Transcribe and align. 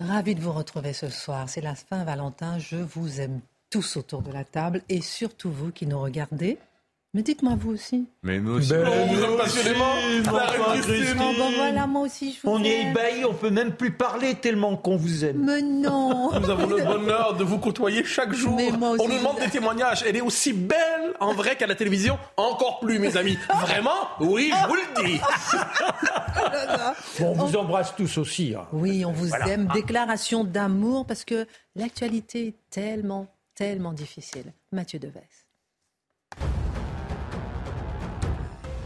Ravi 0.00 0.36
de 0.36 0.40
vous 0.40 0.52
retrouver 0.52 0.92
ce 0.92 1.08
soir. 1.08 1.48
C'est 1.48 1.60
la 1.60 1.74
fin 1.74 2.04
Valentin. 2.04 2.60
Je 2.60 2.76
vous 2.76 3.20
aime 3.20 3.40
tous 3.68 3.96
autour 3.96 4.22
de 4.22 4.30
la 4.30 4.44
table 4.44 4.82
et 4.88 5.00
surtout 5.00 5.50
vous 5.50 5.72
qui 5.72 5.88
nous 5.88 6.00
regardez. 6.00 6.56
Mais 7.14 7.22
dites-moi 7.22 7.54
vous 7.58 7.70
aussi. 7.72 8.06
Mais 8.22 8.38
nous 8.38 8.52
aussi. 8.58 8.68
Ben, 8.70 8.86
on 8.86 9.06
nous 9.06 9.18
vous 9.18 9.24
aime 9.24 9.36
passionnément. 9.38 9.92
Oh, 9.94 11.32
ben 11.38 11.52
voilà, 11.56 11.86
moi 11.86 12.02
aussi 12.02 12.32
je 12.34 12.40
vous 12.46 12.50
On 12.54 12.62
est 12.62 12.80
aime. 12.82 12.90
ébahis, 12.90 13.24
on 13.24 13.32
peut 13.32 13.48
même 13.48 13.72
plus 13.72 13.92
parler 13.92 14.34
tellement 14.34 14.76
qu'on 14.76 14.96
vous 14.96 15.24
aime. 15.24 15.42
Mais 15.44 15.62
non. 15.62 16.30
Nous 16.38 16.50
avons 16.50 16.66
le 16.66 16.84
bonheur 16.84 17.34
de 17.34 17.44
vous 17.44 17.58
côtoyer 17.58 18.04
chaque 18.04 18.34
jour. 18.34 18.54
Mais 18.56 18.70
moi 18.72 18.90
aussi, 18.90 19.02
on 19.02 19.08
nous 19.08 19.16
demande 19.18 19.38
des 19.40 19.48
témoignages. 19.48 20.04
Elle 20.06 20.16
est 20.16 20.20
aussi 20.20 20.52
belle 20.52 21.14
en 21.18 21.32
vrai 21.32 21.56
qu'à 21.56 21.66
la 21.66 21.74
télévision. 21.74 22.18
Encore 22.36 22.78
plus, 22.80 22.98
mes 22.98 23.16
amis. 23.16 23.38
Vraiment 23.62 23.96
Oui, 24.20 24.52
je 24.62 24.68
vous 24.68 24.74
le 24.74 25.04
dis. 25.06 25.20
Bon, 27.20 27.30
on 27.30 27.32
vous 27.46 27.56
embrasse 27.56 27.94
tous 27.96 28.18
aussi. 28.18 28.54
hein. 28.54 28.66
Oui, 28.72 29.04
on 29.04 29.12
vous 29.12 29.32
aime. 29.34 29.68
Déclaration 29.74 30.44
d'amour 30.44 31.04
parce 31.06 31.24
que 31.24 31.46
l'actualité 31.74 32.48
est 32.48 32.54
tellement, 32.70 33.26
tellement 33.54 33.92
difficile. 33.92 34.52
Mathieu 34.72 34.98
Deves. 34.98 35.12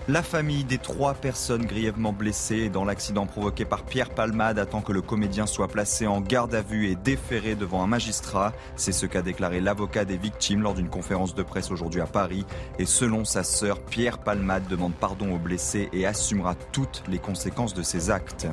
La 0.08 0.24
famille 0.24 0.64
des 0.64 0.78
trois 0.78 1.14
personnes 1.14 1.64
grièvement 1.64 2.12
blessées 2.12 2.68
dans 2.68 2.84
l'accident 2.84 3.24
provoqué 3.24 3.64
par 3.64 3.84
Pierre 3.84 4.10
Palmade 4.10 4.58
attend 4.58 4.80
que 4.80 4.90
le 4.90 5.00
comédien 5.00 5.46
soit 5.46 5.68
placé 5.68 6.08
en 6.08 6.20
garde 6.20 6.56
à 6.56 6.60
vue 6.60 6.88
et 6.88 6.96
déféré 6.96 7.54
devant 7.54 7.84
un 7.84 7.86
magistrat. 7.86 8.52
C'est 8.74 8.90
ce 8.90 9.06
qu'a 9.06 9.22
déclaré 9.22 9.60
l'avocat 9.60 10.04
des 10.04 10.16
victimes 10.16 10.62
lors 10.62 10.74
d'une 10.74 10.88
conférence 10.88 11.36
de 11.36 11.44
presse 11.44 11.70
aujourd'hui 11.70 12.00
à 12.00 12.06
Paris. 12.06 12.44
Et 12.80 12.84
selon 12.84 13.24
sa 13.24 13.44
sœur, 13.44 13.78
Pierre 13.78 14.18
Palmade 14.18 14.66
demande 14.66 14.94
pardon 14.94 15.32
aux 15.36 15.38
blessés 15.38 15.88
et 15.92 16.04
assumera 16.04 16.56
toutes 16.72 17.04
les 17.06 17.20
conséquences 17.20 17.74
de 17.74 17.82
ses 17.84 18.10
actes. 18.10 18.48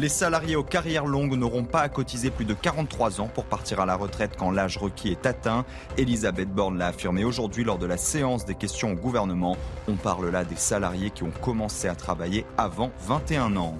Les 0.00 0.08
salariés 0.08 0.54
aux 0.54 0.62
carrières 0.62 1.06
longues 1.06 1.34
n'auront 1.34 1.64
pas 1.64 1.80
à 1.80 1.88
cotiser 1.88 2.30
plus 2.30 2.44
de 2.44 2.54
43 2.54 3.20
ans 3.20 3.26
pour 3.26 3.46
partir 3.46 3.80
à 3.80 3.86
la 3.86 3.96
retraite 3.96 4.36
quand 4.38 4.52
l'âge 4.52 4.78
requis 4.78 5.08
est 5.08 5.26
atteint. 5.26 5.64
Elisabeth 5.96 6.50
Borne 6.50 6.78
l'a 6.78 6.86
affirmé 6.86 7.24
aujourd'hui 7.24 7.64
lors 7.64 7.78
de 7.78 7.86
la 7.86 7.96
séance 7.96 8.44
des 8.44 8.54
questions 8.54 8.92
au 8.92 8.94
gouvernement. 8.94 9.56
On 9.88 9.96
parle 9.96 10.28
là 10.30 10.44
des 10.44 10.54
salariés 10.54 11.10
qui 11.10 11.24
ont 11.24 11.32
commencé 11.42 11.88
à 11.88 11.96
travailler 11.96 12.46
avant 12.56 12.92
21 13.08 13.56
ans. 13.56 13.76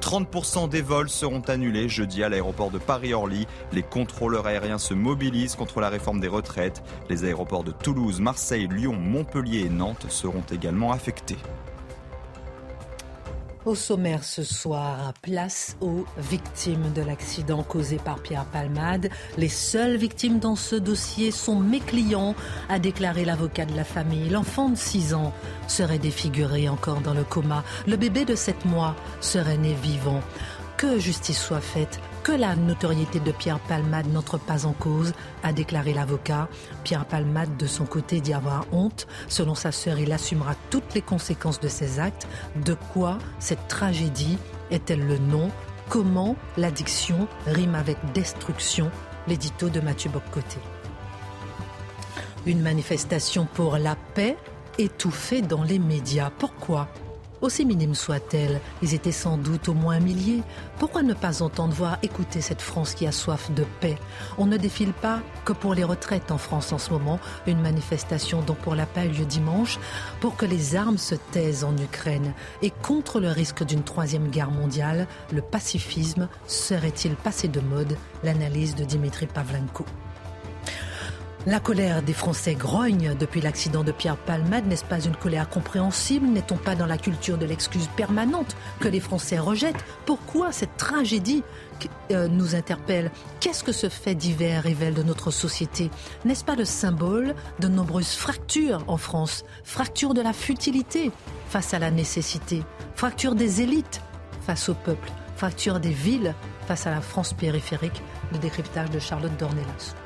30% 0.00 0.70
des 0.70 0.80
vols 0.80 1.10
seront 1.10 1.42
annulés 1.42 1.86
jeudi 1.86 2.24
à 2.24 2.30
l'aéroport 2.30 2.70
de 2.70 2.78
Paris-Orly. 2.78 3.46
Les 3.72 3.82
contrôleurs 3.82 4.46
aériens 4.46 4.78
se 4.78 4.94
mobilisent 4.94 5.54
contre 5.54 5.80
la 5.80 5.90
réforme 5.90 6.20
des 6.20 6.28
retraites. 6.28 6.82
Les 7.10 7.24
aéroports 7.24 7.62
de 7.62 7.72
Toulouse, 7.72 8.22
Marseille, 8.22 8.68
Lyon, 8.70 8.94
Montpellier 8.94 9.66
et 9.66 9.68
Nantes 9.68 10.06
seront 10.08 10.44
également 10.50 10.92
affectés. 10.92 11.36
Au 13.64 13.76
sommaire 13.76 14.24
ce 14.24 14.42
soir, 14.42 15.14
place 15.22 15.76
aux 15.80 16.04
victimes 16.18 16.92
de 16.94 17.02
l'accident 17.02 17.62
causé 17.62 17.96
par 17.96 18.18
Pierre 18.18 18.44
Palmade. 18.46 19.08
Les 19.38 19.48
seules 19.48 19.96
victimes 19.96 20.40
dans 20.40 20.56
ce 20.56 20.74
dossier 20.74 21.30
sont 21.30 21.60
mes 21.60 21.78
clients, 21.78 22.34
a 22.68 22.80
déclaré 22.80 23.24
l'avocat 23.24 23.64
de 23.64 23.76
la 23.76 23.84
famille. 23.84 24.30
L'enfant 24.30 24.68
de 24.68 24.76
6 24.76 25.14
ans 25.14 25.32
serait 25.68 26.00
défiguré 26.00 26.68
encore 26.68 27.02
dans 27.02 27.14
le 27.14 27.22
coma. 27.22 27.62
Le 27.86 27.96
bébé 27.96 28.24
de 28.24 28.34
7 28.34 28.64
mois 28.64 28.96
serait 29.20 29.58
né 29.58 29.74
vivant. 29.80 30.22
Que 30.76 30.98
justice 30.98 31.40
soit 31.40 31.60
faite, 31.60 32.00
que 32.22 32.32
la 32.32 32.54
notoriété 32.54 33.18
de 33.20 33.32
Pierre 33.32 33.58
Palmade 33.58 34.06
n'entre 34.12 34.38
pas 34.38 34.64
en 34.66 34.72
cause, 34.72 35.12
a 35.42 35.52
déclaré 35.52 35.92
l'avocat. 35.92 36.48
Pierre 36.84 37.04
Palmade, 37.04 37.56
de 37.56 37.66
son 37.66 37.84
côté, 37.84 38.20
dit 38.20 38.32
avoir 38.32 38.66
honte. 38.72 39.06
Selon 39.28 39.54
sa 39.54 39.72
sœur, 39.72 39.98
il 39.98 40.12
assumera 40.12 40.54
toutes 40.70 40.94
les 40.94 41.02
conséquences 41.02 41.60
de 41.60 41.68
ses 41.68 41.98
actes. 41.98 42.28
De 42.64 42.74
quoi 42.92 43.18
cette 43.38 43.66
tragédie 43.68 44.38
est-elle 44.70 45.06
le 45.06 45.18
nom? 45.18 45.50
Comment 45.88 46.36
l'addiction 46.56 47.26
rime 47.46 47.74
avec 47.74 47.98
destruction? 48.12 48.90
L'édito 49.28 49.68
de 49.68 49.80
Mathieu 49.80 50.10
Boccoté. 50.10 50.58
Une 52.46 52.60
manifestation 52.60 53.46
pour 53.52 53.78
la 53.78 53.96
paix 54.14 54.36
étouffée 54.78 55.42
dans 55.42 55.62
les 55.62 55.78
médias. 55.78 56.30
Pourquoi? 56.38 56.88
Aussi 57.42 57.66
minime 57.66 57.94
soit-elle, 57.94 58.60
ils 58.82 58.94
étaient 58.94 59.12
sans 59.12 59.36
doute 59.36 59.68
au 59.68 59.74
moins 59.74 59.96
un 59.96 60.00
millier. 60.00 60.42
Pourquoi 60.78 61.02
ne 61.02 61.12
pas 61.12 61.42
entendre, 61.42 61.74
voir, 61.74 61.98
écouter 62.02 62.40
cette 62.40 62.62
France 62.62 62.94
qui 62.94 63.06
a 63.06 63.12
soif 63.12 63.50
de 63.52 63.64
paix? 63.80 63.98
On 64.38 64.46
ne 64.46 64.56
défile 64.56 64.92
pas 64.92 65.20
que 65.44 65.52
pour 65.52 65.74
les 65.74 65.84
retraites 65.84 66.30
en 66.30 66.38
France 66.38 66.72
en 66.72 66.78
ce 66.78 66.90
moment. 66.90 67.20
Une 67.46 67.60
manifestation 67.60 68.40
donc 68.40 68.58
pour 68.58 68.74
la 68.74 68.86
paix 68.86 69.00
a 69.00 69.04
eu 69.06 69.10
lieu 69.10 69.24
dimanche 69.26 69.78
pour 70.20 70.36
que 70.36 70.46
les 70.46 70.76
armes 70.76 70.98
se 70.98 71.14
taisent 71.14 71.64
en 71.64 71.76
Ukraine. 71.76 72.32
Et 72.62 72.70
contre 72.70 73.20
le 73.20 73.28
risque 73.28 73.64
d'une 73.64 73.82
troisième 73.82 74.28
guerre 74.28 74.50
mondiale, 74.50 75.06
le 75.32 75.42
pacifisme 75.42 76.28
serait-il 76.46 77.14
passé 77.16 77.48
de 77.48 77.60
mode? 77.60 77.96
L'analyse 78.22 78.74
de 78.74 78.84
Dimitri 78.84 79.26
Pavlenko. 79.26 79.84
La 81.44 81.58
colère 81.58 82.02
des 82.02 82.12
Français 82.12 82.54
grogne 82.54 83.16
depuis 83.18 83.40
l'accident 83.40 83.82
de 83.82 83.90
Pierre 83.90 84.16
Palmade. 84.16 84.64
N'est-ce 84.68 84.84
pas 84.84 85.00
une 85.00 85.16
colère 85.16 85.48
compréhensible? 85.48 86.28
N'est-on 86.28 86.56
pas 86.56 86.76
dans 86.76 86.86
la 86.86 86.98
culture 86.98 87.36
de 87.36 87.44
l'excuse 87.44 87.88
permanente 87.96 88.56
que 88.78 88.86
les 88.86 89.00
Français 89.00 89.40
rejettent? 89.40 89.84
Pourquoi 90.06 90.52
cette 90.52 90.76
tragédie 90.76 91.42
euh, 92.12 92.28
nous 92.28 92.54
interpelle? 92.54 93.10
Qu'est-ce 93.40 93.64
que 93.64 93.72
ce 93.72 93.88
fait 93.88 94.14
divers 94.14 94.62
révèle 94.62 94.94
de 94.94 95.02
notre 95.02 95.32
société? 95.32 95.90
N'est-ce 96.24 96.44
pas 96.44 96.54
le 96.54 96.64
symbole 96.64 97.34
de 97.58 97.66
nombreuses 97.66 98.14
fractures 98.14 98.84
en 98.86 98.96
France? 98.96 99.44
Fracture 99.64 100.14
de 100.14 100.22
la 100.22 100.32
futilité 100.32 101.10
face 101.48 101.74
à 101.74 101.80
la 101.80 101.90
nécessité. 101.90 102.62
Fracture 102.94 103.34
des 103.34 103.62
élites 103.62 104.00
face 104.46 104.68
au 104.68 104.74
peuple. 104.74 105.10
Fracture 105.34 105.80
des 105.80 105.90
villes 105.90 106.36
face 106.68 106.86
à 106.86 106.92
la 106.92 107.00
France 107.00 107.32
périphérique. 107.32 108.00
Le 108.30 108.38
décryptage 108.38 108.90
de 108.90 109.00
Charlotte 109.00 109.36
Dornelas 109.40 109.96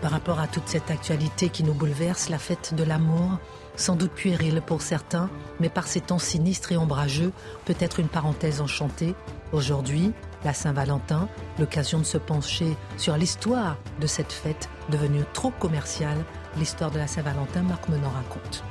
par 0.00 0.10
rapport 0.10 0.40
à 0.40 0.46
toute 0.46 0.68
cette 0.68 0.90
actualité 0.90 1.48
qui 1.48 1.64
nous 1.64 1.74
bouleverse, 1.74 2.28
la 2.28 2.38
fête 2.38 2.74
de 2.74 2.84
l'amour, 2.84 3.38
sans 3.76 3.96
doute 3.96 4.12
puérile 4.12 4.62
pour 4.64 4.82
certains, 4.82 5.30
mais 5.60 5.68
par 5.68 5.86
ces 5.86 6.00
temps 6.00 6.18
sinistres 6.18 6.72
et 6.72 6.76
ombrageux, 6.76 7.32
peut-être 7.64 8.00
une 8.00 8.08
parenthèse 8.08 8.60
enchantée. 8.60 9.14
Aujourd'hui, 9.52 10.12
la 10.44 10.52
Saint-Valentin, 10.52 11.28
l'occasion 11.58 11.98
de 11.98 12.04
se 12.04 12.18
pencher 12.18 12.76
sur 12.96 13.16
l'histoire 13.16 13.76
de 14.00 14.06
cette 14.06 14.32
fête 14.32 14.68
devenue 14.90 15.22
trop 15.32 15.50
commerciale. 15.50 16.24
L'histoire 16.58 16.90
de 16.90 16.98
la 16.98 17.06
Saint-Valentin, 17.06 17.62
Marc 17.62 17.88
Menon 17.88 18.10
raconte. 18.10 18.64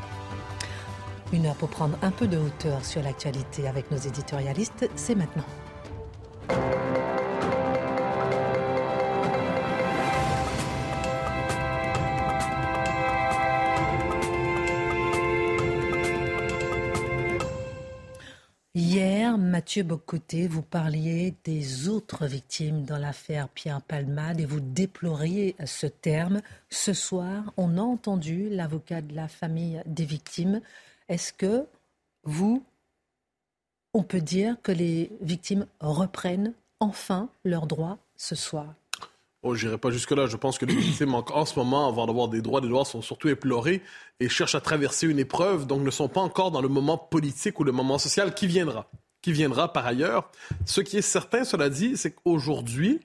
Une 1.33 1.47
heure 1.47 1.55
pour 1.55 1.69
prendre 1.69 1.97
un 2.01 2.11
peu 2.11 2.27
de 2.27 2.37
hauteur 2.37 2.85
sur 2.85 3.01
l'actualité 3.01 3.67
avec 3.67 3.91
nos 3.91 3.97
éditorialistes, 3.97 4.89
c'est 4.95 5.15
maintenant. 5.15 5.45
Mathieu 19.75 19.89
Bocoté, 19.89 20.47
vous 20.47 20.61
parliez 20.61 21.33
des 21.43 21.89
autres 21.89 22.27
victimes 22.27 22.85
dans 22.85 22.97
l'affaire 22.97 23.49
Pierre 23.49 23.81
Palmade 23.81 24.39
et 24.39 24.45
vous 24.45 24.61
déploriez 24.61 25.53
ce 25.65 25.85
terme. 25.85 26.41
Ce 26.69 26.93
soir, 26.93 27.51
on 27.57 27.77
a 27.77 27.81
entendu 27.81 28.47
l'avocat 28.49 29.01
de 29.01 29.13
la 29.13 29.27
famille 29.27 29.81
des 29.85 30.05
victimes. 30.05 30.61
Est-ce 31.09 31.33
que 31.33 31.65
vous, 32.23 32.63
on 33.93 34.03
peut 34.03 34.21
dire 34.21 34.55
que 34.63 34.71
les 34.71 35.11
victimes 35.19 35.65
reprennent 35.81 36.53
enfin 36.79 37.27
leurs 37.43 37.67
droits 37.67 37.97
ce 38.15 38.35
soir? 38.35 38.75
Oh, 39.43 39.55
j'irai 39.55 39.77
pas 39.77 39.91
jusque-là. 39.91 40.27
Je 40.27 40.37
pense 40.37 40.57
que 40.57 40.65
les 40.65 40.73
victimes, 40.73 41.15
en, 41.15 41.45
ce 41.45 41.59
moment, 41.59 41.89
avant 41.89 42.07
d'avoir 42.07 42.29
des 42.29 42.41
droits, 42.41 42.61
des 42.61 42.69
droits 42.69 42.85
sont 42.85 43.01
surtout 43.01 43.27
éplorés 43.27 43.81
et 44.21 44.29
cherchent 44.29 44.55
à 44.55 44.61
traverser 44.61 45.05
une 45.05 45.19
épreuve, 45.19 45.67
donc 45.67 45.81
ne 45.81 45.91
sont 45.91 46.07
pas 46.07 46.21
encore 46.21 46.51
dans 46.51 46.61
le 46.61 46.69
moment 46.69 46.97
politique 46.97 47.59
ou 47.59 47.65
le 47.65 47.73
moment 47.73 47.97
social 47.97 48.33
qui 48.33 48.47
viendra. 48.47 48.89
Qui 49.25 49.31
viendra 49.31 49.73
par 49.73 49.87
ailleurs. 49.87 50.29
Ce 50.67 50.81
qui 50.81 50.97
est 50.99 51.01
certain, 51.01 51.45
cela 51.45 51.69
dit, 51.69 51.97
c'est 51.97 52.11
qu'aujourd'hui, 52.11 52.99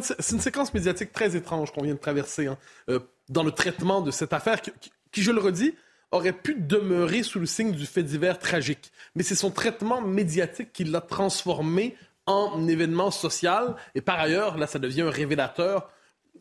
c'est 0.00 0.32
une 0.32 0.40
séquence 0.40 0.74
médiatique 0.74 1.12
très 1.12 1.36
étrange 1.36 1.70
qu'on 1.70 1.84
vient 1.84 1.94
de 1.94 2.00
traverser 2.00 2.48
hein, 2.48 2.58
euh, 2.88 2.98
dans 3.28 3.44
le 3.44 3.52
traitement 3.52 4.00
de 4.00 4.10
cette 4.10 4.32
affaire 4.32 4.60
qui, 4.60 5.22
je 5.22 5.30
le 5.30 5.40
redis, 5.40 5.76
aurait 6.10 6.32
pu 6.32 6.56
demeurer 6.56 7.22
sous 7.22 7.38
le 7.38 7.46
signe 7.46 7.70
du 7.70 7.86
fait 7.86 8.02
divers 8.02 8.40
tragique. 8.40 8.90
Mais 9.14 9.22
c'est 9.22 9.36
son 9.36 9.52
traitement 9.52 10.00
médiatique 10.00 10.72
qui 10.72 10.82
l'a 10.82 11.00
transformé 11.00 11.94
en 12.26 12.66
événement 12.66 13.12
social. 13.12 13.76
Et 13.94 14.00
par 14.00 14.18
ailleurs, 14.18 14.58
là, 14.58 14.66
ça 14.66 14.80
devient 14.80 15.02
un 15.02 15.10
révélateur 15.10 15.88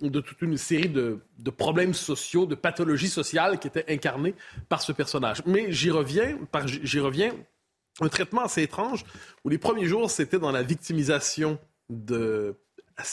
de 0.01 0.19
toute 0.19 0.41
une 0.41 0.57
série 0.57 0.89
de, 0.89 1.21
problèmes 1.55 1.93
sociaux, 1.93 2.47
de 2.47 2.55
pathologies 2.55 3.07
sociales 3.07 3.59
qui 3.59 3.67
étaient 3.67 3.85
incarnées 3.87 4.33
par 4.67 4.81
ce 4.81 4.91
personnage. 4.91 5.43
Mais 5.45 5.71
j'y 5.71 5.91
reviens, 5.91 6.39
j'y 6.65 6.99
reviens, 6.99 7.33
un 8.01 8.09
traitement 8.09 8.43
assez 8.43 8.63
étrange 8.63 9.05
où 9.43 9.49
les 9.49 9.57
premiers 9.57 9.85
jours, 9.85 10.09
c'était 10.09 10.39
dans 10.39 10.51
la 10.51 10.63
victimisation 10.63 11.59
de 11.89 12.55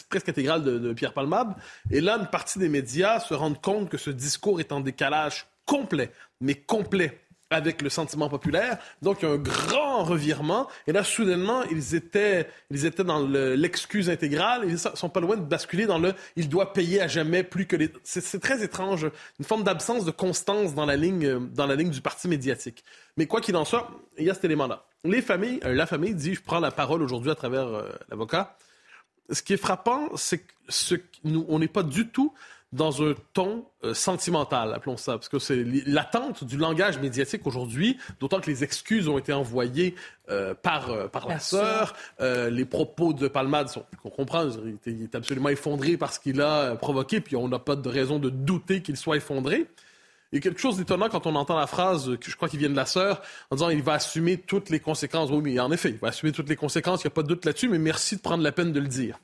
presque 0.09 0.29
intégrale 0.29 0.65
de, 0.65 0.79
de, 0.79 0.93
Pierre 0.93 1.15
Palmade. 1.15 1.55
Et 1.91 2.01
là, 2.01 2.19
une 2.19 2.27
partie 2.27 2.59
des 2.59 2.69
médias 2.69 3.21
se 3.21 3.35
rendent 3.35 3.61
compte 3.61 3.89
que 3.89 3.97
ce 3.97 4.11
discours 4.11 4.61
est 4.61 4.73
en 4.73 4.81
décalage 4.81 5.47
complet, 5.65 6.13
mais 6.41 6.55
complet 6.55 7.21
avec 7.51 7.83
le 7.83 7.89
sentiment 7.89 8.29
populaire. 8.29 8.79
Donc, 9.03 9.25
un 9.25 9.37
grand 9.37 10.05
revirement. 10.05 10.69
Et 10.87 10.93
là, 10.93 11.03
soudainement, 11.03 11.63
ils 11.65 11.95
étaient, 11.95 12.49
ils 12.71 12.85
étaient 12.85 13.05
dans 13.05 13.27
l'excuse 13.27 14.11
intégrale. 14.11 14.65
Ils 14.67 14.79
sont 14.79 15.09
pas 15.09 15.21
loin 15.21 15.37
de 15.37 15.43
basculer 15.43 15.87
dans 15.87 15.99
le 15.99 16.15
«il 16.37 16.49
doit 16.49 16.73
payer 16.73 17.01
à 17.01 17.09
jamais 17.09 17.43
plus 17.43 17.67
que 17.67 17.77
les...» 17.77 17.91
C'est 18.05 18.41
très 18.41 18.63
étrange. 18.63 19.11
Une 19.39 19.45
forme 19.45 19.65
d'absence 19.65 20.05
de 20.05 20.11
constance 20.11 20.75
dans 20.75 20.87
la 20.87 20.97
ligne, 20.97 21.49
dans 21.55 21.67
la 21.67 21.75
ligne 21.75 21.91
du 21.91 22.01
parti 22.01 22.29
médiatique. 22.29 22.85
Mais 23.17 23.27
quoi 23.27 23.41
qu'il 23.41 23.57
en 23.57 23.65
soit, 23.65 23.91
il 24.19 24.25
y 24.25 24.31
a 24.31 24.35
cet 24.35 24.45
élément-là. 24.45 24.85
Les 25.05 25.23
familles, 25.23 25.61
euh, 25.65 25.75
la 25.75 25.87
famille 25.87 26.15
dit, 26.15 26.35
je 26.35 26.43
prends 26.43 26.61
la 26.61 26.71
parole 26.71 27.03
aujourd'hui 27.03 27.31
à 27.31 27.35
travers 27.35 27.67
euh, 27.69 27.89
l'avocat. 28.11 28.57
Ce 29.31 29.43
qui 29.43 29.53
est 29.53 29.59
frappant, 29.59 30.09
c'est 30.17 30.39
que 30.39 30.53
ce, 30.69 30.95
nous, 31.25 31.47
on 31.49 31.59
n'est 31.59 31.69
pas 31.69 31.83
du 31.83 32.09
tout 32.09 32.33
dans 32.73 33.03
un 33.03 33.15
ton 33.33 33.65
euh, 33.85 33.95
sentimental, 33.95 34.75
appelons 34.75 34.99
ça, 34.99 35.13
parce 35.13 35.29
que 35.29 35.39
c'est 35.39 35.65
l'attente 35.87 36.45
du 36.45 36.59
langage 36.59 36.99
médiatique 36.99 37.47
aujourd'hui, 37.47 37.97
d'autant 38.21 38.41
que 38.41 38.51
les 38.51 38.63
excuses 38.63 39.09
ont 39.09 39.17
été 39.17 39.33
envoyées 39.33 39.95
euh, 40.29 40.55
par, 40.55 40.91
euh, 40.91 41.09
par 41.09 41.29
la, 41.29 41.39
sœur. 41.39 41.95
les 42.21 42.65
propos 42.67 43.15
de 43.15 43.27
Palmade 43.29 43.69
sont, 43.69 43.85
qu'on 44.03 44.11
comprend, 44.11 44.49
il 44.87 45.03
est, 45.03 45.15
absolument 45.15 45.49
effondré 45.49 45.97
par 45.97 46.13
ce 46.13 46.21
qu'il 46.21 46.41
a 46.43 46.77
provoqué, 46.77 47.21
puis 47.21 47.37
on 47.37 47.49
n'a 47.49 47.59
pas 47.59 47.77
de 47.77 47.89
raison 47.89 48.19
de 48.19 48.29
douter 48.29 48.83
qu'il 48.83 48.97
soit 48.97 49.17
effondré. 49.17 49.67
Il 50.31 50.37
y 50.37 50.39
a 50.39 50.43
quelque 50.43 50.61
chose 50.61 50.77
d'étonnant 50.77 51.09
quand 51.09 51.27
on 51.27 51.35
entend 51.37 51.57
la 51.57 51.67
phrase, 51.67 52.19
que 52.21 52.31
je 52.31 52.37
crois 52.37 52.51
qu'il 52.51 52.59
vient 52.59 52.69
de 52.69 52.77
la 52.77 52.85
sœur, 52.85 53.23
en 53.51 53.57
disant 53.57 53.71
il 53.71 53.83
va 53.83 53.95
assumer 53.95 54.37
toutes 54.37 54.69
les 54.69 54.79
conséquences. 54.79 55.31
Oui, 55.31 55.41
mais 55.43 55.59
en 55.59 55.73
effet, 55.73 55.89
il 55.89 55.97
va 55.97 56.09
assumer 56.09 56.33
toutes 56.33 56.51
les 56.51 56.57
conséquences, 56.57 57.03
il 57.03 57.07
n'y 57.07 57.13
a 57.13 57.15
pas 57.15 57.23
de 57.23 57.29
doute 57.29 57.47
là-dessus, 57.47 57.71
mais 57.71 57.79
merci 57.79 58.17
de 58.17 58.21
prendre 58.21 58.43
la 58.43 58.53
peine 58.53 58.73
de 58.73 58.81
le 58.81 58.89
dire. 58.89 59.19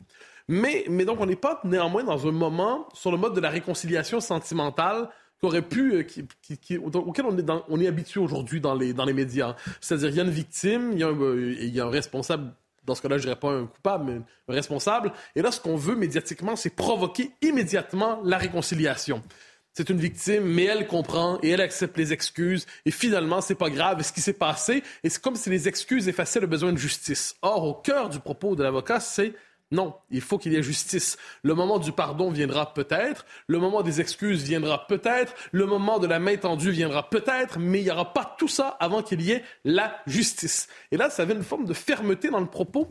Mais, 0.49 0.87
donc, 1.05 1.20
on 1.20 1.26
n'est 1.26 1.37
pas 1.37 1.61
néanmoins 1.64 2.05
dans 2.05 2.26
un 2.26 2.32
moment 2.32 2.88
sur 2.93 3.11
le 3.11 3.17
mode 3.17 3.35
de 3.35 3.41
la 3.41 3.50
réconciliation 3.50 4.20
sentimentale 4.20 5.08
aurait 5.43 5.62
pu, 5.62 5.94
euh, 5.94 6.88
auquel 6.88 7.26
on 7.26 7.81
est, 7.81 7.87
habitué 7.87 8.20
aujourd'hui 8.20 8.61
dans 8.61 8.75
les, 8.75 9.12
médias. 9.12 9.56
C'est-à-dire, 9.81 10.08
il 10.08 10.17
y 10.17 10.20
a 10.20 10.25
une 10.25 10.31
victime, 10.31 10.93
il 10.93 10.99
y 10.99 11.02
a 11.02 11.08
un, 11.08 11.20
euh, 11.20 11.55
il 11.61 11.75
y 11.75 11.81
a 11.81 11.85
un 11.85 11.91
responsable 11.91 12.52
dans 12.85 12.94
ce 12.94 13.02
cas-là, 13.02 13.17
je 13.17 13.23
dirais 13.23 13.37
pas 13.37 13.50
un 13.50 13.67
coupable, 13.67 14.05
mais 14.05 14.20
un 14.49 14.55
responsable. 14.55 15.12
Et 15.35 15.43
là, 15.43 15.50
ce 15.50 15.61
qu'on 15.61 15.76
veut 15.76 15.96
médiatiquement, 15.96 16.55
c'est 16.55 16.75
provoquer 16.75 17.31
immédiatement 17.40 18.20
la 18.25 18.37
réconciliation. 18.37 19.23
C'est 19.73 19.88
une 19.88 19.99
victime, 19.99 20.44
mais 20.44 20.64
elle 20.64 20.87
comprend 20.87 21.38
et 21.43 21.50
elle 21.50 21.61
accepte 21.61 21.97
les 21.97 22.12
excuses. 22.12 22.67
Et 22.85 22.90
finalement, 22.90 23.40
c'est 23.40 23.55
pas 23.55 23.70
grave 23.70 24.02
ce 24.02 24.12
qui 24.12 24.20
s'est 24.20 24.35
passé. 24.35 24.82
Et 25.02 25.08
c'est 25.08 25.20
comme 25.20 25.35
si 25.35 25.50
les 25.50 25.67
excuses 25.67 26.08
effaçaient 26.08 26.40
le 26.40 26.47
besoin 26.47 26.73
de 26.73 26.79
justice. 26.79 27.37
Or, 27.43 27.64
au 27.64 27.75
cœur 27.75 28.08
du 28.08 28.20
propos 28.20 28.55
de 28.55 28.62
l'avocat, 28.62 29.00
c'est 29.00 29.32
non, 29.75 29.94
il 30.11 30.21
faut 30.21 30.38
qu'il 30.38 30.53
y 30.53 30.56
ait 30.56 30.62
justice. 30.62 31.19
Le 31.43 31.55
moment 31.55 31.79
du 31.79 31.91
pardon 31.91 32.31
viendra 32.31 32.73
peut-être, 32.73 33.26
le 33.49 33.59
moment 33.59 33.82
des 33.82 34.00
excuses 34.00 34.44
viendra 34.44 34.87
peut-être, 34.87 35.35
le 35.50 35.67
moment 35.67 35.99
de 35.99 36.06
la 36.06 36.21
main 36.21 36.37
tendue 36.37 36.71
viendra 36.71 37.11
peut-être, 37.11 37.59
mais 37.59 37.81
il 37.81 37.85
n'y 37.85 37.91
aura 37.91 38.12
pas 38.12 38.37
tout 38.38 38.49
ça 38.49 38.76
avant 38.81 39.03
qu'il 39.03 39.21
y 39.21 39.32
ait 39.32 39.44
la 39.65 39.97
justice. 40.06 40.69
Et 40.93 40.97
là, 40.97 41.11
ça 41.11 41.23
avait 41.23 41.35
une 41.35 41.43
forme 41.43 41.65
de 41.65 41.75
fermeté 41.75 42.31
dans 42.31 42.41
le 42.41 42.47
propos 42.47 42.88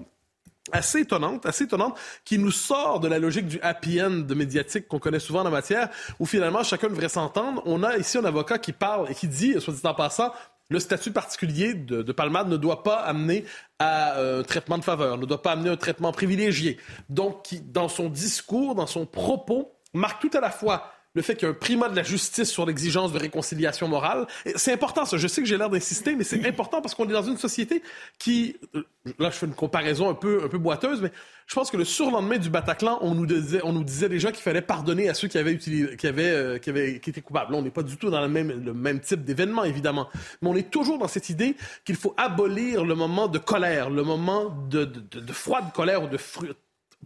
assez 0.71 1.01
étonnante, 1.01 1.45
assez 1.45 1.65
étonnante, 1.65 1.97
qui 2.25 2.37
nous 2.37 2.51
sort 2.51 2.99
de 2.99 3.07
la 3.07 3.19
logique 3.19 3.47
du 3.47 3.59
happy 3.61 4.01
end 4.01 4.25
médiatique 4.35 4.87
qu'on 4.87 4.99
connaît 4.99 5.19
souvent 5.19 5.41
en 5.41 5.43
la 5.43 5.49
matière, 5.49 5.89
où 6.19 6.25
finalement 6.25 6.63
chacun 6.63 6.87
devrait 6.87 7.09
s'entendre. 7.09 7.61
On 7.65 7.83
a 7.83 7.97
ici 7.97 8.17
un 8.17 8.25
avocat 8.25 8.57
qui 8.57 8.71
parle 8.71 9.09
et 9.11 9.15
qui 9.15 9.27
dit, 9.27 9.59
soit 9.59 9.73
dit 9.73 9.81
en 9.83 9.93
passant, 9.93 10.33
le 10.69 10.79
statut 10.79 11.11
particulier 11.11 11.73
de, 11.73 12.11
Palmade 12.11 12.47
ne 12.47 12.57
doit 12.57 12.83
pas 12.83 12.97
amener 12.97 13.45
à 13.79 14.17
euh, 14.17 14.41
un 14.41 14.43
traitement 14.43 14.77
de 14.77 14.83
faveur, 14.83 15.17
ne 15.17 15.25
doit 15.25 15.41
pas 15.41 15.51
amener 15.51 15.69
un 15.69 15.77
traitement 15.77 16.11
privilégié. 16.11 16.77
Donc, 17.09 17.43
qui, 17.43 17.61
dans 17.61 17.89
son 17.89 18.09
discours, 18.09 18.75
dans 18.75 18.87
son 18.87 19.05
propos, 19.05 19.73
marque 19.93 20.21
tout 20.21 20.35
à 20.35 20.41
la 20.41 20.49
fois 20.49 20.92
le 21.15 21.21
fait 21.21 21.35
qu'il 21.35 21.43
y 21.43 21.45
a 21.47 21.51
un 21.51 21.57
primat 21.57 21.89
de 21.89 21.95
la 21.95 22.03
justice 22.03 22.49
sur 22.49 22.65
l'exigence 22.65 23.11
de 23.11 23.19
réconciliation 23.19 23.87
morale. 23.87 24.25
C'est 24.55 24.73
important, 24.73 25.05
ça. 25.05 25.17
Je 25.17 25.27
sais 25.27 25.41
que 25.41 25.47
j'ai 25.47 25.57
l'air 25.57 25.69
d'insister, 25.69 26.15
mais 26.15 26.23
c'est 26.23 26.45
important 26.45 26.81
parce 26.81 26.95
qu'on 26.95 27.07
est 27.07 27.13
dans 27.13 27.23
une 27.23 27.37
société 27.37 27.83
qui, 28.17 28.57
euh, 28.75 28.83
là, 29.19 29.29
je 29.29 29.35
fais 29.35 29.45
une 29.45 29.53
comparaison 29.53 30.09
un 30.09 30.15
peu, 30.15 30.43
un 30.43 30.47
peu 30.47 30.57
boiteuse, 30.57 31.01
mais 31.01 31.11
je 31.45 31.55
pense 31.55 31.69
que 31.69 31.77
le 31.77 31.85
surlendemain 31.85 32.37
du 32.37 32.49
Bataclan, 32.49 32.97
on 33.01 33.13
nous 33.13 33.25
disait, 33.25 33.61
on 33.63 33.73
nous 33.73 33.83
disait 33.83 34.09
déjà 34.09 34.31
qu'il 34.31 34.41
fallait 34.41 34.61
pardonner 34.61 35.09
à 35.09 35.13
ceux 35.13 35.27
qui 35.27 35.37
avaient 35.37 35.51
utilisé, 35.51 35.95
qui 35.97 36.07
avaient, 36.07 36.31
euh, 36.31 36.57
qui 36.57 36.69
avaient, 36.69 36.99
qui 36.99 37.09
étaient 37.09 37.21
coupables. 37.21 37.51
Là, 37.51 37.57
on 37.59 37.61
n'est 37.61 37.69
pas 37.69 37.83
du 37.83 37.97
tout 37.97 38.09
dans 38.09 38.21
le 38.21 38.29
même, 38.29 38.63
le 38.63 38.73
même 38.73 38.99
type 38.99 39.23
d'événement, 39.23 39.63
évidemment. 39.63 40.09
Mais 40.41 40.49
on 40.49 40.55
est 40.55 40.71
toujours 40.71 40.97
dans 40.97 41.07
cette 41.07 41.29
idée 41.29 41.55
qu'il 41.85 41.95
faut 41.95 42.15
abolir 42.17 42.85
le 42.85 42.95
moment 42.95 43.27
de 43.27 43.37
colère, 43.37 43.89
le 43.89 44.03
moment 44.03 44.49
de, 44.69 44.85
de, 44.85 45.19
de 45.19 45.33
froide 45.33 45.65
colère 45.73 46.03
ou 46.03 46.07
de 46.07 46.17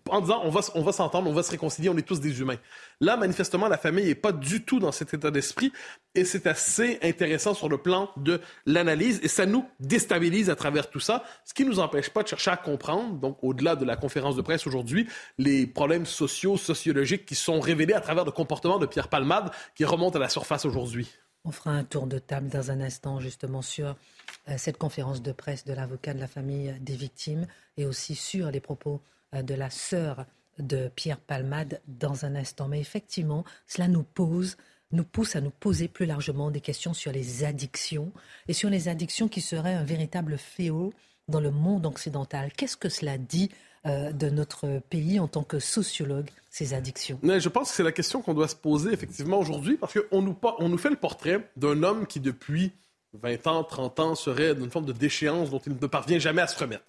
en 0.09 0.21
disant 0.21 0.41
on 0.43 0.49
va, 0.49 0.61
on 0.75 0.81
va 0.81 0.91
s'entendre, 0.91 1.29
on 1.29 1.33
va 1.33 1.43
se 1.43 1.51
réconcilier, 1.51 1.89
on 1.89 1.97
est 1.97 2.07
tous 2.07 2.19
des 2.19 2.39
humains. 2.39 2.57
Là, 2.99 3.17
manifestement, 3.17 3.67
la 3.67 3.77
famille 3.77 4.05
n'est 4.05 4.15
pas 4.15 4.31
du 4.31 4.63
tout 4.63 4.79
dans 4.79 4.91
cet 4.91 5.13
état 5.13 5.31
d'esprit 5.31 5.71
et 6.15 6.25
c'est 6.25 6.47
assez 6.47 6.99
intéressant 7.03 7.53
sur 7.53 7.69
le 7.69 7.77
plan 7.77 8.09
de 8.17 8.41
l'analyse 8.65 9.19
et 9.23 9.27
ça 9.27 9.45
nous 9.45 9.65
déstabilise 9.79 10.49
à 10.49 10.55
travers 10.55 10.89
tout 10.89 10.99
ça, 10.99 11.23
ce 11.45 11.53
qui 11.53 11.63
ne 11.63 11.69
nous 11.69 11.79
empêche 11.79 12.09
pas 12.09 12.23
de 12.23 12.27
chercher 12.27 12.51
à 12.51 12.57
comprendre, 12.57 13.15
donc 13.15 13.37
au-delà 13.43 13.75
de 13.75 13.85
la 13.85 13.95
conférence 13.95 14.35
de 14.35 14.41
presse 14.41 14.65
aujourd'hui, 14.67 15.07
les 15.37 15.67
problèmes 15.67 16.05
sociaux, 16.05 16.57
sociologiques 16.57 17.25
qui 17.25 17.35
sont 17.35 17.59
révélés 17.59 17.93
à 17.93 18.01
travers 18.01 18.25
le 18.25 18.31
comportement 18.31 18.79
de 18.79 18.85
Pierre 18.85 19.09
Palmade 19.09 19.51
qui 19.75 19.85
remonte 19.85 20.15
à 20.15 20.19
la 20.19 20.29
surface 20.29 20.65
aujourd'hui. 20.65 21.07
On 21.45 21.51
fera 21.51 21.71
un 21.71 21.83
tour 21.83 22.07
de 22.07 22.19
table 22.19 22.49
dans 22.49 22.71
un 22.71 22.81
instant 22.81 23.19
justement 23.19 23.61
sur 23.61 23.95
euh, 24.49 24.55
cette 24.57 24.77
conférence 24.77 25.21
de 25.21 25.31
presse 25.31 25.63
de 25.63 25.73
l'avocat 25.73 26.13
de 26.13 26.19
la 26.19 26.27
famille 26.27 26.75
des 26.81 26.95
victimes 26.95 27.47
et 27.77 27.85
aussi 27.85 28.15
sur 28.15 28.51
les 28.51 28.59
propos 28.59 28.95
euh, 28.95 29.16
de 29.33 29.53
la 29.53 29.69
sœur 29.69 30.25
de 30.59 30.89
Pierre 30.95 31.19
Palmade 31.19 31.81
dans 31.87 32.25
un 32.25 32.35
instant. 32.35 32.67
Mais 32.67 32.79
effectivement, 32.79 33.43
cela 33.67 33.87
nous 33.87 34.03
pose, 34.03 34.57
nous 34.91 35.03
pousse 35.03 35.35
à 35.35 35.41
nous 35.41 35.51
poser 35.51 35.87
plus 35.87 36.05
largement 36.05 36.51
des 36.51 36.61
questions 36.61 36.93
sur 36.93 37.11
les 37.11 37.43
addictions 37.43 38.11
et 38.47 38.53
sur 38.53 38.69
les 38.69 38.87
addictions 38.87 39.27
qui 39.27 39.41
seraient 39.41 39.73
un 39.73 39.83
véritable 39.83 40.37
fléau 40.37 40.93
dans 41.27 41.41
le 41.41 41.51
monde 41.51 41.85
occidental. 41.85 42.51
Qu'est-ce 42.53 42.77
que 42.77 42.89
cela 42.89 43.17
dit 43.17 43.49
euh, 43.85 44.11
de 44.11 44.29
notre 44.29 44.79
pays 44.89 45.19
en 45.19 45.27
tant 45.27 45.43
que 45.43 45.59
sociologue, 45.59 46.29
ces 46.49 46.73
addictions? 46.73 47.19
Mais 47.21 47.39
Je 47.39 47.49
pense 47.49 47.69
que 47.69 47.75
c'est 47.75 47.83
la 47.83 47.91
question 47.91 48.21
qu'on 48.21 48.33
doit 48.33 48.47
se 48.47 48.55
poser 48.55 48.93
effectivement 48.93 49.39
aujourd'hui 49.39 49.77
parce 49.77 49.93
qu'on 49.93 50.21
nous, 50.21 50.37
nous 50.61 50.77
fait 50.77 50.89
le 50.89 50.95
portrait 50.95 51.49
d'un 51.57 51.83
homme 51.83 52.07
qui 52.07 52.19
depuis 52.19 52.71
20 53.13 53.47
ans, 53.47 53.63
30 53.63 53.99
ans 53.99 54.15
serait 54.15 54.55
d'une 54.55 54.69
forme 54.69 54.85
de 54.85 54.93
déchéance 54.93 55.49
dont 55.49 55.61
il 55.65 55.73
ne 55.73 55.87
parvient 55.87 56.19
jamais 56.19 56.41
à 56.41 56.47
se 56.47 56.57
remettre. 56.57 56.83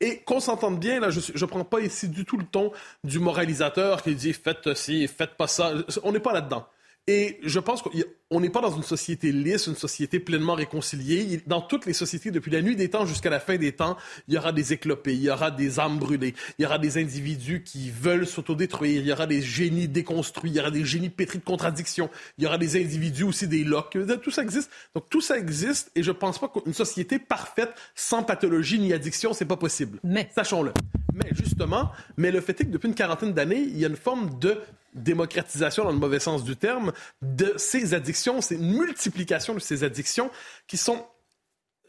Et 0.00 0.20
qu'on 0.20 0.38
s'entende 0.38 0.78
bien, 0.78 1.00
là, 1.00 1.10
je 1.10 1.32
ne 1.32 1.48
prends 1.48 1.64
pas 1.64 1.80
ici 1.80 2.08
du 2.08 2.24
tout 2.24 2.36
le 2.36 2.44
ton 2.44 2.70
du 3.02 3.18
moralisateur 3.18 4.02
qui 4.02 4.14
dit 4.14 4.32
faites 4.32 4.74
ci, 4.74 5.08
faites 5.08 5.34
pas 5.34 5.48
ça. 5.48 5.72
On 6.04 6.12
n'est 6.12 6.20
pas 6.20 6.32
là-dedans. 6.32 6.66
Et 7.08 7.40
je 7.42 7.58
pense 7.58 7.80
qu'on 7.80 8.40
n'est 8.40 8.50
pas 8.50 8.60
dans 8.60 8.76
une 8.76 8.82
société 8.82 9.32
lisse, 9.32 9.66
une 9.66 9.74
société 9.74 10.20
pleinement 10.20 10.52
réconciliée. 10.52 11.40
Dans 11.46 11.62
toutes 11.62 11.86
les 11.86 11.94
sociétés, 11.94 12.30
depuis 12.30 12.50
la 12.50 12.60
nuit 12.60 12.76
des 12.76 12.90
temps 12.90 13.06
jusqu'à 13.06 13.30
la 13.30 13.40
fin 13.40 13.56
des 13.56 13.72
temps, 13.72 13.96
il 14.28 14.34
y 14.34 14.36
aura 14.36 14.52
des 14.52 14.74
éclopés, 14.74 15.14
il 15.14 15.22
y 15.22 15.30
aura 15.30 15.50
des 15.50 15.80
âmes 15.80 15.98
brûlées, 15.98 16.34
il 16.58 16.64
y 16.64 16.66
aura 16.66 16.78
des 16.78 16.98
individus 16.98 17.62
qui 17.64 17.90
veulent 17.90 18.26
s'autodétruire, 18.26 19.00
il 19.00 19.06
y 19.06 19.12
aura 19.12 19.26
des 19.26 19.40
génies 19.40 19.88
déconstruits, 19.88 20.50
il 20.50 20.56
y 20.56 20.60
aura 20.60 20.70
des 20.70 20.84
génies 20.84 21.08
pétris 21.08 21.38
de 21.38 21.44
contradictions, 21.44 22.10
il 22.36 22.44
y 22.44 22.46
aura 22.46 22.58
des 22.58 22.78
individus 22.78 23.24
aussi, 23.24 23.48
des 23.48 23.64
locs. 23.64 23.96
Tout 24.22 24.30
ça 24.30 24.42
existe. 24.42 24.70
Donc 24.94 25.08
tout 25.08 25.22
ça 25.22 25.38
existe 25.38 25.90
et 25.94 26.02
je 26.02 26.12
pense 26.12 26.38
pas 26.38 26.48
qu'une 26.48 26.74
société 26.74 27.18
parfaite, 27.18 27.72
sans 27.94 28.22
pathologie 28.22 28.78
ni 28.78 28.92
addiction, 28.92 29.32
c'est 29.32 29.46
pas 29.46 29.56
possible. 29.56 29.98
Mais. 30.04 30.28
Sachons-le. 30.34 30.74
Mais 31.14 31.30
justement, 31.32 31.90
mais 32.18 32.30
le 32.30 32.42
fait 32.42 32.60
est 32.60 32.66
que 32.66 32.70
depuis 32.70 32.88
une 32.88 32.94
quarantaine 32.94 33.32
d'années, 33.32 33.62
il 33.62 33.78
y 33.78 33.86
a 33.86 33.88
une 33.88 33.96
forme 33.96 34.38
de 34.38 34.58
démocratisation 35.02 35.84
dans 35.84 35.92
le 35.92 35.98
mauvais 35.98 36.20
sens 36.20 36.44
du 36.44 36.56
terme 36.56 36.92
de 37.22 37.54
ces 37.56 37.94
addictions, 37.94 38.40
c'est 38.40 38.56
une 38.56 38.76
multiplication 38.76 39.54
de 39.54 39.60
ces 39.60 39.84
addictions 39.84 40.30
qui 40.66 40.76
sont, 40.76 41.06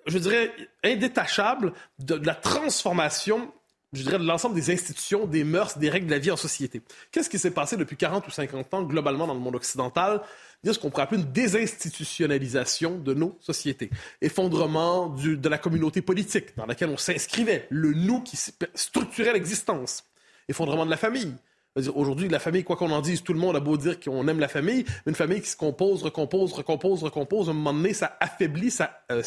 je 0.06 0.18
dirais, 0.18 0.54
indétachables 0.84 1.74
de, 2.00 2.16
la 2.16 2.36
transformation 2.36 3.52
je 3.92 4.04
dirais, 4.04 4.20
de 4.20 4.24
l'ensemble 4.24 4.54
des 4.54 4.72
institutions, 4.72 5.26
des 5.26 5.44
mœurs, 5.44 5.78
des 5.78 5.90
règles 5.90 6.06
de 6.06 6.12
la 6.12 6.20
vie 6.20 6.30
en 6.30 6.38
société. 6.38 6.82
Qu'est-ce 7.12 7.30
qui 7.30 7.40
s'est 7.40 7.52
passé 7.52 7.76
depuis 7.76 7.98
40 7.98 8.28
ou 8.28 8.32
50 8.32 8.74
ans 8.74 8.84
globalement 8.84 9.26
dans 9.26 9.34
le 9.34 9.40
monde 9.40 9.56
occidental? 9.56 10.22
Il 10.64 10.68
y 10.68 10.70
a 10.70 10.74
ce 10.74 10.80
qu'on 10.80 10.92
pourrait 10.92 11.04
appeler 11.04 11.22
une 11.22 11.32
désinstitutionnalisation 11.32 13.00
de 13.00 13.14
nos 13.14 13.36
sociétés. 13.40 13.90
Effondrement 14.22 15.10
de 15.10 15.50
la 15.50 15.58
communauté 15.58 16.02
politique 16.02 16.56
dans 16.56 16.68
laquelle 16.68 16.90
on 16.90 16.98
s'inscrivait, 16.98 17.66
le 17.70 17.94
nous 17.94 18.22
qui 18.22 18.38
structurait 18.76 19.34
l'existence. 19.34 20.04
Effondrement 20.50 20.86
de 20.86 20.92
la 20.92 20.98
famille, 20.98 21.34
Aujourd'hui, 21.76 22.28
la 22.28 22.40
famille, 22.40 22.64
quoi 22.64 22.76
qu'on 22.76 22.92
en 22.92 23.02
dise, 23.02 23.24
tout 23.24 23.34
le 23.34 23.40
monde 23.40 23.56
a 23.56 23.60
beau 23.60 23.78
dire 23.78 24.00
qu'on 24.00 24.28
aime 24.28 24.40
la 24.40 24.48
famille, 24.48 24.86
mais 25.06 25.12
une 25.12 25.16
famille 25.16 25.42
qui 25.42 25.50
se 25.50 25.56
compose, 25.56 26.04
recompose, 26.04 26.52
recompose, 26.54 27.04
recompose, 27.04 27.48
à 27.48 27.52
un 27.52 27.54
moment 27.54 27.74
donné, 27.74 27.94
ça 27.94 28.18
affaiblit, 28.20 28.72
ça, 28.72 29.04
euh, 29.12 29.22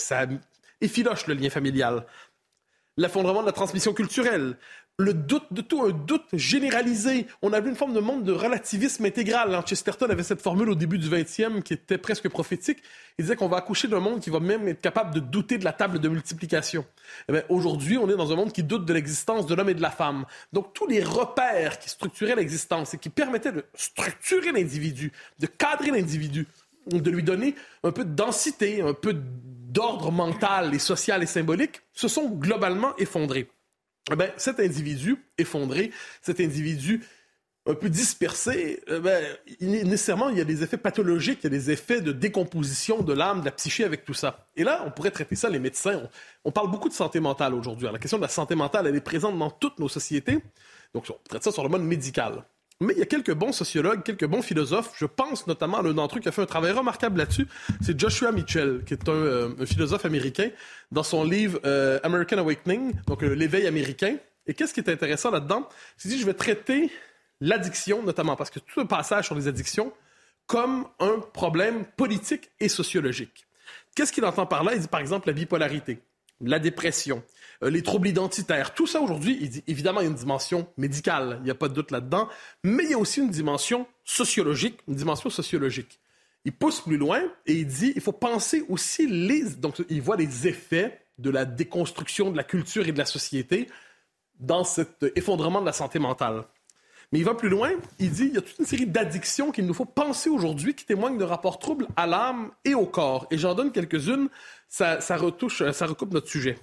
effiloche 0.80 1.26
le 1.28 1.34
lien 1.34 1.50
familial. 1.50 2.04
L'effondrement 2.96 3.40
de 3.40 3.46
la 3.46 3.52
transmission 3.52 3.94
culturelle, 3.94 4.58
le 5.02 5.14
doute 5.14 5.46
de 5.50 5.60
tout, 5.60 5.82
un 5.82 5.90
doute 5.90 6.24
généralisé. 6.32 7.26
On 7.42 7.52
a 7.52 7.60
vu 7.60 7.68
une 7.68 7.76
forme 7.76 7.92
de 7.92 8.00
monde 8.00 8.24
de 8.24 8.32
relativisme 8.32 9.04
intégral. 9.04 9.60
Chesterton 9.66 10.08
avait 10.08 10.22
cette 10.22 10.40
formule 10.40 10.70
au 10.70 10.74
début 10.74 10.98
du 10.98 11.08
20e 11.08 11.62
qui 11.62 11.74
était 11.74 11.98
presque 11.98 12.28
prophétique. 12.28 12.78
Il 13.18 13.24
disait 13.24 13.36
qu'on 13.36 13.48
va 13.48 13.58
accoucher 13.58 13.88
d'un 13.88 14.00
monde 14.00 14.20
qui 14.20 14.30
va 14.30 14.40
même 14.40 14.66
être 14.68 14.80
capable 14.80 15.14
de 15.14 15.20
douter 15.20 15.58
de 15.58 15.64
la 15.64 15.72
table 15.72 15.98
de 15.98 16.08
multiplication. 16.08 16.86
Eh 17.28 17.42
aujourd'hui, 17.48 17.98
on 17.98 18.08
est 18.08 18.16
dans 18.16 18.32
un 18.32 18.36
monde 18.36 18.52
qui 18.52 18.62
doute 18.62 18.86
de 18.86 18.92
l'existence 18.92 19.46
de 19.46 19.54
l'homme 19.54 19.68
et 19.68 19.74
de 19.74 19.82
la 19.82 19.90
femme. 19.90 20.24
Donc, 20.52 20.72
tous 20.72 20.86
les 20.86 21.02
repères 21.02 21.78
qui 21.78 21.90
structuraient 21.90 22.36
l'existence 22.36 22.94
et 22.94 22.98
qui 22.98 23.10
permettaient 23.10 23.52
de 23.52 23.64
structurer 23.74 24.52
l'individu, 24.52 25.12
de 25.38 25.46
cadrer 25.46 25.90
l'individu, 25.90 26.46
de 26.86 27.10
lui 27.10 27.22
donner 27.22 27.54
un 27.82 27.92
peu 27.92 28.04
de 28.04 28.14
densité, 28.14 28.82
un 28.82 28.94
peu 28.94 29.14
d'ordre 29.14 30.12
mental 30.12 30.74
et 30.74 30.78
social 30.78 31.22
et 31.22 31.26
symbolique, 31.26 31.80
se 31.92 32.08
sont 32.08 32.30
globalement 32.30 32.96
effondrés. 32.98 33.48
Eh 34.10 34.16
ben, 34.16 34.30
cet 34.36 34.58
individu 34.58 35.24
effondré, 35.38 35.92
cet 36.22 36.40
individu 36.40 37.02
un 37.66 37.74
peu 37.74 37.88
dispersé, 37.88 38.82
eh 38.88 38.98
ben, 38.98 39.24
nécessairement, 39.60 40.30
il 40.30 40.38
y 40.38 40.40
a 40.40 40.44
des 40.44 40.64
effets 40.64 40.76
pathologiques, 40.76 41.40
il 41.42 41.44
y 41.44 41.46
a 41.46 41.50
des 41.50 41.70
effets 41.70 42.00
de 42.00 42.10
décomposition 42.10 43.02
de 43.02 43.12
l'âme, 43.12 43.40
de 43.40 43.44
la 43.44 43.52
psyché 43.52 43.84
avec 43.84 44.04
tout 44.04 44.14
ça. 44.14 44.48
Et 44.56 44.64
là, 44.64 44.82
on 44.84 44.90
pourrait 44.90 45.12
traiter 45.12 45.36
ça, 45.36 45.48
les 45.48 45.60
médecins. 45.60 46.08
On, 46.44 46.50
parle 46.50 46.70
beaucoup 46.70 46.88
de 46.88 46.94
santé 46.94 47.20
mentale 47.20 47.54
aujourd'hui. 47.54 47.86
La 47.92 48.00
question 48.00 48.18
de 48.18 48.22
la 48.22 48.28
santé 48.28 48.56
mentale, 48.56 48.88
elle 48.88 48.96
est 48.96 49.00
présente 49.00 49.38
dans 49.38 49.50
toutes 49.50 49.78
nos 49.78 49.88
sociétés. 49.88 50.40
Donc, 50.92 51.06
on 51.08 51.28
traite 51.28 51.44
ça 51.44 51.52
sur 51.52 51.62
le 51.62 51.68
mode 51.68 51.82
médical. 51.82 52.44
Mais 52.82 52.94
il 52.94 52.98
y 52.98 53.02
a 53.02 53.06
quelques 53.06 53.32
bons 53.32 53.52
sociologues, 53.52 54.02
quelques 54.02 54.26
bons 54.26 54.42
philosophes. 54.42 54.92
Je 54.96 55.06
pense 55.06 55.46
notamment 55.46 55.78
à 55.78 55.82
l'un 55.82 55.94
d'entre 55.94 56.18
eux 56.18 56.20
qui 56.20 56.28
a 56.28 56.32
fait 56.32 56.42
un 56.42 56.46
travail 56.46 56.72
remarquable 56.72 57.18
là-dessus. 57.18 57.46
C'est 57.80 57.98
Joshua 57.98 58.32
Mitchell, 58.32 58.82
qui 58.84 58.94
est 58.94 59.08
un, 59.08 59.12
euh, 59.12 59.66
philosophe 59.66 60.04
américain, 60.04 60.50
dans 60.90 61.02
son 61.02 61.24
livre 61.24 61.60
euh, 61.64 61.98
American 62.02 62.38
Awakening, 62.38 62.92
donc 63.06 63.22
euh, 63.22 63.34
l'éveil 63.34 63.66
américain. 63.66 64.16
Et 64.46 64.54
qu'est-ce 64.54 64.74
qui 64.74 64.80
est 64.80 64.90
intéressant 64.90 65.30
là-dedans? 65.30 65.68
C'est 65.96 66.08
dit, 66.08 66.18
je 66.18 66.26
vais 66.26 66.34
traiter 66.34 66.90
l'addiction, 67.40 68.02
notamment, 68.02 68.36
parce 68.36 68.50
que 68.50 68.58
tout 68.58 68.80
un 68.80 68.86
passage 68.86 69.26
sur 69.26 69.34
les 69.34 69.46
addictions, 69.46 69.92
comme 70.46 70.86
un 70.98 71.20
problème 71.32 71.84
politique 71.96 72.50
et 72.58 72.68
sociologique. 72.68 73.46
Qu'est-ce 73.94 74.12
qu'il 74.12 74.24
entend 74.24 74.46
par 74.46 74.64
là? 74.64 74.74
Il 74.74 74.80
dit, 74.80 74.88
par 74.88 75.00
exemple, 75.00 75.28
la 75.28 75.34
bipolarité, 75.34 76.00
la 76.40 76.58
dépression, 76.58 77.22
les 77.62 77.82
troubles 77.82 78.08
identitaires. 78.08 78.74
Tout 78.74 78.86
ça 78.86 79.00
aujourd'hui, 79.00 79.62
évidemment, 79.66 80.00
il 80.00 80.04
y 80.04 80.06
a 80.06 80.10
une 80.10 80.16
dimension 80.16 80.66
médicale, 80.76 81.38
il 81.40 81.44
n'y 81.44 81.50
a 81.50 81.54
pas 81.54 81.68
de 81.68 81.74
doute 81.74 81.90
là-dedans, 81.90 82.28
mais 82.64 82.84
il 82.84 82.90
y 82.90 82.94
a 82.94 82.98
aussi 82.98 83.20
une 83.20 83.30
dimension 83.30 83.86
sociologique, 84.04 84.80
une 84.88 84.94
dimension 84.94 85.30
sociologique. 85.30 86.00
Il 86.44 86.52
pousse 86.52 86.80
plus 86.80 86.96
loin 86.96 87.20
et 87.46 87.54
il 87.54 87.66
dit 87.66 87.92
il 87.94 88.02
faut 88.02 88.12
penser 88.12 88.64
aussi 88.68 89.06
les. 89.06 89.44
Donc, 89.50 89.80
il 89.88 90.02
voit 90.02 90.16
les 90.16 90.48
effets 90.48 91.00
de 91.18 91.30
la 91.30 91.44
déconstruction 91.44 92.30
de 92.30 92.36
la 92.36 92.44
culture 92.44 92.88
et 92.88 92.92
de 92.92 92.98
la 92.98 93.06
société 93.06 93.68
dans 94.40 94.64
cet 94.64 95.06
effondrement 95.14 95.60
de 95.60 95.66
la 95.66 95.72
santé 95.72 95.98
mentale. 95.98 96.44
Mais 97.12 97.18
il 97.18 97.24
va 97.24 97.34
plus 97.34 97.50
loin, 97.50 97.70
il 97.98 98.10
dit 98.10 98.24
il 98.24 98.34
y 98.34 98.38
a 98.38 98.40
toute 98.40 98.58
une 98.58 98.64
série 98.64 98.86
d'addictions 98.86 99.52
qu'il 99.52 99.66
nous 99.66 99.74
faut 99.74 99.84
penser 99.84 100.30
aujourd'hui 100.30 100.74
qui 100.74 100.86
témoignent 100.86 101.18
de 101.18 101.24
rapports 101.24 101.58
troubles 101.58 101.86
à 101.94 102.06
l'âme 102.06 102.50
et 102.64 102.74
au 102.74 102.86
corps. 102.86 103.26
Et 103.30 103.36
j'en 103.36 103.54
donne 103.54 103.70
quelques-unes, 103.70 104.28
ça, 104.68 104.98
retouche, 105.10 105.70
ça 105.72 105.86
recoupe 105.86 106.12
notre 106.12 106.28
sujet. 106.28 106.58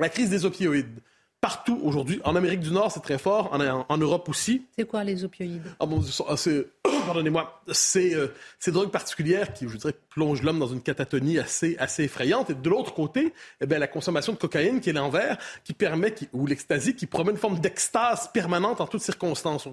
La 0.00 0.08
crise 0.08 0.30
des 0.30 0.46
opioïdes. 0.46 1.00
Partout 1.42 1.78
aujourd'hui. 1.82 2.20
En 2.24 2.36
Amérique 2.36 2.60
du 2.60 2.70
Nord, 2.70 2.90
c'est 2.90 3.00
très 3.00 3.18
fort. 3.18 3.52
En, 3.52 3.98
Europe 3.98 4.28
aussi. 4.30 4.66
C'est 4.76 4.86
quoi 4.86 5.04
les 5.04 5.24
opioïdes? 5.24 5.74
Ah 5.78 5.84
bon, 5.86 6.02
ah, 6.26 6.36
c'est, 6.38 6.66
pardonnez-moi, 7.06 7.62
c'est 7.70 8.14
euh, 8.14 8.28
ces 8.58 8.72
drogues 8.72 8.90
particulières 8.90 9.52
qui, 9.52 9.68
je 9.68 9.76
dirais, 9.76 9.94
plongent 10.08 10.42
l'homme 10.42 10.58
dans 10.58 10.68
une 10.68 10.80
catatonie 10.80 11.38
assez, 11.38 11.76
assez 11.78 12.04
effrayante. 12.04 12.48
Et 12.48 12.54
de 12.54 12.68
l'autre 12.68 12.94
côté, 12.94 13.34
eh 13.60 13.66
bien, 13.66 13.78
la 13.78 13.88
consommation 13.88 14.32
de 14.32 14.38
cocaïne 14.38 14.80
qui 14.80 14.88
est 14.88 14.94
l'envers, 14.94 15.36
qui 15.64 15.74
permet, 15.74 16.14
ou 16.32 16.46
l'ecstasy, 16.46 16.94
qui 16.94 17.06
promet 17.06 17.32
une 17.32 17.38
forme 17.38 17.58
d'extase 17.58 18.30
permanente 18.32 18.80
en 18.80 18.86
toutes 18.86 19.02
circonstances, 19.02 19.68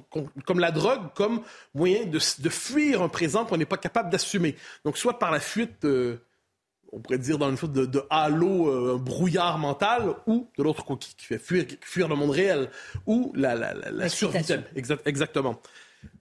comme 0.45 0.59
la 0.59 0.71
drogue, 0.71 1.13
comme 1.15 1.41
moyen 1.73 2.05
de, 2.05 2.19
de 2.41 2.49
fuir 2.49 3.01
un 3.01 3.09
présent 3.09 3.45
qu'on 3.45 3.57
n'est 3.57 3.65
pas 3.65 3.77
capable 3.77 4.09
d'assumer. 4.09 4.55
Donc, 4.83 4.97
soit 4.97 5.19
par 5.19 5.31
la 5.31 5.39
fuite 5.39 5.85
euh, 5.85 6.17
on 6.91 6.99
pourrait 6.99 7.17
dire 7.17 7.37
dans 7.37 7.49
une 7.49 7.57
sorte 7.57 7.73
de, 7.73 8.03
halo, 8.09 8.69
euh, 8.69 8.95
un 8.95 8.97
brouillard 8.97 9.57
mental, 9.57 10.15
ou 10.25 10.49
de 10.57 10.63
l'autre 10.63 10.85
côté 10.85 11.07
qui 11.17 11.25
fait 11.25 11.39
fuir, 11.39 11.65
fuir, 11.81 12.07
le 12.07 12.15
monde 12.15 12.31
réel, 12.31 12.69
ou 13.05 13.31
la, 13.35 13.55
la, 13.55 13.73
la, 13.73 14.09
survie. 14.09 14.39
exactement. 14.75 15.61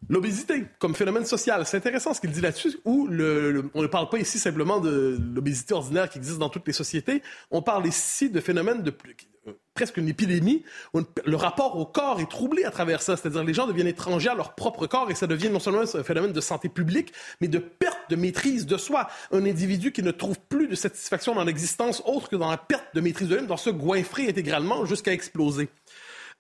L'obésité 0.09 0.65
comme 0.79 0.95
phénomène 0.95 1.25
social, 1.25 1.67
c'est 1.67 1.77
intéressant 1.77 2.15
ce 2.15 2.21
qu'il 2.21 2.31
dit 2.31 2.41
là-dessus, 2.41 2.79
où 2.85 3.07
le, 3.09 3.71
on 3.75 3.83
ne 3.83 3.87
parle 3.87 4.09
pas 4.09 4.19
ici 4.19 4.39
simplement 4.39 4.81
de 4.81 5.19
l'obésité 5.35 5.75
ordinaire 5.75 6.09
qui 6.09 6.19
existe 6.19 6.39
dans 6.39 6.49
toutes 6.49 6.67
les 6.67 6.73
sociétés, 6.73 7.23
on 7.51 7.63
parle 7.63 7.87
ici 7.87 8.31
de 8.31 8.41
phénomènes 8.41 8.83
de, 8.83 8.95
presque 9.75 9.97
une 9.97 10.09
épidémie, 10.09 10.65
où 10.95 11.01
le 11.25 11.37
rapport 11.37 11.77
au 11.77 11.87
corps 11.87 12.21
est 12.21 12.31
troublé 12.31 12.65
à 12.65 12.71
travers 12.71 13.03
ça. 13.03 13.17
C'est-à-dire 13.17 13.45
les 13.45 13.55
gens 13.55 13.67
deviennent 13.67 13.87
étrangers 13.87 14.31
à 14.31 14.35
leur 14.35 14.55
propre 14.55 14.87
corps 14.87 15.11
et 15.11 15.15
ça 15.15 15.27
devient 15.27 15.51
non 15.51 15.61
seulement 15.61 15.83
un 15.83 16.03
phénomène 16.03 16.33
de 16.33 16.41
santé 16.41 16.69
publique, 16.69 17.13
mais 17.41 17.49
de 17.49 17.59
perte 17.59 17.96
de 18.09 18.17
maîtrise 18.17 18.67
de 18.67 18.77
soi. 18.77 19.09
Un 19.33 19.45
individu 19.45 19.93
qui 19.93 20.03
ne 20.03 20.11
trouve 20.11 20.39
plus 20.49 20.69
de 20.69 20.75
satisfaction 20.75 21.35
dans 21.35 21.45
l'existence 21.45 22.03
autre 22.07 22.29
que 22.29 22.37
dans 22.37 22.51
la 22.51 22.57
perte 22.57 22.95
de 22.95 23.01
maîtrise 23.01 23.29
de 23.29 23.37
lui, 23.37 23.47
dans 23.47 23.57
se 23.57 23.71
goinfrer 23.71 24.29
intégralement 24.29 24.85
jusqu'à 24.85 25.13
exploser. 25.13 25.69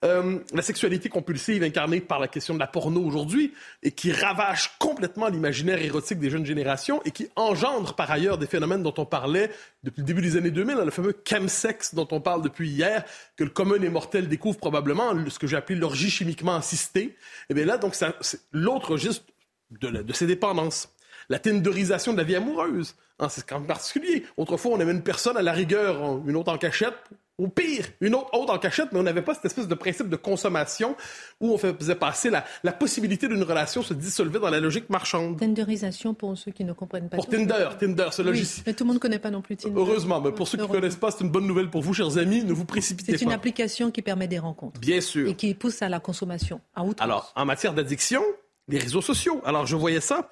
Euh, 0.04 0.40
la 0.52 0.60
sexualité 0.60 1.08
compulsive 1.08 1.62
incarnée 1.62 2.02
par 2.02 2.20
la 2.20 2.28
question 2.28 2.52
de 2.52 2.58
la 2.58 2.66
porno 2.66 3.00
aujourd'hui 3.00 3.54
et 3.82 3.92
qui 3.92 4.12
ravage 4.12 4.76
complètement 4.78 5.28
l'imaginaire 5.28 5.82
érotique 5.82 6.18
des 6.18 6.28
jeunes 6.28 6.44
générations 6.44 7.00
et 7.06 7.10
qui 7.10 7.30
engendre 7.34 7.94
par 7.94 8.10
ailleurs 8.10 8.36
des 8.36 8.46
phénomènes 8.46 8.82
dont 8.82 8.92
on 8.98 9.06
parlait 9.06 9.50
depuis 9.84 10.02
le 10.02 10.06
début 10.06 10.20
des 10.20 10.36
années 10.36 10.50
2000, 10.50 10.76
le 10.84 10.90
fameux 10.90 11.16
chemsex 11.26 11.94
dont 11.94 12.06
on 12.10 12.20
parle 12.20 12.42
depuis 12.42 12.68
hier, 12.68 13.04
que 13.36 13.44
le 13.44 13.50
commun 13.50 13.78
des 13.78 13.88
mortels 13.88 14.28
découvre 14.28 14.58
probablement, 14.58 15.14
ce 15.30 15.38
que 15.38 15.46
j'ai 15.46 15.56
appelé 15.56 15.78
l'orgie 15.78 16.10
chimiquement 16.10 16.56
assistée. 16.56 17.04
Et 17.04 17.14
eh 17.50 17.54
bien 17.54 17.64
là, 17.64 17.78
donc, 17.78 17.94
c'est 17.94 18.40
l'autre 18.52 18.90
registre 18.92 19.24
de 19.70 20.12
ces 20.12 20.26
dépendances 20.26 20.90
la 21.28 21.38
tinderisation 21.38 22.12
de 22.12 22.18
la 22.18 22.24
vie 22.24 22.36
amoureuse. 22.36 22.94
Hein, 23.18 23.28
c'est 23.30 23.46
quand 23.46 23.58
même 23.58 23.66
particulier. 23.66 24.24
Autrefois, 24.36 24.72
on 24.72 24.80
avait 24.80 24.92
une 24.92 25.02
personne 25.02 25.36
à 25.36 25.42
la 25.42 25.52
rigueur, 25.52 26.20
une 26.26 26.36
autre 26.36 26.52
en 26.52 26.58
cachette, 26.58 26.94
ou 27.38 27.48
pire, 27.48 27.86
une 28.00 28.14
autre, 28.14 28.30
autre 28.32 28.52
en 28.52 28.58
cachette, 28.58 28.88
mais 28.92 28.98
on 28.98 29.02
n'avait 29.02 29.22
pas 29.22 29.34
cette 29.34 29.44
espèce 29.44 29.68
de 29.68 29.74
principe 29.74 30.08
de 30.08 30.16
consommation 30.16 30.96
où 31.40 31.52
on 31.52 31.58
faisait 31.58 31.94
passer 31.94 32.30
la, 32.30 32.44
la 32.64 32.72
possibilité 32.72 33.28
d'une 33.28 33.42
relation 33.42 33.82
se 33.82 33.92
dissolver 33.92 34.38
dans 34.38 34.48
la 34.48 34.58
logique 34.58 34.88
marchande. 34.88 35.38
Tinderisation 35.38 36.14
pour 36.14 36.36
ceux 36.38 36.50
qui 36.50 36.64
ne 36.64 36.72
comprennent 36.72 37.10
pas. 37.10 37.16
Pour 37.16 37.28
Tinder, 37.28 37.68
Tinder, 37.78 38.08
ce 38.12 38.22
logiciel. 38.22 38.64
mais 38.66 38.72
tout 38.72 38.84
le 38.84 38.88
monde 38.88 38.96
ne 38.96 39.00
connaît 39.00 39.18
pas 39.18 39.30
non 39.30 39.42
plus 39.42 39.56
Tinder. 39.56 39.74
Heureusement, 39.76 40.20
mais 40.20 40.32
pour 40.32 40.48
ceux 40.48 40.56
qui 40.56 40.64
ne 40.64 40.68
connaissent 40.68 40.96
pas, 40.96 41.10
c'est 41.10 41.24
une 41.24 41.30
bonne 41.30 41.46
nouvelle 41.46 41.68
pour 41.68 41.82
vous, 41.82 41.92
chers 41.92 42.16
amis. 42.16 42.42
Ne 42.42 42.54
vous 42.54 42.64
précipitez 42.64 43.12
pas. 43.12 43.18
C'est 43.18 43.24
une 43.24 43.32
application 43.32 43.90
qui 43.90 44.00
permet 44.00 44.28
des 44.28 44.38
rencontres. 44.38 44.80
Bien 44.80 45.02
sûr. 45.02 45.28
Et 45.28 45.34
qui 45.34 45.52
pousse 45.54 45.82
à 45.82 45.90
la 45.90 46.00
consommation. 46.00 46.60
À 46.74 46.84
Alors, 47.00 47.32
en 47.36 47.44
matière 47.44 47.74
d'addiction, 47.74 48.22
les 48.68 48.78
réseaux 48.78 49.02
sociaux. 49.02 49.40
Alors, 49.44 49.66
je 49.66 49.76
voyais 49.76 50.00
ça. 50.00 50.30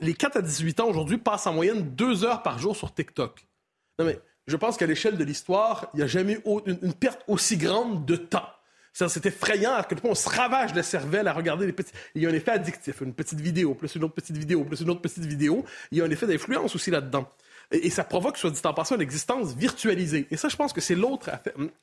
les 0.00 0.14
4 0.14 0.38
à 0.38 0.42
18 0.42 0.80
ans 0.80 0.88
aujourd'hui 0.88 1.18
passent 1.18 1.46
en 1.46 1.52
moyenne 1.52 1.94
deux 1.94 2.24
heures 2.24 2.42
par 2.42 2.58
jour 2.58 2.76
sur 2.76 2.92
TikTok. 2.92 3.46
Non, 3.98 4.06
mais 4.06 4.18
je 4.46 4.56
pense 4.56 4.76
qu'à 4.76 4.86
l'échelle 4.86 5.16
de 5.16 5.24
l'histoire, 5.24 5.88
il 5.94 5.98
n'y 5.98 6.02
a 6.02 6.06
jamais 6.06 6.34
eu 6.34 6.42
une, 6.66 6.94
perte 6.94 7.22
aussi 7.28 7.56
grande 7.56 8.04
de 8.04 8.16
temps. 8.16 8.48
C'est 8.92 9.24
effrayant 9.24 9.72
à 9.72 9.84
quel 9.84 9.98
point 9.98 10.10
on 10.10 10.14
se 10.14 10.28
ravage 10.28 10.74
la 10.74 10.82
cervelle 10.82 11.26
à 11.26 11.32
regarder 11.32 11.64
les 11.64 11.72
petits. 11.72 11.92
Il 12.14 12.22
y 12.22 12.26
a 12.26 12.28
un 12.28 12.34
effet 12.34 12.50
addictif, 12.50 13.00
une 13.00 13.14
petite 13.14 13.40
vidéo, 13.40 13.74
plus 13.74 13.94
une 13.94 14.04
autre 14.04 14.14
petite 14.14 14.36
vidéo, 14.36 14.64
plus 14.64 14.80
une 14.80 14.90
autre 14.90 15.00
petite 15.00 15.24
vidéo. 15.24 15.64
Il 15.90 15.98
y 15.98 16.02
a 16.02 16.04
un 16.04 16.10
effet 16.10 16.26
d'influence 16.26 16.74
aussi 16.74 16.90
là-dedans. 16.90 17.26
Et, 17.70 17.88
ça 17.88 18.04
provoque, 18.04 18.36
soit 18.36 18.50
dit 18.50 18.60
en 18.64 18.74
passant, 18.74 18.96
une 18.96 19.00
existence 19.00 19.54
virtualisée. 19.54 20.26
Et 20.30 20.36
ça, 20.36 20.50
je 20.50 20.56
pense 20.56 20.74
que 20.74 20.82
c'est 20.82 20.94
l'autre 20.94 21.30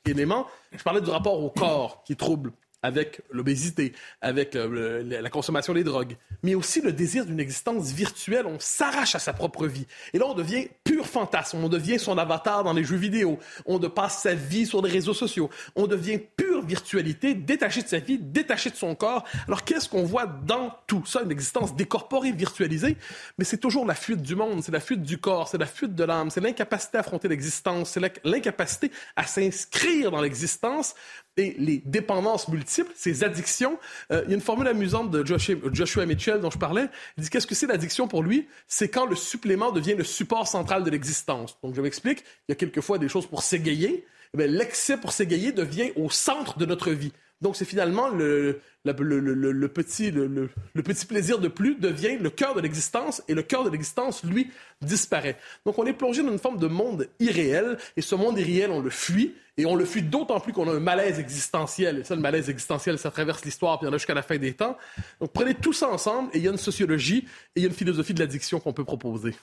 élément. 0.04 0.46
Je 0.70 0.82
parlais 0.84 1.00
du 1.00 1.10
rapport 1.10 1.42
au 1.42 1.50
corps 1.50 2.04
qui 2.04 2.14
trouble 2.14 2.52
avec 2.82 3.20
l'obésité, 3.30 3.92
avec 4.20 4.56
euh, 4.56 5.02
la 5.04 5.30
consommation 5.30 5.74
des 5.74 5.84
drogues, 5.84 6.16
mais 6.42 6.54
aussi 6.54 6.80
le 6.80 6.92
désir 6.92 7.26
d'une 7.26 7.40
existence 7.40 7.92
virtuelle. 7.92 8.46
On 8.46 8.58
s'arrache 8.58 9.14
à 9.14 9.18
sa 9.18 9.32
propre 9.32 9.66
vie. 9.66 9.86
Et 10.12 10.18
là, 10.18 10.26
on 10.26 10.34
devient 10.34 10.68
pur 10.84 11.06
fantasme. 11.06 11.62
On 11.62 11.68
devient 11.68 11.98
son 11.98 12.16
avatar 12.18 12.64
dans 12.64 12.72
les 12.72 12.84
jeux 12.84 12.96
vidéo. 12.96 13.38
On 13.66 13.78
passe 13.78 14.22
sa 14.22 14.34
vie 14.34 14.66
sur 14.66 14.82
les 14.82 14.90
réseaux 14.90 15.14
sociaux. 15.14 15.50
On 15.76 15.86
devient 15.86 16.18
pure 16.36 16.64
virtualité, 16.64 17.34
détaché 17.34 17.82
de 17.82 17.88
sa 17.88 17.98
vie, 17.98 18.18
détaché 18.18 18.70
de 18.70 18.76
son 18.76 18.94
corps. 18.94 19.24
Alors, 19.46 19.64
qu'est-ce 19.64 19.88
qu'on 19.88 20.04
voit 20.04 20.26
dans 20.26 20.74
tout 20.86 21.04
ça? 21.06 21.22
Une 21.22 21.32
existence 21.32 21.74
décorporée, 21.74 22.32
virtualisée, 22.32 22.96
mais 23.38 23.44
c'est 23.44 23.58
toujours 23.58 23.86
la 23.86 23.94
fuite 23.94 24.22
du 24.22 24.36
monde, 24.36 24.62
c'est 24.62 24.72
la 24.72 24.80
fuite 24.80 25.02
du 25.02 25.18
corps, 25.18 25.48
c'est 25.48 25.58
la 25.58 25.66
fuite 25.66 25.94
de 25.94 26.04
l'âme, 26.04 26.30
c'est 26.30 26.40
l'incapacité 26.40 26.98
à 26.98 27.00
affronter 27.00 27.28
l'existence, 27.28 27.90
c'est 27.90 28.24
l'incapacité 28.24 28.90
à 29.16 29.26
s'inscrire 29.26 30.10
dans 30.10 30.20
l'existence 30.20 30.94
et 31.36 31.54
les 31.58 31.82
dépendances 31.84 32.48
multiples, 32.48 32.92
ces 32.94 33.24
addictions. 33.24 33.78
Euh, 34.12 34.22
il 34.24 34.30
y 34.30 34.32
a 34.32 34.36
une 34.36 34.42
formule 34.42 34.68
amusante 34.68 35.10
de 35.10 35.24
Joshua, 35.24 36.06
Mitchell 36.06 36.40
dont 36.40 36.50
je 36.50 36.58
parlais. 36.58 36.86
Il 37.16 37.24
dit 37.24 37.30
qu'est-ce 37.30 37.46
que 37.46 37.54
c'est 37.54 37.66
l'addiction 37.66 38.08
pour 38.08 38.22
lui? 38.22 38.48
C'est 38.66 38.88
quand 38.88 39.06
le 39.06 39.16
supplément 39.16 39.72
devient 39.72 39.94
le 39.94 40.04
support 40.04 40.46
central 40.46 40.84
de 40.84 40.90
l'existence. 40.90 41.58
Donc 41.62 41.74
je 41.74 41.80
m'explique. 41.80 42.24
Il 42.48 42.50
y 42.50 42.52
a 42.52 42.56
quelquefois 42.56 42.98
des 42.98 43.08
choses 43.08 43.26
pour 43.26 43.42
s'égayer. 43.42 44.04
Eh 44.38 44.46
l'excès 44.46 44.96
pour 44.96 45.12
s'égayer 45.12 45.52
devient 45.52 45.92
au 45.96 46.08
centre 46.10 46.58
de 46.58 46.66
notre 46.66 46.92
vie. 46.92 47.12
Donc, 47.40 47.56
c'est 47.56 47.64
finalement 47.64 48.08
le, 48.08 48.60
le, 48.84 49.68
petit, 49.68 50.10
le, 50.10 50.50
petit 50.74 51.06
plaisir 51.06 51.38
de 51.38 51.48
plus 51.48 51.74
devient 51.74 52.18
le 52.18 52.28
cœur 52.28 52.54
de 52.54 52.60
l'existence 52.60 53.22
et 53.28 53.34
le 53.34 53.42
cœur 53.42 53.64
de 53.64 53.70
l'existence, 53.70 54.22
lui, 54.24 54.50
disparaît. 54.82 55.38
Donc, 55.64 55.78
on 55.78 55.86
est 55.86 55.94
plongé 55.94 56.22
dans 56.22 56.32
une 56.32 56.38
forme 56.38 56.58
de 56.58 56.66
monde 56.66 57.08
irréel 57.18 57.78
et 57.96 58.02
ce 58.02 58.14
monde 58.14 58.38
irréel, 58.38 58.70
on 58.70 58.80
le 58.80 58.90
fuit 58.90 59.34
et 59.56 59.64
on 59.64 59.74
le 59.74 59.86
fuit 59.86 60.02
d'autant 60.02 60.38
plus 60.38 60.52
qu'on 60.52 60.68
a 60.68 60.74
un 60.74 60.80
malaise 60.80 61.18
existentiel. 61.18 62.00
Et 62.00 62.04
ça, 62.04 62.14
le 62.14 62.20
malaise 62.20 62.50
existentiel, 62.50 62.98
ça 62.98 63.10
traverse 63.10 63.42
l'histoire 63.42 63.78
puis 63.78 63.86
il 63.86 63.88
y 63.88 63.90
en 63.90 63.94
a 63.94 63.98
jusqu'à 63.98 64.14
la 64.14 64.22
fin 64.22 64.36
des 64.36 64.52
temps. 64.52 64.76
Donc, 65.18 65.32
prenez 65.32 65.54
tout 65.54 65.72
ça 65.72 65.88
ensemble 65.88 66.28
et 66.34 66.38
il 66.38 66.44
y 66.44 66.48
a 66.48 66.50
une 66.50 66.58
sociologie 66.58 67.26
et 67.56 67.60
il 67.60 67.62
y 67.62 67.64
a 67.64 67.68
une 67.68 67.74
philosophie 67.74 68.12
de 68.12 68.20
l'addiction 68.20 68.60
qu'on 68.60 68.74
peut 68.74 68.84
proposer. 68.84 69.34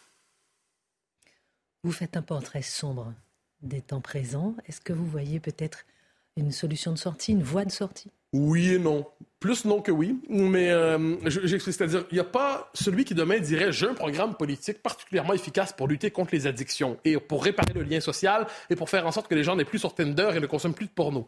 Vous 1.83 1.91
faites 1.91 2.15
un 2.15 2.21
portrait 2.21 2.61
sombre 2.61 3.11
des 3.61 3.81
temps 3.81 4.01
présents. 4.01 4.55
Est-ce 4.67 4.81
que 4.81 4.93
vous 4.93 5.05
voyez 5.05 5.39
peut-être 5.39 5.85
une 6.35 6.51
solution 6.51 6.91
de 6.91 6.97
sortie, 6.97 7.31
une 7.31 7.43
voie 7.43 7.65
de 7.65 7.71
sortie? 7.71 8.11
Oui 8.33 8.73
et 8.73 8.79
non. 8.79 9.05
Plus 9.39 9.65
non 9.65 9.81
que 9.81 9.91
oui. 9.91 10.19
Mais 10.29 10.69
euh, 10.71 11.15
c'est-à-dire, 11.29 12.05
il 12.11 12.15
n'y 12.15 12.19
a 12.19 12.25
pas 12.25 12.69
celui 12.73 13.05
qui 13.05 13.13
demain 13.13 13.39
dirait 13.39 13.71
j'ai 13.71 13.87
un 13.87 13.93
programme 13.93 14.35
politique 14.35 14.81
particulièrement 14.81 15.33
efficace 15.33 15.73
pour 15.73 15.87
lutter 15.87 16.11
contre 16.11 16.33
les 16.33 16.47
addictions 16.47 16.97
et 17.05 17.17
pour 17.17 17.43
réparer 17.43 17.73
le 17.73 17.83
lien 17.83 17.99
social 17.99 18.47
et 18.69 18.75
pour 18.75 18.89
faire 18.89 19.05
en 19.05 19.11
sorte 19.11 19.27
que 19.27 19.35
les 19.35 19.43
gens 19.43 19.55
n'aient 19.55 19.65
plus 19.65 19.79
sur 19.79 19.93
Tinder 19.93 20.31
et 20.35 20.39
ne 20.39 20.47
consomment 20.47 20.73
plus 20.73 20.87
de 20.87 20.91
porno. 20.91 21.27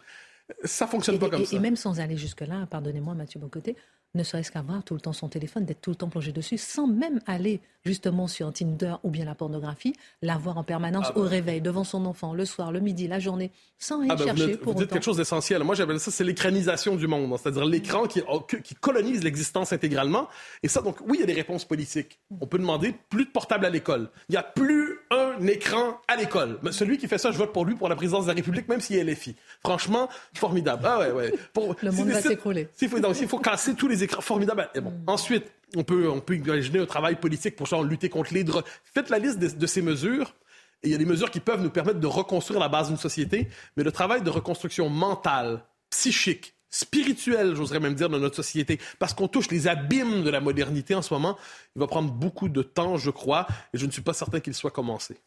Ça 0.63 0.87
fonctionne 0.87 1.19
pas 1.19 1.29
comme 1.29 1.45
ça. 1.45 1.55
Et 1.55 1.59
même 1.59 1.75
sans 1.75 1.99
aller 1.99 2.17
jusque-là, 2.17 2.67
pardonnez-moi 2.69 3.13
Mathieu 3.13 3.39
Bocoté, 3.39 3.75
ne 4.15 4.23
serait-ce 4.23 4.51
qu'avoir 4.51 4.83
tout 4.83 4.95
le 4.95 5.01
temps 5.01 5.13
son 5.13 5.29
téléphone, 5.29 5.65
d'être 5.65 5.81
tout 5.81 5.91
le 5.91 5.95
temps 5.95 6.09
plongé 6.09 6.31
dessus, 6.31 6.57
sans 6.57 6.87
même 6.87 7.21
aller 7.27 7.61
justement 7.85 8.27
sur 8.27 8.51
Tinder 8.51 8.95
ou 9.03 9.09
bien 9.09 9.23
la 9.23 9.35
pornographie, 9.35 9.93
l'avoir 10.21 10.57
en 10.57 10.63
permanence 10.63 11.07
ah 11.09 11.17
au 11.17 11.23
bah. 11.23 11.29
réveil, 11.29 11.61
devant 11.61 11.83
son 11.83 12.05
enfant, 12.05 12.33
le 12.33 12.45
soir, 12.45 12.71
le 12.71 12.79
midi, 12.79 13.07
la 13.07 13.19
journée, 13.19 13.51
sans 13.77 14.01
rien 14.01 14.09
ah 14.11 14.15
bah, 14.15 14.25
chercher. 14.25 14.55
Vous, 14.55 14.73
vous 14.73 14.73
dites 14.73 14.89
quelque 14.89 15.05
chose 15.05 15.17
d'essentiel. 15.17 15.63
Moi, 15.63 15.75
j'appelle 15.75 15.99
ça, 15.99 16.11
c'est 16.11 16.23
l'écranisation 16.23 16.95
du 16.95 17.07
monde, 17.07 17.37
c'est-à-dire 17.37 17.65
l'écran 17.65 18.07
qui, 18.07 18.21
oh, 18.27 18.41
qui, 18.41 18.75
colonise 18.75 19.23
l'existence 19.23 19.71
intégralement. 19.71 20.27
Et 20.63 20.67
ça, 20.67 20.81
donc, 20.81 20.97
oui, 21.01 21.17
il 21.17 21.19
y 21.21 21.23
a 21.23 21.27
des 21.27 21.33
réponses 21.33 21.65
politiques. 21.65 22.19
On 22.41 22.47
peut 22.47 22.57
demander 22.57 22.93
plus 23.09 23.25
de 23.25 23.31
portables 23.31 23.65
à 23.65 23.69
l'école. 23.69 24.09
Il 24.27 24.33
n'y 24.33 24.37
a 24.37 24.43
plus 24.43 24.99
un 25.11 25.45
écran 25.47 26.01
à 26.07 26.15
l'école. 26.15 26.59
Celui 26.71 26.97
qui 26.97 27.07
fait 27.07 27.17
ça, 27.17 27.31
je 27.31 27.37
vote 27.37 27.53
pour 27.53 27.65
lui 27.65 27.75
pour 27.75 27.89
la 27.89 27.95
présidence 27.95 28.25
de 28.25 28.29
la 28.29 28.35
République, 28.35 28.67
même 28.67 28.81
s'il 28.81 28.97
est 28.97 29.03
LFI. 29.03 29.35
Franchement, 29.61 30.09
formidable. 30.39 30.83
Ah 30.85 30.99
ouais, 30.99 31.11
ouais. 31.11 31.33
Pour, 31.53 31.75
le 31.81 31.91
monde 31.91 32.09
va 32.09 32.21
s'écrouler. 32.21 32.67
Il 32.81 32.89
faut, 32.89 33.13
faut 33.27 33.39
casser 33.39 33.75
tous 33.75 33.87
les 33.87 34.03
écrans 34.03 34.21
formidables. 34.21 34.69
Et 34.73 34.81
bon, 34.81 34.91
mm. 34.91 35.03
Ensuite, 35.07 35.45
on 35.75 35.83
peut, 35.83 36.09
on 36.09 36.19
peut 36.19 36.35
imaginer 36.35 36.79
un 36.79 36.85
travail 36.85 37.15
politique 37.15 37.55
pour 37.55 37.83
lutter 37.83 38.09
contre 38.09 38.33
les 38.33 38.43
drogues. 38.43 38.65
Faites 38.83 39.09
la 39.09 39.19
liste 39.19 39.39
de, 39.39 39.67
ces 39.67 39.81
mesures. 39.81 40.33
Et 40.81 40.87
il 40.87 40.91
y 40.91 40.95
a 40.95 40.97
des 40.97 41.05
mesures 41.05 41.29
qui 41.29 41.39
peuvent 41.39 41.61
nous 41.61 41.69
permettre 41.69 41.99
de 41.99 42.07
reconstruire 42.07 42.59
la 42.59 42.69
base 42.69 42.87
d'une 42.87 42.97
société, 42.97 43.49
mais 43.75 43.83
le 43.83 43.91
travail 43.91 44.21
de 44.21 44.29
reconstruction 44.29 44.89
mentale, 44.89 45.65
psychique, 45.89 46.55
spirituelle, 46.69 47.55
j'oserais 47.55 47.81
même 47.81 47.95
dire, 47.95 48.09
de 48.09 48.17
notre 48.17 48.37
société, 48.37 48.79
parce 48.97 49.13
qu'on 49.13 49.27
touche 49.27 49.51
les 49.51 49.67
abîmes 49.67 50.23
de 50.23 50.29
la 50.29 50.39
modernité 50.39 50.95
en 50.95 51.01
ce 51.01 51.13
moment, 51.13 51.37
il 51.75 51.79
va 51.79 51.87
prendre 51.87 52.11
beaucoup 52.11 52.47
de 52.47 52.61
temps, 52.61 52.95
je 52.95 53.09
crois, 53.09 53.45
et 53.73 53.77
je 53.77 53.85
ne 53.85 53.91
suis 53.91 54.01
pas 54.01 54.13
certain 54.13 54.39
qu'il 54.39 54.53
soit 54.53 54.71
commencé. 54.71 55.17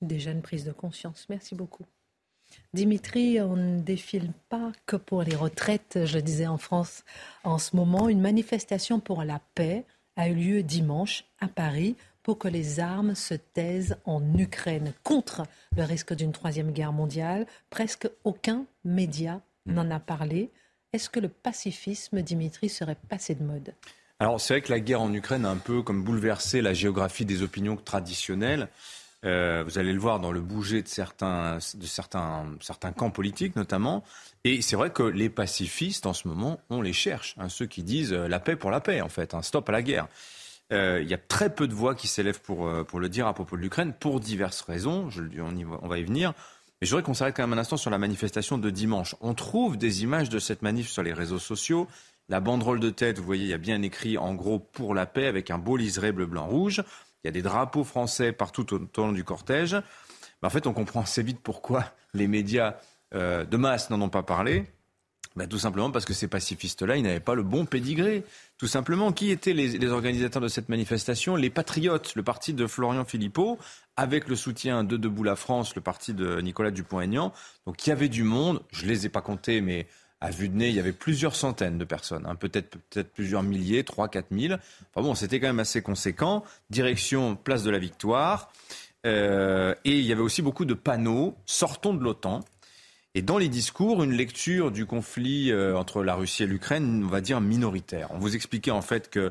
Déjà 0.00 0.30
une 0.30 0.42
prise 0.42 0.64
de 0.64 0.72
conscience. 0.72 1.26
Merci 1.28 1.54
beaucoup. 1.54 1.84
Dimitri, 2.72 3.40
on 3.40 3.56
ne 3.56 3.80
défile 3.80 4.32
pas 4.48 4.72
que 4.86 4.96
pour 4.96 5.22
les 5.22 5.36
retraites, 5.36 6.00
je 6.04 6.18
disais 6.18 6.46
en 6.46 6.58
France 6.58 7.04
en 7.44 7.58
ce 7.58 7.76
moment. 7.76 8.08
Une 8.08 8.20
manifestation 8.20 9.00
pour 9.00 9.22
la 9.22 9.40
paix 9.54 9.84
a 10.16 10.28
eu 10.28 10.34
lieu 10.34 10.62
dimanche 10.62 11.24
à 11.40 11.48
Paris 11.48 11.96
pour 12.22 12.38
que 12.38 12.48
les 12.48 12.80
armes 12.80 13.14
se 13.14 13.34
taisent 13.34 13.96
en 14.04 14.22
Ukraine 14.36 14.92
contre 15.02 15.42
le 15.76 15.84
risque 15.84 16.14
d'une 16.14 16.32
troisième 16.32 16.72
guerre 16.72 16.92
mondiale. 16.92 17.46
Presque 17.70 18.08
aucun 18.24 18.64
média 18.84 19.40
n'en 19.66 19.90
a 19.90 20.00
parlé. 20.00 20.50
Est-ce 20.92 21.10
que 21.10 21.20
le 21.20 21.28
pacifisme, 21.28 22.22
Dimitri, 22.22 22.68
serait 22.68 22.96
passé 23.08 23.34
de 23.34 23.44
mode? 23.44 23.74
Alors 24.20 24.40
c'est 24.40 24.54
vrai 24.54 24.62
que 24.62 24.72
la 24.72 24.80
guerre 24.80 25.02
en 25.02 25.12
Ukraine 25.12 25.44
a 25.44 25.50
un 25.50 25.56
peu 25.56 25.82
comme 25.82 26.02
bouleversé 26.02 26.62
la 26.62 26.72
géographie 26.72 27.24
des 27.24 27.42
opinions 27.42 27.76
traditionnelles. 27.76 28.68
Euh, 29.24 29.64
vous 29.64 29.78
allez 29.78 29.92
le 29.92 29.98
voir 29.98 30.20
dans 30.20 30.32
le 30.32 30.40
bouger 30.40 30.82
de 30.82 30.88
certains, 30.88 31.56
de 31.74 31.86
certains, 31.86 32.46
certains 32.60 32.92
camps 32.92 33.10
politiques 33.10 33.56
notamment. 33.56 34.04
Et 34.44 34.60
c'est 34.60 34.76
vrai 34.76 34.90
que 34.90 35.02
les 35.02 35.30
pacifistes 35.30 36.06
en 36.06 36.12
ce 36.12 36.28
moment, 36.28 36.60
on 36.70 36.82
les 36.82 36.92
cherche. 36.92 37.34
Hein, 37.38 37.48
ceux 37.48 37.66
qui 37.66 37.82
disent 37.82 38.12
euh, 38.12 38.28
la 38.28 38.40
paix 38.40 38.56
pour 38.56 38.70
la 38.70 38.80
paix 38.80 39.00
en 39.00 39.08
fait, 39.08 39.34
un 39.34 39.42
stop 39.42 39.68
à 39.68 39.72
la 39.72 39.82
guerre. 39.82 40.08
Euh, 40.72 41.00
il 41.02 41.08
y 41.08 41.14
a 41.14 41.18
très 41.18 41.54
peu 41.54 41.68
de 41.68 41.74
voix 41.74 41.94
qui 41.94 42.08
s'élèvent 42.08 42.40
pour, 42.40 42.70
pour 42.86 42.98
le 42.98 43.08
dire 43.08 43.26
à 43.26 43.34
propos 43.34 43.56
de 43.56 43.62
l'Ukraine 43.62 43.92
pour 43.98 44.20
diverses 44.20 44.62
raisons. 44.62 45.10
Je, 45.10 45.22
on, 45.40 45.56
y 45.56 45.64
on 45.64 45.88
va 45.88 45.98
y 45.98 46.04
venir. 46.04 46.32
Mais 46.80 46.86
je 46.86 46.90
voudrais 46.90 47.04
qu'on 47.04 47.14
s'arrête 47.14 47.36
quand 47.36 47.46
même 47.46 47.56
un 47.56 47.60
instant 47.60 47.76
sur 47.76 47.90
la 47.90 47.98
manifestation 47.98 48.58
de 48.58 48.70
dimanche. 48.70 49.14
On 49.20 49.34
trouve 49.34 49.76
des 49.76 50.02
images 50.02 50.28
de 50.28 50.38
cette 50.38 50.62
manif 50.62 50.88
sur 50.88 51.02
les 51.02 51.12
réseaux 51.12 51.38
sociaux. 51.38 51.86
La 52.28 52.40
banderole 52.40 52.80
de 52.80 52.88
tête, 52.88 53.18
vous 53.18 53.24
voyez, 53.24 53.44
il 53.44 53.50
y 53.50 53.54
a 53.54 53.58
bien 53.58 53.82
écrit 53.82 54.16
en 54.16 54.34
gros 54.34 54.58
pour 54.58 54.94
la 54.94 55.04
paix 55.04 55.26
avec 55.26 55.50
un 55.50 55.58
beau 55.58 55.76
liseré 55.76 56.10
bleu, 56.10 56.24
blanc, 56.24 56.46
rouge. 56.46 56.82
Il 57.24 57.28
y 57.28 57.30
a 57.30 57.32
des 57.32 57.42
drapeaux 57.42 57.84
français 57.84 58.32
partout 58.32 58.74
au, 58.74 58.80
long 58.98 59.12
du 59.12 59.24
cortège. 59.24 59.76
en 60.42 60.50
fait, 60.50 60.66
on 60.66 60.74
comprend 60.74 61.00
assez 61.00 61.22
vite 61.22 61.40
pourquoi 61.42 61.84
les 62.12 62.28
médias 62.28 62.76
euh, 63.14 63.44
de 63.44 63.56
masse 63.56 63.88
n'en 63.90 64.00
ont 64.02 64.10
pas 64.10 64.22
parlé. 64.22 64.66
Ben, 65.36 65.48
tout 65.48 65.58
simplement 65.58 65.90
parce 65.90 66.04
que 66.04 66.12
ces 66.12 66.28
pacifistes-là, 66.28 66.96
ils 66.96 67.02
n'avaient 67.02 67.18
pas 67.18 67.34
le 67.34 67.42
bon 67.42 67.64
pédigré. 67.64 68.24
Tout 68.56 68.68
simplement, 68.68 69.10
qui 69.10 69.30
étaient 69.30 69.52
les, 69.52 69.90
organisateurs 69.90 70.40
de 70.40 70.46
cette 70.46 70.68
manifestation? 70.68 71.34
Les 71.34 71.50
Patriotes, 71.50 72.14
le 72.14 72.22
parti 72.22 72.54
de 72.54 72.68
Florian 72.68 73.04
Philippot, 73.04 73.58
avec 73.96 74.28
le 74.28 74.36
soutien 74.36 74.84
de 74.84 74.96
Debout 74.96 75.24
la 75.24 75.34
France, 75.34 75.74
le 75.74 75.80
parti 75.80 76.14
de 76.14 76.40
Nicolas 76.40 76.70
Dupont-Aignan. 76.70 77.32
Donc 77.66 77.84
il 77.84 77.90
y 77.90 77.92
avait 77.92 78.08
du 78.08 78.22
monde, 78.22 78.62
je 78.70 78.84
ne 78.84 78.90
les 78.90 79.06
ai 79.06 79.08
pas 79.08 79.22
comptés, 79.22 79.60
mais 79.60 79.88
à 80.24 80.30
vue 80.30 80.48
de 80.48 80.56
nez, 80.56 80.70
il 80.70 80.74
y 80.74 80.80
avait 80.80 80.92
plusieurs 80.92 81.36
centaines 81.36 81.76
de 81.76 81.84
personnes, 81.84 82.24
hein, 82.26 82.34
peut-être 82.34 82.78
peut 82.78 83.04
plusieurs 83.04 83.42
milliers, 83.42 83.84
3 83.84 84.08
4 84.08 84.28
000. 84.30 84.54
Enfin 84.54 85.06
bon, 85.06 85.14
c'était 85.14 85.38
quand 85.38 85.48
même 85.48 85.60
assez 85.60 85.82
conséquent. 85.82 86.44
Direction 86.70 87.36
Place 87.36 87.62
de 87.62 87.70
la 87.70 87.78
Victoire. 87.78 88.50
Euh, 89.04 89.74
et 89.84 89.98
il 89.98 90.04
y 90.06 90.12
avait 90.12 90.22
aussi 90.22 90.40
beaucoup 90.40 90.64
de 90.64 90.72
panneaux 90.72 91.36
sortons 91.44 91.92
de 91.92 92.02
l'OTAN. 92.02 92.40
Et 93.14 93.20
dans 93.20 93.36
les 93.36 93.50
discours, 93.50 94.02
une 94.02 94.12
lecture 94.12 94.70
du 94.70 94.86
conflit 94.86 95.52
euh, 95.52 95.76
entre 95.76 96.02
la 96.02 96.14
Russie 96.14 96.44
et 96.44 96.46
l'Ukraine, 96.46 97.04
on 97.04 97.08
va 97.08 97.20
dire 97.20 97.42
minoritaire. 97.42 98.08
On 98.10 98.18
vous 98.18 98.34
expliquait 98.34 98.70
en 98.70 98.80
fait 98.80 99.10
que 99.10 99.30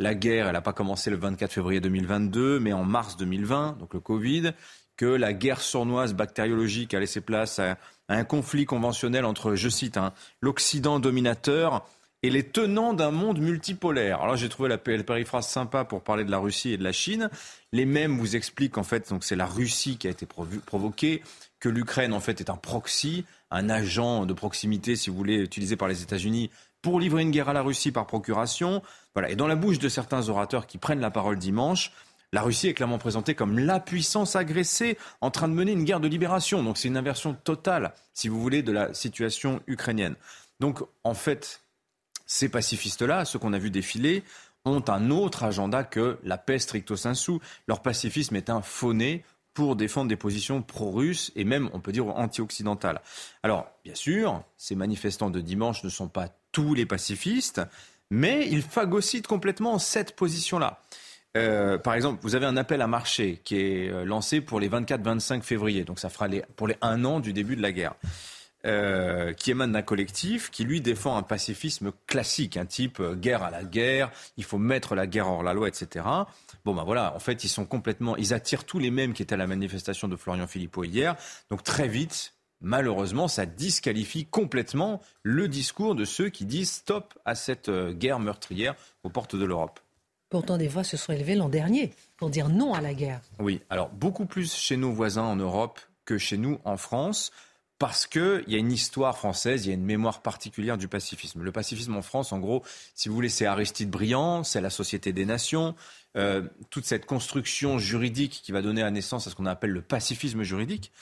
la 0.00 0.16
guerre, 0.16 0.46
elle 0.46 0.54
n'a 0.54 0.60
pas 0.60 0.72
commencé 0.72 1.08
le 1.08 1.16
24 1.18 1.52
février 1.52 1.80
2022, 1.80 2.58
mais 2.58 2.72
en 2.72 2.82
mars 2.82 3.16
2020, 3.16 3.76
donc 3.78 3.94
le 3.94 4.00
Covid, 4.00 4.54
que 4.96 5.06
la 5.06 5.32
guerre 5.32 5.60
sournoise 5.60 6.14
bactériologique 6.14 6.94
a 6.94 7.00
laissé 7.00 7.20
place 7.20 7.58
à 7.58 7.76
un 8.08 8.24
conflit 8.24 8.66
conventionnel 8.66 9.24
entre, 9.24 9.54
je 9.54 9.68
cite, 9.68 9.96
hein, 9.96 10.12
l'Occident 10.40 11.00
dominateur 11.00 11.84
et 12.22 12.30
les 12.30 12.44
tenants 12.44 12.92
d'un 12.92 13.10
monde 13.10 13.40
multipolaire. 13.40 14.20
Alors 14.20 14.36
j'ai 14.36 14.48
trouvé 14.48 14.68
la, 14.68 14.78
périphrase 14.78 15.48
sympa 15.48 15.84
pour 15.84 16.02
parler 16.02 16.24
de 16.24 16.30
la 16.30 16.38
Russie 16.38 16.72
et 16.72 16.76
de 16.76 16.84
la 16.84 16.92
Chine. 16.92 17.30
Les 17.72 17.84
mêmes 17.84 18.16
vous 18.16 18.36
expliquent 18.36 18.78
en 18.78 18.84
fait 18.84 19.10
donc 19.10 19.24
c'est 19.24 19.36
la 19.36 19.46
Russie 19.46 19.96
qui 19.96 20.06
a 20.06 20.10
été 20.10 20.26
provoquée, 20.26 21.22
que 21.58 21.68
l'Ukraine 21.68 22.12
en 22.12 22.20
fait 22.20 22.40
est 22.40 22.50
un 22.50 22.56
proxy, 22.56 23.24
un 23.50 23.68
agent 23.68 24.24
de 24.26 24.32
proximité 24.34 24.94
si 24.94 25.10
vous 25.10 25.16
voulez 25.16 25.38
utilisé 25.38 25.76
par 25.76 25.88
les 25.88 26.02
États-Unis 26.02 26.50
pour 26.80 27.00
livrer 27.00 27.22
une 27.22 27.30
guerre 27.30 27.48
à 27.48 27.52
la 27.52 27.62
Russie 27.62 27.92
par 27.92 28.06
procuration. 28.06 28.82
Voilà. 29.14 29.30
Et 29.30 29.36
dans 29.36 29.46
la 29.46 29.56
bouche 29.56 29.78
de 29.78 29.88
certains 29.88 30.28
orateurs 30.28 30.66
qui 30.66 30.78
prennent 30.78 31.00
la 31.00 31.10
parole 31.10 31.38
dimanche, 31.38 31.92
la 32.32 32.42
Russie 32.42 32.68
est 32.68 32.74
clairement 32.74 32.98
présentée 32.98 33.34
comme 33.34 33.58
la 33.58 33.78
puissance 33.78 34.36
agressée 34.36 34.96
en 35.20 35.30
train 35.30 35.48
de 35.48 35.54
mener 35.54 35.72
une 35.72 35.84
guerre 35.84 36.00
de 36.00 36.08
libération. 36.08 36.62
Donc 36.62 36.78
c'est 36.78 36.88
une 36.88 36.96
inversion 36.96 37.34
totale, 37.34 37.92
si 38.14 38.28
vous 38.28 38.40
voulez, 38.40 38.62
de 38.62 38.72
la 38.72 38.94
situation 38.94 39.60
ukrainienne. 39.66 40.16
Donc 40.60 40.80
en 41.04 41.14
fait, 41.14 41.62
ces 42.26 42.48
pacifistes-là, 42.48 43.24
ceux 43.24 43.38
qu'on 43.38 43.52
a 43.52 43.58
vu 43.58 43.70
défiler, 43.70 44.24
ont 44.64 44.82
un 44.88 45.10
autre 45.10 45.42
agenda 45.42 45.84
que 45.84 46.18
la 46.22 46.38
paix 46.38 46.58
stricto 46.58 46.96
sensu. 46.96 47.32
Leur 47.66 47.82
pacifisme 47.82 48.36
est 48.36 48.48
un 48.48 48.62
fauné 48.62 49.24
pour 49.54 49.76
défendre 49.76 50.08
des 50.08 50.16
positions 50.16 50.62
pro-russes 50.62 51.32
et 51.36 51.44
même, 51.44 51.68
on 51.74 51.80
peut 51.80 51.92
dire, 51.92 52.06
anti-occidentales. 52.06 53.02
Alors, 53.42 53.66
bien 53.84 53.94
sûr, 53.94 54.42
ces 54.56 54.74
manifestants 54.74 55.28
de 55.28 55.40
dimanche 55.40 55.84
ne 55.84 55.90
sont 55.90 56.08
pas 56.08 56.28
tous 56.52 56.74
les 56.74 56.86
pacifistes, 56.86 57.60
mais 58.10 58.48
ils 58.48 58.62
phagocytent 58.62 59.26
complètement 59.26 59.78
cette 59.78 60.16
position-là. 60.16 60.80
Euh, 61.36 61.78
par 61.78 61.94
exemple, 61.94 62.20
vous 62.22 62.34
avez 62.34 62.46
un 62.46 62.56
appel 62.56 62.82
à 62.82 62.86
marché 62.86 63.40
qui 63.42 63.56
est 63.56 63.88
euh, 63.88 64.04
lancé 64.04 64.40
pour 64.40 64.60
les 64.60 64.68
24-25 64.68 65.42
février, 65.42 65.84
donc 65.84 65.98
ça 65.98 66.10
fera 66.10 66.28
pour 66.56 66.68
les 66.68 66.76
un 66.82 67.04
an 67.04 67.20
du 67.20 67.32
début 67.32 67.56
de 67.56 67.62
la 67.62 67.72
guerre, 67.72 67.94
euh, 68.66 69.32
qui 69.32 69.50
émane 69.50 69.72
d'un 69.72 69.82
collectif 69.82 70.50
qui 70.50 70.64
lui 70.64 70.82
défend 70.82 71.16
un 71.16 71.22
pacifisme 71.22 71.92
classique, 72.06 72.58
un 72.58 72.66
type 72.66 73.00
guerre 73.14 73.42
à 73.42 73.50
la 73.50 73.64
guerre, 73.64 74.10
il 74.36 74.44
faut 74.44 74.58
mettre 74.58 74.94
la 74.94 75.06
guerre 75.06 75.26
hors 75.26 75.42
la 75.42 75.54
loi, 75.54 75.68
etc. 75.68 76.04
Bon 76.66 76.74
ben 76.74 76.84
voilà, 76.84 77.14
en 77.16 77.18
fait 77.18 77.44
ils 77.44 77.48
sont 77.48 77.64
complètement, 77.64 78.14
ils 78.18 78.34
attirent 78.34 78.64
tous 78.64 78.78
les 78.78 78.90
mêmes 78.90 79.14
qui 79.14 79.22
étaient 79.22 79.34
à 79.34 79.38
la 79.38 79.46
manifestation 79.46 80.08
de 80.08 80.16
Florian 80.16 80.46
Philippot 80.46 80.84
hier, 80.84 81.16
donc 81.50 81.62
très 81.62 81.88
vite. 81.88 82.34
Malheureusement, 82.64 83.26
ça 83.26 83.44
disqualifie 83.44 84.24
complètement 84.24 85.00
le 85.24 85.48
discours 85.48 85.96
de 85.96 86.04
ceux 86.04 86.28
qui 86.28 86.44
disent 86.44 86.70
stop 86.70 87.18
à 87.24 87.34
cette 87.34 87.68
guerre 87.68 88.20
meurtrière 88.20 88.76
aux 89.02 89.10
portes 89.10 89.34
de 89.34 89.44
l'Europe. 89.44 89.80
Pourtant, 90.32 90.56
des 90.56 90.66
voix 90.66 90.82
se 90.82 90.96
sont 90.96 91.12
élevées 91.12 91.34
l'an 91.34 91.50
dernier 91.50 91.90
pour 92.16 92.30
dire 92.30 92.48
non 92.48 92.72
à 92.72 92.80
la 92.80 92.94
guerre. 92.94 93.20
Oui, 93.38 93.60
alors 93.68 93.90
beaucoup 93.90 94.24
plus 94.24 94.54
chez 94.54 94.78
nos 94.78 94.90
voisins 94.90 95.24
en 95.24 95.36
Europe 95.36 95.78
que 96.06 96.16
chez 96.16 96.38
nous 96.38 96.58
en 96.64 96.78
France. 96.78 97.32
parce 97.78 98.06
qu'il 98.06 98.44
y 98.46 98.54
a 98.54 98.58
une 98.58 98.70
histoire 98.70 99.18
française, 99.18 99.66
il 99.66 99.68
y 99.68 99.72
a 99.72 99.74
une 99.74 99.84
mémoire 99.84 100.22
particulière 100.22 100.78
du 100.78 100.86
pacifisme. 100.86 101.42
Le 101.42 101.52
pacifisme 101.52 101.96
en 101.96 102.00
France, 102.00 102.32
en 102.32 102.38
gros, 102.38 102.62
si 102.94 103.08
vous 103.08 103.14
voulez, 103.14 103.28
c'est 103.28 103.44
Aristide 103.44 103.90
Briand, 103.90 104.44
c'est 104.44 104.60
la 104.60 104.70
Société 104.70 105.12
des 105.12 105.26
Nations, 105.26 105.74
euh, 106.16 106.42
toute 106.70 106.86
cette 106.86 107.06
construction 107.06 107.78
juridique 107.78 108.40
qui 108.42 108.52
va 108.52 108.62
donner 108.62 108.88
naissance 108.90 109.26
à 109.26 109.30
ce 109.30 109.34
qu'on 109.34 109.46
appelle 109.46 109.72
le 109.72 109.82
pacifisme 109.82 110.44
juridique. 110.44 110.92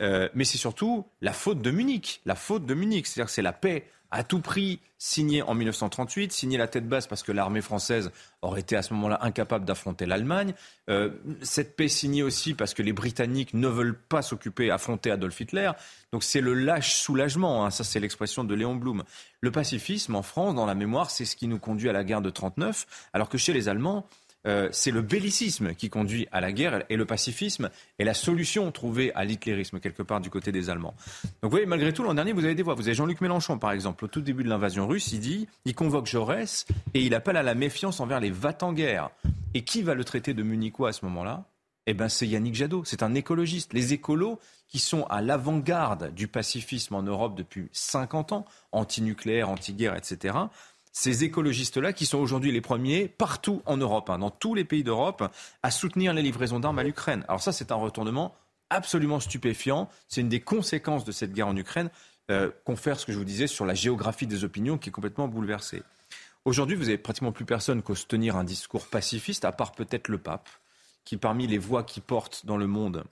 Euh, 0.00 0.28
mais 0.32 0.44
c'est 0.44 0.58
surtout 0.58 1.04
la 1.20 1.32
faute 1.32 1.60
de 1.60 1.72
Munich, 1.72 2.22
la 2.24 2.36
faute 2.36 2.64
de 2.64 2.72
Munich, 2.72 3.06
c'est-à-dire 3.06 3.26
que 3.26 3.32
c'est 3.32 3.42
la 3.42 3.52
paix 3.52 3.84
à 4.10 4.24
tout 4.24 4.40
prix 4.40 4.80
signé 4.96 5.42
en 5.42 5.54
1938, 5.54 6.32
signé 6.32 6.58
la 6.58 6.66
tête 6.66 6.88
basse 6.88 7.06
parce 7.06 7.22
que 7.22 7.30
l'armée 7.30 7.60
française 7.60 8.10
aurait 8.42 8.60
été 8.60 8.74
à 8.74 8.82
ce 8.82 8.94
moment-là 8.94 9.18
incapable 9.22 9.64
d'affronter 9.64 10.06
l'Allemagne. 10.06 10.54
Euh, 10.88 11.10
cette 11.42 11.76
paix 11.76 11.88
signée 11.88 12.22
aussi 12.22 12.54
parce 12.54 12.74
que 12.74 12.82
les 12.82 12.92
Britanniques 12.92 13.54
ne 13.54 13.68
veulent 13.68 13.98
pas 13.98 14.22
s'occuper, 14.22 14.70
affronter 14.70 15.10
Adolf 15.10 15.40
Hitler. 15.40 15.70
Donc 16.12 16.24
c'est 16.24 16.40
le 16.40 16.54
lâche 16.54 16.94
soulagement, 16.94 17.64
hein. 17.64 17.70
ça 17.70 17.84
c'est 17.84 18.00
l'expression 18.00 18.44
de 18.44 18.54
Léon 18.54 18.74
Blum. 18.74 19.04
Le 19.40 19.50
pacifisme 19.52 20.16
en 20.16 20.22
France, 20.22 20.54
dans 20.54 20.66
la 20.66 20.74
mémoire, 20.74 21.10
c'est 21.10 21.24
ce 21.24 21.36
qui 21.36 21.46
nous 21.46 21.58
conduit 21.58 21.88
à 21.88 21.92
la 21.92 22.02
guerre 22.02 22.22
de 22.22 22.30
39, 22.30 23.08
alors 23.12 23.28
que 23.28 23.38
chez 23.38 23.52
les 23.52 23.68
Allemands, 23.68 24.06
euh, 24.46 24.68
c'est 24.72 24.90
le 24.90 25.02
bellicisme 25.02 25.74
qui 25.74 25.90
conduit 25.90 26.28
à 26.30 26.40
la 26.40 26.52
guerre 26.52 26.84
et 26.88 26.96
le 26.96 27.04
pacifisme 27.04 27.70
est 27.98 28.04
la 28.04 28.14
solution 28.14 28.70
trouvée 28.70 29.12
à 29.14 29.24
l'hitlérisme 29.24 29.80
quelque 29.80 30.02
part 30.02 30.20
du 30.20 30.30
côté 30.30 30.52
des 30.52 30.70
Allemands. 30.70 30.94
Donc 31.42 31.44
vous 31.44 31.50
voyez, 31.50 31.66
malgré 31.66 31.92
tout, 31.92 32.02
l'an 32.02 32.14
dernier, 32.14 32.32
vous 32.32 32.44
avez 32.44 32.54
des 32.54 32.62
voix. 32.62 32.74
Vous 32.74 32.86
avez 32.86 32.94
Jean-Luc 32.94 33.20
Mélenchon, 33.20 33.58
par 33.58 33.72
exemple, 33.72 34.04
au 34.04 34.08
tout 34.08 34.20
début 34.20 34.44
de 34.44 34.48
l'invasion 34.48 34.86
russe, 34.86 35.12
il 35.12 35.20
dit, 35.20 35.48
il 35.64 35.74
convoque 35.74 36.06
Jaurès 36.06 36.66
et 36.94 37.02
il 37.02 37.14
appelle 37.14 37.36
à 37.36 37.42
la 37.42 37.54
méfiance 37.54 38.00
envers 38.00 38.20
les 38.20 38.30
va-t-en-guerre. 38.30 39.10
Et 39.54 39.64
qui 39.64 39.82
va 39.82 39.94
le 39.94 40.04
traiter 40.04 40.34
de 40.34 40.42
munichois 40.42 40.90
à 40.90 40.92
ce 40.92 41.04
moment-là? 41.06 41.44
Eh 41.86 41.94
ben, 41.94 42.10
c'est 42.10 42.26
Yannick 42.26 42.54
Jadot, 42.54 42.84
c'est 42.84 43.02
un 43.02 43.14
écologiste. 43.14 43.72
Les 43.72 43.94
écolos 43.94 44.38
qui 44.68 44.78
sont 44.78 45.04
à 45.04 45.22
l'avant-garde 45.22 46.12
du 46.12 46.28
pacifisme 46.28 46.94
en 46.94 47.02
Europe 47.02 47.34
depuis 47.34 47.70
50 47.72 48.32
ans, 48.32 48.44
anti-nucléaire, 48.72 49.48
anti-guerre, 49.48 49.96
etc., 49.96 50.34
ces 50.92 51.24
écologistes-là 51.24 51.92
qui 51.92 52.06
sont 52.06 52.18
aujourd'hui 52.18 52.52
les 52.52 52.60
premiers 52.60 53.08
partout 53.08 53.62
en 53.66 53.76
Europe, 53.76 54.10
hein, 54.10 54.18
dans 54.18 54.30
tous 54.30 54.54
les 54.54 54.64
pays 54.64 54.84
d'Europe, 54.84 55.30
à 55.62 55.70
soutenir 55.70 56.12
les 56.12 56.22
livraisons 56.22 56.60
d'armes 56.60 56.78
à 56.78 56.82
l'Ukraine. 56.82 57.24
Alors 57.28 57.42
ça, 57.42 57.52
c'est 57.52 57.72
un 57.72 57.76
retournement 57.76 58.34
absolument 58.70 59.20
stupéfiant. 59.20 59.88
C'est 60.08 60.20
une 60.20 60.28
des 60.28 60.40
conséquences 60.40 61.04
de 61.04 61.12
cette 61.12 61.32
guerre 61.32 61.48
en 61.48 61.56
Ukraine, 61.56 61.90
euh, 62.30 62.50
confère 62.64 63.00
ce 63.00 63.06
que 63.06 63.12
je 63.12 63.18
vous 63.18 63.24
disais 63.24 63.46
sur 63.46 63.64
la 63.64 63.74
géographie 63.74 64.26
des 64.26 64.44
opinions 64.44 64.76
qui 64.76 64.90
est 64.90 64.92
complètement 64.92 65.28
bouleversée. 65.28 65.82
Aujourd'hui, 66.44 66.76
vous 66.76 66.84
n'avez 66.84 66.98
pratiquement 66.98 67.32
plus 67.32 67.44
personne 67.44 67.82
qui 67.82 67.92
ose 67.92 68.06
tenir 68.06 68.36
un 68.36 68.44
discours 68.44 68.86
pacifiste, 68.86 69.44
à 69.44 69.52
part 69.52 69.72
peut-être 69.72 70.08
le 70.08 70.18
pape, 70.18 70.48
qui 71.04 71.16
parmi 71.16 71.46
les 71.46 71.58
voix 71.58 71.84
qui 71.84 72.00
portent 72.00 72.44
dans 72.44 72.56
le 72.56 72.66
monde 72.66 73.04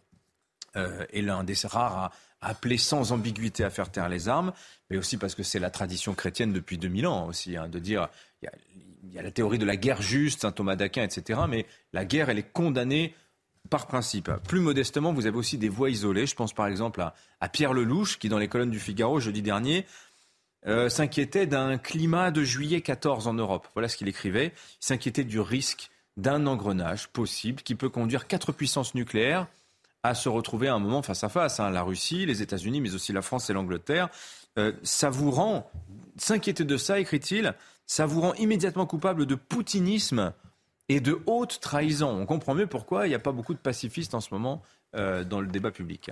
euh, 0.77 1.07
est 1.13 1.23
l'un 1.23 1.45
des 1.45 1.55
rares 1.65 1.97
à 2.05 2.11
appeler 2.41 2.79
sans 2.79 3.13
ambiguïté 3.13 3.65
à 3.65 3.71
faire 3.71 3.91
taire 3.91 4.09
les 4.09 4.29
armes, 4.29 4.53
mais 4.91 4.97
aussi 4.97 5.17
parce 5.17 5.35
que 5.35 5.43
c'est 5.43 5.59
la 5.59 5.71
tradition 5.71 6.15
chrétienne 6.15 6.53
depuis 6.53 6.79
2000 6.79 7.07
ans 7.07 7.27
aussi, 7.27 7.57
hein, 7.57 7.69
de 7.69 7.79
dire 7.79 8.09
il 8.43 9.13
y, 9.13 9.19
a, 9.19 9.23
la 9.23 9.31
théorie 9.31 9.59
de 9.59 9.65
la 9.65 9.77
guerre 9.77 10.03
juste, 10.03 10.43
saint 10.43 10.53
Thomas 10.53 10.77
d'Aquin, 10.77 11.03
etc. 11.03 11.41
Mais 11.49 11.67
la 11.93 12.05
guerre, 12.05 12.29
elle 12.29 12.39
est 12.39 12.53
condamnée 12.53 13.15
par 13.71 13.87
principe. 13.87 14.31
Plus 14.47 14.61
modestement, 14.61 15.13
vous 15.13 15.27
avez 15.27 15.37
aussi 15.37 15.59
des 15.59 15.69
voix 15.69 15.91
isolées. 15.91 16.27
Je 16.27 16.35
pense 16.35 16.53
par 16.53 16.67
exemple 16.67 17.01
à, 17.41 17.49
Pierre 17.49 17.73
Lelouch, 17.73 18.19
qui 18.19 18.29
dans 18.29 18.39
les 18.39 18.49
colonnes 18.49 18.71
du 18.71 18.81
Figaro 18.81 19.21
jeudi 19.21 19.43
dernier 19.43 19.87
euh, 20.67 20.89
s'inquiétait 20.89 21.47
d'un 21.47 21.79
climat 21.79 22.31
de 22.31 22.43
juillet 22.43 22.81
14 22.81 23.29
en 23.29 23.35
Europe. 23.35 23.69
Voilà 23.75 23.89
ce 23.89 23.97
qu'il 23.97 24.09
écrivait. 24.09 24.53
Il 24.83 24.87
s'inquiétait 24.87 25.25
du 25.25 25.41
risque 25.41 25.91
d'un 26.17 26.47
engrenage 26.47 27.09
possible 27.09 27.63
qui 27.63 27.75
peut 27.75 27.89
conduire 27.89 28.27
quatre 28.27 28.53
puissances 28.53 28.95
nucléaires 28.95 29.47
à 30.09 30.15
se 30.15 30.29
retrouver 30.29 30.69
à 30.69 30.75
un 30.75 30.79
moment 30.79 31.03
face 31.03 31.25
à 31.25 31.29
face. 31.29 31.61
Hein. 31.61 31.71
La 31.71 31.83
Russie, 31.83 32.27
les 32.27 32.43
États-Unis, 32.43 32.81
mais 32.81 32.95
aussi 32.95 33.13
la 33.13 33.23
France 33.23 33.51
et 33.51 33.53
l'Angleterre. 33.53 34.09
Euh, 34.59 34.73
ça 34.83 35.11
vous 35.11 35.31
rend, 35.31 35.71
s'inquiéter 36.17 36.65
de 36.65 36.77
ça, 36.77 36.99
écrit-il, 36.99 37.55
ça 37.87 38.07
vous 38.07 38.21
rend 38.21 38.35
immédiatement 38.35 38.87
coupable 38.87 39.27
de 39.27 39.35
poutinisme 39.35 40.33
et 40.89 41.01
de 41.01 41.21
haute 41.27 41.61
trahison. 41.61 42.09
On 42.09 42.27
comprend 42.27 42.55
mieux 42.55 42.67
pourquoi 42.67 43.07
il 43.07 43.11
n'y 43.11 43.15
a 43.15 43.21
pas 43.21 43.33
beaucoup 43.33 43.55
de 43.55 43.59
pacifistes 43.59 44.15
en 44.15 44.21
ce 44.21 44.33
moment 44.33 44.63
euh, 44.95 45.25
dans 45.25 45.41
le 45.41 45.49
débat 45.49 45.71
public. 45.71 46.11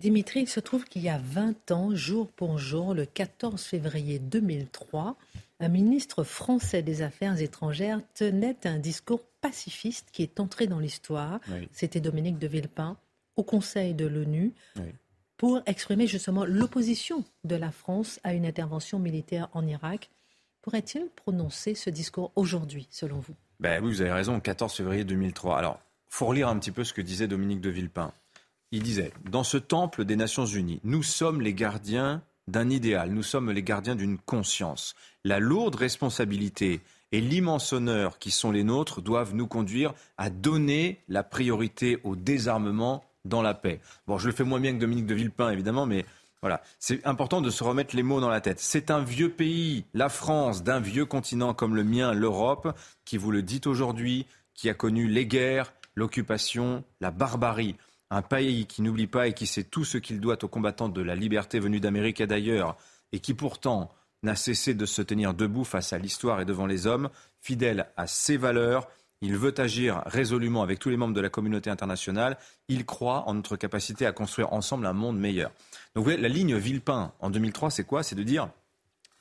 Dimitri, 0.00 0.40
il 0.40 0.48
se 0.48 0.60
trouve 0.60 0.84
qu'il 0.84 1.02
y 1.02 1.08
a 1.08 1.18
20 1.18 1.70
ans, 1.70 1.94
jour 1.94 2.28
pour 2.28 2.58
jour, 2.58 2.94
le 2.94 3.06
14 3.06 3.62
février 3.62 4.18
2003, 4.18 5.16
un 5.60 5.68
ministre 5.68 6.24
français 6.24 6.82
des 6.82 7.02
Affaires 7.02 7.40
étrangères 7.40 8.00
tenait 8.14 8.66
un 8.66 8.78
discours 8.78 9.22
pacifiste 9.40 10.08
qui 10.12 10.22
est 10.22 10.40
entré 10.40 10.66
dans 10.66 10.80
l'histoire. 10.80 11.40
C'était 11.72 12.00
Dominique 12.00 12.38
de 12.38 12.46
Villepin 12.46 12.96
au 13.36 13.42
Conseil 13.42 13.94
de 13.94 14.06
l'ONU 14.06 14.52
pour 15.36 15.60
exprimer 15.66 16.06
justement 16.06 16.44
l'opposition 16.44 17.24
de 17.44 17.56
la 17.56 17.70
France 17.70 18.20
à 18.24 18.34
une 18.34 18.46
intervention 18.46 18.98
militaire 18.98 19.48
en 19.52 19.66
Irak. 19.66 20.10
Pourrait-il 20.62 21.08
prononcer 21.16 21.74
ce 21.74 21.90
discours 21.90 22.32
aujourd'hui, 22.36 22.86
selon 22.90 23.18
vous? 23.18 23.34
Ben 23.60 23.82
Oui, 23.82 23.90
vous 23.90 24.00
avez 24.00 24.12
raison, 24.12 24.40
14 24.40 24.72
février 24.72 25.04
2003. 25.04 25.58
Alors, 25.58 25.80
faut 26.08 26.26
relire 26.26 26.48
un 26.48 26.58
petit 26.58 26.70
peu 26.70 26.84
ce 26.84 26.94
que 26.94 27.02
disait 27.02 27.26
Dominique 27.26 27.60
de 27.60 27.70
Villepin. 27.70 28.12
Il 28.70 28.82
disait, 28.82 29.12
dans 29.30 29.44
ce 29.44 29.56
temple 29.56 30.04
des 30.04 30.16
Nations 30.16 30.46
Unies, 30.46 30.80
nous 30.84 31.02
sommes 31.02 31.40
les 31.40 31.54
gardiens 31.54 32.22
d'un 32.48 32.70
idéal, 32.70 33.10
nous 33.10 33.22
sommes 33.22 33.50
les 33.50 33.62
gardiens 33.62 33.96
d'une 33.96 34.18
conscience. 34.18 34.94
La 35.24 35.38
lourde 35.38 35.74
responsabilité 35.74 36.80
et 37.12 37.20
l'immense 37.20 37.72
honneur 37.72 38.18
qui 38.18 38.30
sont 38.30 38.50
les 38.50 38.64
nôtres 38.64 39.00
doivent 39.00 39.34
nous 39.34 39.46
conduire 39.46 39.94
à 40.18 40.30
donner 40.30 41.00
la 41.08 41.22
priorité 41.22 41.98
au 42.04 42.16
désarmement 42.16 43.04
dans 43.24 43.42
la 43.42 43.54
paix. 43.54 43.80
Bon, 44.06 44.18
je 44.18 44.26
le 44.28 44.34
fais 44.34 44.44
moins 44.44 44.60
bien 44.60 44.74
que 44.74 44.78
Dominique 44.78 45.06
de 45.06 45.14
Villepin, 45.14 45.50
évidemment, 45.50 45.86
mais 45.86 46.04
voilà. 46.40 46.62
C'est 46.78 47.06
important 47.06 47.40
de 47.40 47.48
se 47.48 47.64
remettre 47.64 47.96
les 47.96 48.02
mots 48.02 48.20
dans 48.20 48.28
la 48.28 48.42
tête. 48.42 48.60
C'est 48.60 48.90
un 48.90 49.02
vieux 49.02 49.30
pays, 49.30 49.86
la 49.94 50.10
France, 50.10 50.62
d'un 50.62 50.78
vieux 50.78 51.06
continent 51.06 51.54
comme 51.54 51.74
le 51.74 51.84
mien, 51.84 52.12
l'Europe, 52.12 52.76
qui 53.06 53.16
vous 53.16 53.30
le 53.30 53.42
dit 53.42 53.62
aujourd'hui, 53.64 54.26
qui 54.52 54.68
a 54.68 54.74
connu 54.74 55.08
les 55.08 55.26
guerres, 55.26 55.72
l'occupation, 55.94 56.84
la 57.00 57.10
barbarie. 57.10 57.76
Un 58.10 58.22
pays 58.22 58.66
qui 58.66 58.82
n'oublie 58.82 59.06
pas 59.06 59.28
et 59.28 59.32
qui 59.32 59.46
sait 59.46 59.64
tout 59.64 59.84
ce 59.84 59.96
qu'il 59.96 60.20
doit 60.20 60.44
aux 60.44 60.48
combattants 60.48 60.90
de 60.90 61.00
la 61.00 61.14
liberté 61.14 61.58
venus 61.58 61.80
d'Amérique 61.80 62.20
et 62.20 62.26
d'ailleurs, 62.26 62.76
et 63.12 63.20
qui 63.20 63.32
pourtant 63.32 63.90
n'a 64.22 64.36
cessé 64.36 64.74
de 64.74 64.86
se 64.86 65.02
tenir 65.02 65.34
debout 65.34 65.64
face 65.64 65.92
à 65.92 65.98
l'histoire 65.98 66.40
et 66.40 66.44
devant 66.44 66.66
les 66.66 66.86
hommes, 66.86 67.08
fidèle 67.40 67.88
à 67.96 68.06
ses 68.06 68.36
valeurs, 68.36 68.88
il 69.24 69.38
veut 69.38 69.58
agir 69.58 70.02
résolument 70.04 70.62
avec 70.62 70.78
tous 70.78 70.90
les 70.90 70.98
membres 70.98 71.14
de 71.14 71.20
la 71.22 71.30
communauté 71.30 71.70
internationale. 71.70 72.36
Il 72.68 72.84
croit 72.84 73.24
en 73.26 73.32
notre 73.32 73.56
capacité 73.56 74.04
à 74.04 74.12
construire 74.12 74.52
ensemble 74.52 74.84
un 74.84 74.92
monde 74.92 75.18
meilleur. 75.18 75.48
Donc 75.94 76.02
vous 76.02 76.04
voyez, 76.04 76.18
la 76.18 76.28
ligne 76.28 76.54
Villepin 76.56 77.10
en 77.20 77.30
2003, 77.30 77.70
c'est 77.70 77.84
quoi? 77.84 78.02
C'est 78.02 78.16
de 78.16 78.22
dire 78.22 78.50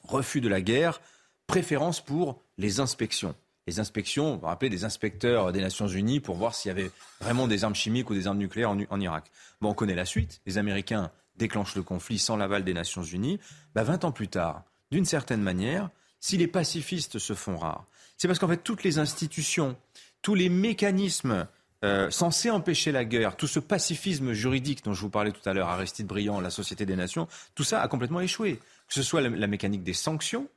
refus 0.04 0.42
de 0.42 0.50
la 0.50 0.60
guerre, 0.60 1.00
préférence 1.48 2.02
pour 2.02 2.42
les 2.58 2.82
inspections. 2.82 3.34
Les 3.66 3.80
inspections, 3.80 4.34
vous 4.34 4.42
vous 4.42 4.48
rappelez, 4.48 4.70
des 4.70 4.84
inspecteurs 4.84 5.54
des 5.54 5.62
Nations 5.62 5.88
Unies 5.88 6.20
pour 6.20 6.36
voir 6.36 6.54
s'il 6.54 6.68
y 6.68 6.72
avait 6.72 6.92
vraiment 7.22 7.48
des 7.48 7.64
armes 7.64 7.76
chimiques 7.76 8.10
ou 8.10 8.14
des 8.14 8.28
armes 8.28 8.40
nucléaires 8.40 8.72
en, 8.72 9.00
Irak. 9.00 9.32
Bon, 9.62 9.70
on 9.70 9.74
connaît 9.74 9.96
la 9.96 10.04
suite. 10.04 10.42
Les 10.46 10.58
Américains 10.58 11.12
déclenchent 11.38 11.76
le 11.76 11.84
conflit 11.84 12.20
sans 12.20 12.36
l'aval 12.36 12.66
des 12.66 12.74
Nations 12.74 13.04
Unies. 13.04 13.40
Bah, 13.74 13.84
20 13.84 14.04
ans 14.04 14.12
plus 14.12 14.28
tard, 14.28 14.64
d'une 14.92 15.06
certaine 15.06 15.42
manière, 15.42 15.90
si 16.20 16.36
les 16.36 16.48
pacifistes 16.48 17.20
se 17.20 17.34
font 17.34 17.58
rares, 17.58 17.86
c'est 18.18 18.28
parce 18.28 18.40
qu'en 18.40 18.48
fait, 18.48 18.58
toutes 18.58 18.84
les 18.84 19.00
institutions, 19.00 19.76
tous 20.22 20.36
les 20.36 20.50
mécanismes 20.50 21.48
euh, 21.84 22.10
censés 22.10 22.50
empêcher 22.50 22.92
la 22.92 23.04
guerre, 23.04 23.36
tout 23.36 23.48
ce 23.48 23.60
pacifisme 23.60 24.32
juridique 24.32 24.86
dont 24.86 24.94
je 24.94 25.02
vous 25.02 25.10
parlais 25.10 25.32
tout 25.32 25.48
à 25.48 25.54
l'heure, 25.54 25.68
Aristide 25.68 26.08
Briand, 26.08 26.40
la 26.40 26.50
Société 26.50 26.86
des 26.86 26.96
Nations, 26.96 27.28
tout 27.56 27.66
ça 27.66 27.82
a 27.82 27.88
complètement 27.88 28.22
échoué. 28.22 28.60
Que 28.88 28.94
ce 28.94 29.04
soit 29.04 29.22
la, 29.22 29.48
mécanique 29.48 29.84
des 29.84 29.94
sanctions, 29.94 30.48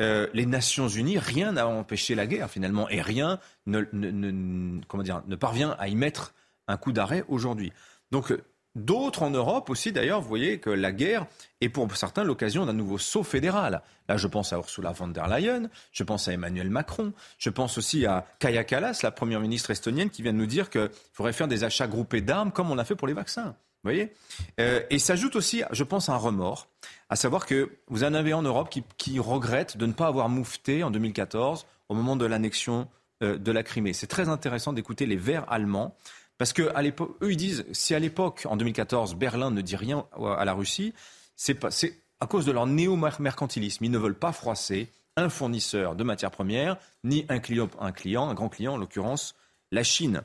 euh, 0.00 0.26
les 0.34 0.46
Nations 0.46 0.88
Unies, 0.88 1.18
rien 1.18 1.52
n'a 1.52 1.68
empêché 1.68 2.14
la 2.14 2.26
guerre 2.26 2.50
finalement, 2.50 2.88
et 2.88 3.00
rien 3.00 3.38
ne, 3.66 3.84
ne 3.92 5.36
parvient 5.36 5.76
à 5.78 5.88
y 5.88 5.94
mettre 5.94 6.34
un 6.68 6.76
coup 6.76 6.92
d'arrêt 6.92 7.24
aujourd'hui. 7.28 7.72
Donc 8.10 8.32
D'autres 8.76 9.22
en 9.22 9.30
Europe 9.30 9.70
aussi, 9.70 9.90
d'ailleurs, 9.90 10.20
vous 10.20 10.28
voyez 10.28 10.58
que 10.58 10.68
la 10.68 10.92
guerre 10.92 11.24
est 11.62 11.70
pour 11.70 11.96
certains 11.96 12.24
l'occasion 12.24 12.66
d'un 12.66 12.74
nouveau 12.74 12.98
saut 12.98 13.22
fédéral. 13.22 13.80
Là, 14.06 14.18
je 14.18 14.26
pense 14.26 14.52
à 14.52 14.56
Ursula 14.56 14.92
von 14.92 15.08
der 15.08 15.28
Leyen, 15.28 15.70
je 15.92 16.04
pense 16.04 16.28
à 16.28 16.34
Emmanuel 16.34 16.68
Macron, 16.68 17.14
je 17.38 17.48
pense 17.48 17.78
aussi 17.78 18.04
à 18.04 18.26
Kaya 18.38 18.64
Kallas, 18.64 19.00
la 19.02 19.10
première 19.12 19.40
ministre 19.40 19.70
estonienne, 19.70 20.10
qui 20.10 20.20
vient 20.20 20.34
de 20.34 20.36
nous 20.36 20.44
dire 20.44 20.68
qu'il 20.68 20.90
faudrait 21.14 21.32
faire 21.32 21.48
des 21.48 21.64
achats 21.64 21.86
groupés 21.86 22.20
d'armes 22.20 22.52
comme 22.52 22.70
on 22.70 22.76
a 22.76 22.84
fait 22.84 22.96
pour 22.96 23.08
les 23.08 23.14
vaccins. 23.14 23.56
Vous 23.82 23.92
voyez 23.92 24.12
euh, 24.60 24.82
Et 24.90 24.98
s'ajoute 24.98 25.36
aussi, 25.36 25.62
je 25.70 25.82
pense, 25.82 26.10
un 26.10 26.16
remords, 26.16 26.68
à 27.08 27.16
savoir 27.16 27.46
que 27.46 27.78
vous 27.88 28.04
en 28.04 28.12
avez 28.12 28.34
en 28.34 28.42
Europe 28.42 28.68
qui, 28.68 28.84
qui 28.98 29.18
regrettent 29.18 29.78
de 29.78 29.86
ne 29.86 29.94
pas 29.94 30.06
avoir 30.06 30.28
moufté 30.28 30.84
en 30.84 30.90
2014 30.90 31.64
au 31.88 31.94
moment 31.94 32.16
de 32.16 32.26
l'annexion 32.26 32.88
euh, 33.22 33.38
de 33.38 33.52
la 33.52 33.62
Crimée. 33.62 33.94
C'est 33.94 34.06
très 34.06 34.28
intéressant 34.28 34.74
d'écouter 34.74 35.06
les 35.06 35.16
Verts 35.16 35.50
allemands 35.50 35.96
parce 36.38 36.52
que 36.52 36.70
à 36.74 36.82
l'époque, 36.82 37.16
eux, 37.22 37.32
ils 37.32 37.36
disent, 37.36 37.64
si 37.72 37.94
à 37.94 37.98
l'époque, 37.98 38.46
en 38.48 38.56
2014, 38.56 39.14
Berlin 39.14 39.50
ne 39.50 39.60
dit 39.60 39.76
rien 39.76 40.06
à 40.38 40.44
la 40.44 40.52
Russie, 40.52 40.92
c'est 41.34 41.58
à 42.20 42.26
cause 42.26 42.46
de 42.46 42.52
leur 42.52 42.66
néo-mercantilisme. 42.66 43.84
Ils 43.84 43.90
ne 43.90 43.98
veulent 43.98 44.18
pas 44.18 44.32
froisser 44.32 44.90
un 45.16 45.28
fournisseur 45.28 45.96
de 45.96 46.04
matières 46.04 46.30
premières, 46.30 46.76
ni 47.04 47.24
un 47.28 47.38
client, 47.38 47.70
un 47.80 48.34
grand 48.34 48.48
client, 48.48 48.74
en 48.74 48.76
l'occurrence 48.76 49.34
la 49.72 49.82
Chine. 49.82 50.22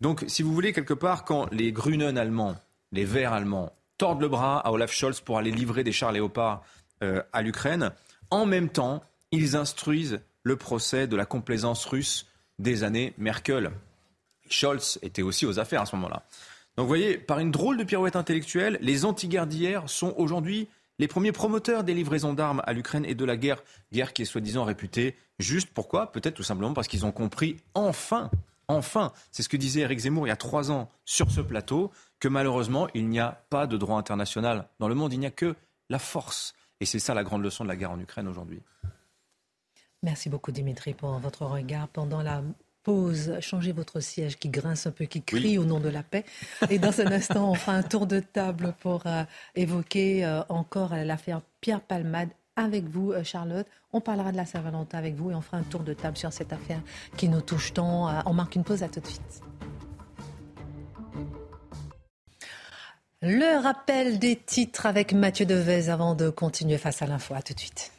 Donc, 0.00 0.24
si 0.28 0.42
vous 0.42 0.54
voulez, 0.54 0.72
quelque 0.72 0.94
part, 0.94 1.24
quand 1.24 1.52
les 1.52 1.72
Grünen 1.72 2.16
allemands, 2.16 2.56
les 2.92 3.04
Verts 3.04 3.32
allemands, 3.32 3.72
tordent 3.98 4.20
le 4.20 4.28
bras 4.28 4.60
à 4.60 4.70
Olaf 4.70 4.92
Scholz 4.92 5.20
pour 5.20 5.38
aller 5.38 5.50
livrer 5.50 5.82
des 5.82 5.92
chars 5.92 6.12
léopards 6.12 6.62
euh, 7.02 7.22
à 7.32 7.42
l'Ukraine. 7.42 7.90
En 8.30 8.46
même 8.46 8.68
temps, 8.68 9.02
ils 9.32 9.56
instruisent 9.56 10.20
le 10.44 10.56
procès 10.56 11.06
de 11.08 11.16
la 11.16 11.26
complaisance 11.26 11.84
russe 11.84 12.26
des 12.58 12.84
années 12.84 13.12
Merkel. 13.18 13.72
Scholz 14.50 14.98
était 15.02 15.22
aussi 15.22 15.46
aux 15.46 15.58
affaires 15.58 15.82
à 15.82 15.86
ce 15.86 15.96
moment-là. 15.96 16.24
Donc 16.76 16.84
vous 16.84 16.88
voyez, 16.88 17.18
par 17.18 17.40
une 17.40 17.50
drôle 17.50 17.76
de 17.76 17.84
pirouette 17.84 18.16
intellectuelle, 18.16 18.78
les 18.80 19.04
anti-guerres 19.04 19.46
d'hier 19.46 19.88
sont 19.88 20.14
aujourd'hui 20.16 20.68
les 20.98 21.08
premiers 21.08 21.32
promoteurs 21.32 21.84
des 21.84 21.94
livraisons 21.94 22.34
d'armes 22.34 22.62
à 22.66 22.72
l'Ukraine 22.72 23.04
et 23.04 23.14
de 23.14 23.24
la 23.24 23.36
guerre, 23.36 23.62
guerre 23.92 24.12
qui 24.12 24.22
est 24.22 24.24
soi-disant 24.24 24.64
réputée 24.64 25.16
juste. 25.38 25.70
Pourquoi? 25.72 26.12
Peut-être 26.12 26.34
tout 26.34 26.42
simplement 26.42 26.74
parce 26.74 26.88
qu'ils 26.88 27.06
ont 27.06 27.12
compris 27.12 27.56
enfin, 27.74 28.30
enfin, 28.68 29.12
c'est 29.30 29.42
ce 29.42 29.48
que 29.48 29.56
disait 29.56 29.80
Eric 29.80 30.00
Zemmour 30.00 30.26
il 30.26 30.30
y 30.30 30.32
a 30.32 30.36
trois 30.36 30.70
ans 30.70 30.90
sur 31.04 31.30
ce 31.30 31.40
plateau, 31.40 31.90
que 32.20 32.28
malheureusement, 32.28 32.88
il 32.94 33.08
n'y 33.08 33.20
a 33.20 33.44
pas 33.50 33.66
de 33.66 33.76
droit 33.76 33.98
international 33.98 34.68
dans 34.78 34.88
le 34.88 34.94
monde, 34.94 35.12
il 35.12 35.20
n'y 35.20 35.26
a 35.26 35.30
que 35.30 35.54
la 35.88 35.98
force. 35.98 36.54
Et 36.80 36.84
c'est 36.84 36.98
ça 36.98 37.14
la 37.14 37.24
grande 37.24 37.42
leçon 37.42 37.64
de 37.64 37.68
la 37.68 37.76
guerre 37.76 37.90
en 37.90 37.98
Ukraine 37.98 38.28
aujourd'hui. 38.28 38.60
Merci 40.02 40.28
beaucoup 40.28 40.52
Dimitri 40.52 40.94
pour 40.94 41.18
votre 41.18 41.44
regard 41.44 41.88
pendant 41.88 42.22
la 42.22 42.42
pause. 42.88 43.34
Changez 43.40 43.72
votre 43.72 44.00
siège 44.00 44.38
qui 44.38 44.48
grince 44.48 44.86
un 44.86 44.92
peu, 44.92 45.04
qui 45.04 45.20
crie 45.20 45.58
au 45.58 45.64
nom 45.66 45.78
de 45.78 45.90
la 45.90 46.02
paix. 46.02 46.24
Et 46.70 46.78
dans 46.78 47.02
un 47.02 47.12
instant, 47.12 47.50
on 47.50 47.54
fera 47.54 47.72
un 47.72 47.82
tour 47.82 48.06
de 48.06 48.18
table 48.18 48.74
pour 48.80 49.02
euh, 49.04 49.24
évoquer 49.54 50.24
euh, 50.24 50.40
encore 50.48 50.94
l'affaire 50.94 51.42
Pierre 51.60 51.82
Palmade 51.82 52.30
avec 52.56 52.84
vous, 52.86 53.12
euh, 53.12 53.22
Charlotte. 53.22 53.66
On 53.92 54.00
parlera 54.00 54.32
de 54.32 54.38
la 54.38 54.46
Saint-Valentin 54.46 54.96
avec 54.96 55.16
vous 55.16 55.30
et 55.30 55.34
on 55.34 55.42
fera 55.42 55.58
un 55.58 55.64
tour 55.64 55.82
de 55.82 55.92
table 55.92 56.16
sur 56.16 56.32
cette 56.32 56.50
affaire 56.50 56.80
qui 57.18 57.28
nous 57.28 57.42
touche 57.42 57.74
tant. 57.74 58.08
on 58.24 58.32
marque 58.32 58.56
une 58.56 58.64
pause, 58.64 58.82
à 58.82 58.88
tout 58.88 59.00
de 59.00 59.06
suite. 59.06 59.42
Le 63.20 63.62
rappel 63.62 64.18
des 64.18 64.36
titres 64.36 64.86
avec 64.86 65.12
Mathieu 65.12 65.44
Devez 65.44 65.90
avant 65.90 66.14
de 66.14 66.30
continuer 66.30 66.78
face 66.78 67.02
à 67.02 67.06
l'info. 67.06 67.34
À 67.34 67.42
tout 67.42 67.52
de 67.52 67.60
suite. 67.60 67.92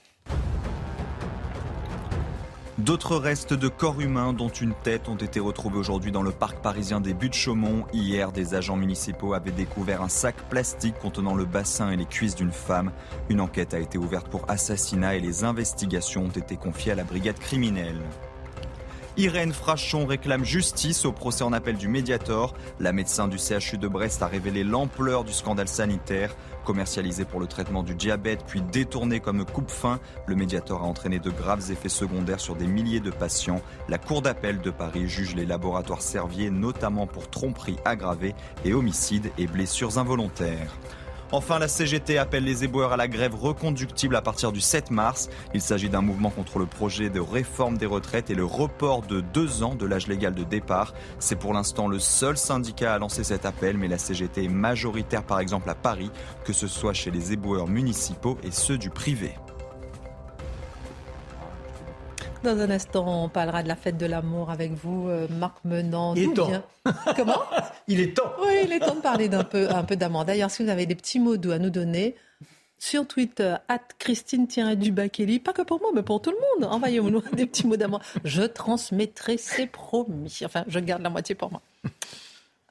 D'autres 2.79 3.17
restes 3.17 3.53
de 3.53 3.67
corps 3.67 3.99
humains, 3.99 4.31
dont 4.31 4.47
une 4.47 4.73
tête, 4.73 5.09
ont 5.09 5.17
été 5.17 5.41
retrouvés 5.41 5.77
aujourd'hui 5.77 6.13
dans 6.13 6.21
le 6.21 6.31
parc 6.31 6.61
parisien 6.61 7.01
des 7.01 7.13
Buttes-Chaumont. 7.13 7.83
Hier, 7.91 8.31
des 8.31 8.55
agents 8.55 8.77
municipaux 8.77 9.33
avaient 9.33 9.51
découvert 9.51 10.01
un 10.01 10.07
sac 10.07 10.35
plastique 10.49 10.97
contenant 10.97 11.35
le 11.35 11.43
bassin 11.43 11.91
et 11.91 11.97
les 11.97 12.05
cuisses 12.05 12.35
d'une 12.35 12.53
femme. 12.53 12.93
Une 13.27 13.41
enquête 13.41 13.73
a 13.73 13.79
été 13.79 13.97
ouverte 13.97 14.29
pour 14.29 14.49
assassinat 14.49 15.15
et 15.15 15.19
les 15.19 15.43
investigations 15.43 16.23
ont 16.23 16.29
été 16.29 16.55
confiées 16.55 16.93
à 16.93 16.95
la 16.95 17.03
brigade 17.03 17.37
criminelle. 17.37 17.99
Irène 19.19 19.51
Frachon 19.51 20.05
réclame 20.05 20.45
justice 20.45 21.03
au 21.03 21.11
procès 21.11 21.43
en 21.43 21.51
appel 21.51 21.75
du 21.75 21.89
Mediator. 21.89 22.53
La 22.79 22.93
médecin 22.93 23.27
du 23.27 23.37
CHU 23.37 23.77
de 23.77 23.89
Brest 23.89 24.23
a 24.23 24.27
révélé 24.27 24.63
l'ampleur 24.63 25.25
du 25.25 25.33
scandale 25.33 25.67
sanitaire. 25.67 26.37
Commercialisé 26.63 27.25
pour 27.25 27.41
le 27.41 27.47
traitement 27.47 27.83
du 27.83 27.95
diabète 27.95 28.45
puis 28.47 28.61
détourné 28.61 29.19
comme 29.19 29.43
coupe-fin, 29.43 29.99
le 30.25 30.35
Mediator 30.35 30.83
a 30.83 30.85
entraîné 30.85 31.19
de 31.19 31.31
graves 31.31 31.69
effets 31.69 31.89
secondaires 31.89 32.39
sur 32.39 32.55
des 32.55 32.65
milliers 32.65 33.01
de 33.01 33.11
patients. 33.11 33.61
La 33.89 33.97
Cour 33.97 34.21
d'appel 34.21 34.61
de 34.61 34.71
Paris 34.71 35.09
juge 35.09 35.35
les 35.35 35.45
laboratoires 35.45 36.01
Servier 36.01 36.49
notamment 36.49 37.05
pour 37.05 37.29
tromperie 37.29 37.75
aggravée 37.83 38.35
et 38.63 38.73
homicide 38.73 39.31
et 39.37 39.47
blessures 39.47 39.97
involontaires. 39.97 40.77
Enfin, 41.31 41.59
la 41.59 41.67
CGT 41.67 42.17
appelle 42.17 42.43
les 42.43 42.63
éboueurs 42.63 42.91
à 42.91 42.97
la 42.97 43.07
grève 43.07 43.35
reconductible 43.35 44.15
à 44.15 44.21
partir 44.21 44.51
du 44.51 44.61
7 44.61 44.89
mars. 44.89 45.29
Il 45.53 45.61
s'agit 45.61 45.87
d'un 45.87 46.01
mouvement 46.01 46.31
contre 46.31 46.57
le 46.57 46.65
projet 46.65 47.11
de 47.11 47.19
réforme 47.19 47.77
des 47.77 47.85
retraites 47.85 48.31
et 48.31 48.35
le 48.35 48.45
report 48.45 49.03
de 49.03 49.21
deux 49.21 49.61
ans 49.61 49.75
de 49.75 49.85
l'âge 49.85 50.07
légal 50.07 50.33
de 50.33 50.43
départ. 50.43 50.95
C'est 51.19 51.37
pour 51.37 51.53
l'instant 51.53 51.87
le 51.87 51.99
seul 51.99 52.35
syndicat 52.35 52.95
à 52.95 52.97
lancer 52.97 53.23
cet 53.23 53.45
appel, 53.45 53.77
mais 53.77 53.87
la 53.87 53.99
CGT 53.99 54.45
est 54.45 54.49
majoritaire 54.49 55.23
par 55.23 55.39
exemple 55.39 55.69
à 55.69 55.75
Paris, 55.75 56.09
que 56.45 56.53
ce 56.53 56.67
soit 56.67 56.93
chez 56.93 57.11
les 57.11 57.31
éboueurs 57.31 57.67
municipaux 57.67 58.39
et 58.43 58.51
ceux 58.51 58.79
du 58.79 58.89
privé. 58.89 59.35
Dans 62.43 62.57
un 62.57 62.69
instant, 62.69 63.25
on 63.25 63.29
parlera 63.29 63.63
de 63.63 63.67
la 63.67 63.75
fête 63.75 63.97
de 63.97 64.05
l'amour 64.05 64.49
avec 64.49 64.71
vous, 64.71 65.09
euh, 65.09 65.27
Marc 65.29 65.57
Menant. 65.65 66.15
Il 66.15 66.23
est 66.23 66.33
temps. 66.33 66.49
Comment 67.17 67.41
Il 67.87 67.99
est 67.99 68.15
temps. 68.15 68.31
Oui, 68.41 68.61
il 68.63 68.71
est 68.71 68.79
temps 68.79 68.95
de 68.95 69.01
parler 69.01 69.27
d'un 69.27 69.43
peu, 69.43 69.69
un 69.69 69.83
peu 69.83 69.97
d'amour. 69.97 70.23
D'ailleurs, 70.23 70.49
si 70.49 70.63
vous 70.63 70.69
avez 70.69 70.85
des 70.85 70.95
petits 70.95 71.19
mots 71.19 71.35
doux 71.35 71.51
à 71.51 71.59
nous 71.59 71.69
donner, 71.69 72.15
sur 72.77 73.05
Twitter, 73.05 73.55
at 73.67 73.81
Christine-Dubakeli, 73.99 75.39
pas 75.39 75.51
que 75.51 75.63
pour 75.63 75.81
moi, 75.81 75.91
mais 75.93 76.01
pour 76.01 76.21
tout 76.21 76.31
le 76.31 76.37
monde. 76.37 76.71
Envoyez-nous 76.71 77.21
des 77.33 77.45
petits 77.45 77.67
mots 77.67 77.75
d'amour. 77.75 77.99
Je 78.23 78.43
transmettrai, 78.43 79.37
c'est 79.37 79.67
promis. 79.67 80.39
Enfin, 80.45 80.63
je 80.67 80.79
garde 80.79 81.01
la 81.01 81.09
moitié 81.09 81.35
pour 81.35 81.51
moi. 81.51 81.61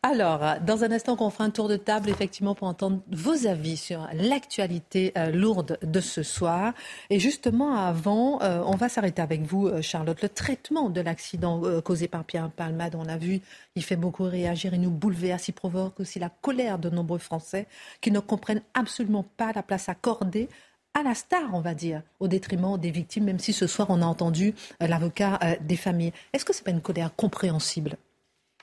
Alors, 0.05 0.61
dans 0.61 0.85
un 0.85 0.93
instant, 0.93 1.17
on 1.19 1.29
fera 1.29 1.45
un 1.45 1.51
tour 1.51 1.69
de 1.69 1.77
table, 1.77 2.09
effectivement, 2.09 2.55
pour 2.55 2.69
entendre 2.69 3.01
vos 3.11 3.49
avis 3.49 3.77
sur 3.77 4.09
l'actualité 4.15 5.13
euh, 5.19 5.33
lourde 5.33 5.77
de 5.83 6.01
ce 6.01 6.23
soir. 6.23 6.73
Et 7.11 7.19
justement, 7.19 7.75
avant, 7.75 8.41
euh, 8.43 8.63
on 8.65 8.77
va 8.77 8.89
s'arrêter 8.89 9.21
avec 9.21 9.43
vous, 9.43 9.67
euh, 9.67 9.83
Charlotte. 9.83 10.23
Le 10.23 10.29
traitement 10.29 10.89
de 10.89 11.01
l'accident 11.01 11.61
causé 11.83 12.07
par 12.07 12.25
Pierre 12.25 12.49
Palmade, 12.51 12.95
on 12.95 13.07
a 13.09 13.17
vu, 13.17 13.41
il 13.75 13.83
fait 13.83 13.97
beaucoup 13.97 14.23
réagir, 14.23 14.73
il 14.73 14.81
nous 14.81 14.91
bouleverse, 14.91 15.49
il 15.49 15.53
provoque 15.53 15.99
aussi 15.99 16.21
la 16.21 16.29
colère 16.31 16.79
de 16.79 16.91
nombreux 16.91 17.19
Français 17.19 17.67
qui 18.01 18.13
ne 18.13 18.21
comprennent 18.21 18.63
absolument 18.75 19.25
pas 19.37 19.53
la 19.53 19.65
place 19.65 19.89
accordée 19.89 20.49
à 20.95 21.03
la 21.03 21.15
star, 21.15 21.55
on 21.55 21.61
va 21.61 21.75
dire, 21.75 22.03
au 22.21 22.29
détriment 22.29 22.79
des 22.79 22.91
victimes, 22.91 23.25
même 23.25 23.39
si 23.41 23.53
ce 23.53 23.67
soir, 23.67 23.89
on 23.91 24.01
a 24.01 24.07
entendu 24.07 24.55
l'avocat 24.81 25.39
des 25.61 25.77
familles. 25.77 26.13
Est-ce 26.33 26.45
que 26.45 26.53
ce 26.53 26.61
n'est 26.61 26.65
pas 26.65 26.71
une 26.71 26.81
colère 26.81 27.15
compréhensible? 27.15 27.97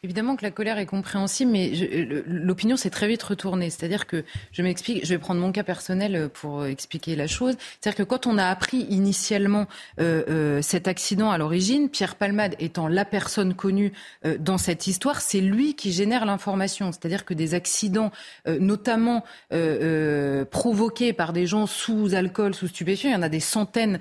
Évidemment 0.03 0.35
que 0.35 0.43
la 0.43 0.51
colère 0.51 0.77
est 0.77 0.85
compréhensible, 0.85 1.51
mais 1.51 1.71
l'opinion 2.27 2.77
s'est 2.77 2.89
très 2.89 3.07
vite 3.07 3.23
retournée. 3.23 3.69
C'est-à-dire 3.69 4.05
que, 4.05 4.23
je 4.51 4.61
m'explique, 4.61 5.03
je 5.05 5.09
vais 5.09 5.17
prendre 5.17 5.41
mon 5.41 5.51
cas 5.51 5.63
personnel 5.63 6.15
euh, 6.15 6.27
pour 6.27 6.61
euh, 6.61 6.67
expliquer 6.67 7.15
la 7.15 7.27
chose. 7.27 7.55
C'est-à-dire 7.79 7.97
que 7.97 8.03
quand 8.03 8.27
on 8.27 8.37
a 8.37 8.45
appris 8.45 8.85
initialement 8.89 9.67
euh, 9.99 10.23
euh, 10.29 10.61
cet 10.61 10.87
accident 10.87 11.31
à 11.31 11.37
l'origine, 11.37 11.89
Pierre 11.89 12.15
Palmade 12.15 12.55
étant 12.59 12.87
la 12.87 13.05
personne 13.05 13.55
connue 13.55 13.93
euh, 14.25 14.37
dans 14.37 14.57
cette 14.57 14.85
histoire, 14.85 15.21
c'est 15.21 15.39
lui 15.39 15.75
qui 15.75 15.91
génère 15.91 16.25
l'information. 16.25 16.91
C'est-à-dire 16.91 17.25
que 17.25 17.33
des 17.33 17.53
accidents, 17.53 18.11
euh, 18.47 18.59
notamment 18.59 19.23
provoqués 20.51 21.13
par 21.13 21.33
des 21.33 21.47
gens 21.47 21.65
sous 21.65 22.13
alcool, 22.13 22.53
sous 22.53 22.67
stupéfiants, 22.67 23.09
il 23.09 23.13
y 23.13 23.15
en 23.15 23.21
a 23.21 23.29
des 23.29 23.39
centaines 23.39 23.99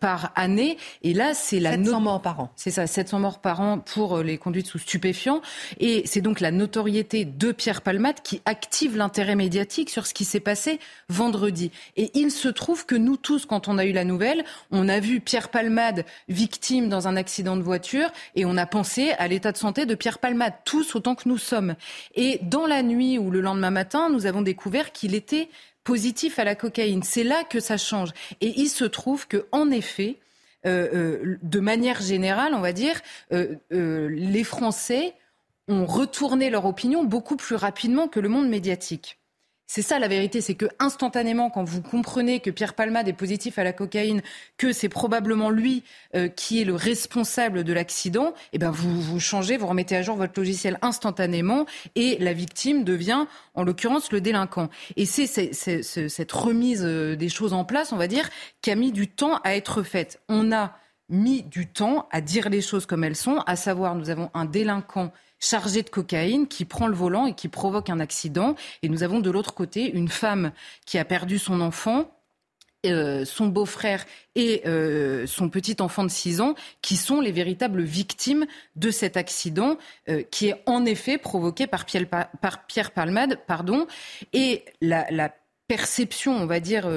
par 0.00 0.32
année. 0.34 0.76
Et 1.02 1.14
là, 1.14 1.32
c'est 1.34 1.60
la... 1.60 1.72
700 1.72 2.00
morts 2.00 2.22
par 2.22 2.40
an. 2.40 2.52
C'est 2.56 2.70
ça, 2.70 2.86
700 2.86 3.20
morts 3.20 3.40
par 3.40 3.60
an 3.60 3.78
pour 3.78 4.18
les 4.18 4.36
conduites 4.38 4.66
sous 4.66 4.78
stupéfiants. 4.78 5.19
Et 5.78 6.02
c'est 6.06 6.20
donc 6.20 6.40
la 6.40 6.50
notoriété 6.50 7.24
de 7.24 7.52
Pierre 7.52 7.82
Palmade 7.82 8.20
qui 8.22 8.40
active 8.44 8.96
l'intérêt 8.96 9.36
médiatique 9.36 9.90
sur 9.90 10.06
ce 10.06 10.14
qui 10.14 10.24
s'est 10.24 10.40
passé 10.40 10.78
vendredi. 11.08 11.70
Et 11.96 12.10
il 12.14 12.30
se 12.30 12.48
trouve 12.48 12.86
que 12.86 12.94
nous 12.94 13.16
tous, 13.16 13.46
quand 13.46 13.68
on 13.68 13.78
a 13.78 13.84
eu 13.84 13.92
la 13.92 14.04
nouvelle, 14.04 14.44
on 14.70 14.88
a 14.88 15.00
vu 15.00 15.20
Pierre 15.20 15.48
Palmade 15.48 16.04
victime 16.28 16.88
dans 16.88 17.08
un 17.08 17.16
accident 17.16 17.56
de 17.56 17.62
voiture 17.62 18.10
et 18.34 18.44
on 18.44 18.56
a 18.56 18.66
pensé 18.66 19.10
à 19.18 19.28
l'état 19.28 19.52
de 19.52 19.56
santé 19.56 19.86
de 19.86 19.94
Pierre 19.94 20.18
Palmade, 20.18 20.54
tous 20.64 20.94
autant 20.94 21.14
que 21.14 21.28
nous 21.28 21.38
sommes. 21.38 21.74
Et 22.14 22.38
dans 22.42 22.66
la 22.66 22.82
nuit 22.82 23.18
ou 23.18 23.30
le 23.30 23.40
lendemain 23.40 23.70
matin, 23.70 24.08
nous 24.10 24.26
avons 24.26 24.42
découvert 24.42 24.92
qu'il 24.92 25.14
était 25.14 25.48
positif 25.84 26.38
à 26.38 26.44
la 26.44 26.54
cocaïne. 26.54 27.02
C'est 27.02 27.24
là 27.24 27.44
que 27.44 27.60
ça 27.60 27.76
change. 27.76 28.10
Et 28.40 28.60
il 28.60 28.68
se 28.68 28.84
trouve 28.84 29.26
que, 29.26 29.46
en 29.52 29.70
effet, 29.70 30.16
de 30.64 31.60
manière 31.60 32.00
générale, 32.00 32.54
on 32.54 32.60
va 32.60 32.72
dire, 32.72 33.00
euh, 33.32 33.56
les 33.70 34.44
Français 34.44 35.14
ont 35.68 35.86
retourné 35.86 36.50
leur 36.50 36.66
opinion 36.66 37.04
beaucoup 37.04 37.36
plus 37.36 37.56
rapidement 37.56 38.08
que 38.08 38.20
le 38.20 38.28
monde 38.28 38.48
médiatique. 38.48 39.19
C'est 39.72 39.82
ça 39.82 40.00
la 40.00 40.08
vérité, 40.08 40.40
c'est 40.40 40.56
que 40.56 40.66
instantanément, 40.80 41.48
quand 41.48 41.62
vous 41.62 41.80
comprenez 41.80 42.40
que 42.40 42.50
Pierre 42.50 42.74
Palmade 42.74 43.06
est 43.06 43.12
positif 43.12 43.56
à 43.56 43.62
la 43.62 43.72
cocaïne, 43.72 44.20
que 44.56 44.72
c'est 44.72 44.88
probablement 44.88 45.48
lui 45.48 45.84
euh, 46.16 46.26
qui 46.26 46.60
est 46.60 46.64
le 46.64 46.74
responsable 46.74 47.62
de 47.62 47.72
l'accident, 47.72 48.34
eh 48.52 48.58
ben 48.58 48.72
vous 48.72 49.00
vous 49.00 49.20
changez, 49.20 49.56
vous 49.56 49.68
remettez 49.68 49.94
à 49.94 50.02
jour 50.02 50.16
votre 50.16 50.32
logiciel 50.40 50.76
instantanément 50.82 51.66
et 51.94 52.18
la 52.18 52.32
victime 52.32 52.82
devient, 52.82 53.26
en 53.54 53.62
l'occurrence, 53.62 54.10
le 54.10 54.20
délinquant. 54.20 54.70
Et 54.96 55.06
c'est 55.06 55.28
cette 55.28 56.32
remise 56.32 56.82
euh, 56.84 57.14
des 57.14 57.28
choses 57.28 57.52
en 57.52 57.64
place, 57.64 57.92
on 57.92 57.96
va 57.96 58.08
dire, 58.08 58.28
qui 58.62 58.72
a 58.72 58.74
mis 58.74 58.90
du 58.90 59.06
temps 59.06 59.36
à 59.44 59.54
être 59.54 59.84
faite. 59.84 60.20
On 60.28 60.50
a 60.50 60.76
mis 61.08 61.44
du 61.44 61.68
temps 61.68 62.08
à 62.10 62.20
dire 62.20 62.50
les 62.50 62.60
choses 62.60 62.86
comme 62.86 63.04
elles 63.04 63.14
sont, 63.14 63.38
à 63.46 63.54
savoir, 63.54 63.94
nous 63.94 64.10
avons 64.10 64.30
un 64.34 64.46
délinquant 64.46 65.12
chargé 65.40 65.82
de 65.82 65.90
cocaïne 65.90 66.46
qui 66.46 66.64
prend 66.64 66.86
le 66.86 66.94
volant 66.94 67.26
et 67.26 67.34
qui 67.34 67.48
provoque 67.48 67.90
un 67.90 67.98
accident. 67.98 68.54
Et 68.82 68.88
nous 68.88 69.02
avons 69.02 69.20
de 69.20 69.30
l'autre 69.30 69.54
côté 69.54 69.90
une 69.90 70.08
femme 70.08 70.52
qui 70.86 70.98
a 70.98 71.04
perdu 71.04 71.38
son 71.38 71.60
enfant. 71.60 72.10
Euh, 72.86 73.26
son 73.26 73.48
beau-frère 73.48 74.06
et 74.36 74.62
euh, 74.66 75.26
son 75.26 75.50
petit 75.50 75.76
enfant 75.80 76.02
de 76.02 76.08
6 76.08 76.40
ans, 76.40 76.54
qui 76.80 76.96
sont 76.96 77.20
les 77.20 77.30
véritables 77.30 77.82
victimes 77.82 78.46
de 78.74 78.90
cet 78.90 79.18
accident, 79.18 79.76
euh, 80.08 80.22
qui 80.30 80.48
est 80.48 80.62
en 80.64 80.86
effet 80.86 81.18
provoqué 81.18 81.66
par 81.66 81.84
Pierre, 81.84 82.90
Palmade. 82.92 83.38
Pardon, 83.46 83.86
et 84.32 84.64
la 84.80 85.34
perception, 85.68 86.32
on 86.34 86.46
va 86.46 86.58
dire, 86.58 86.88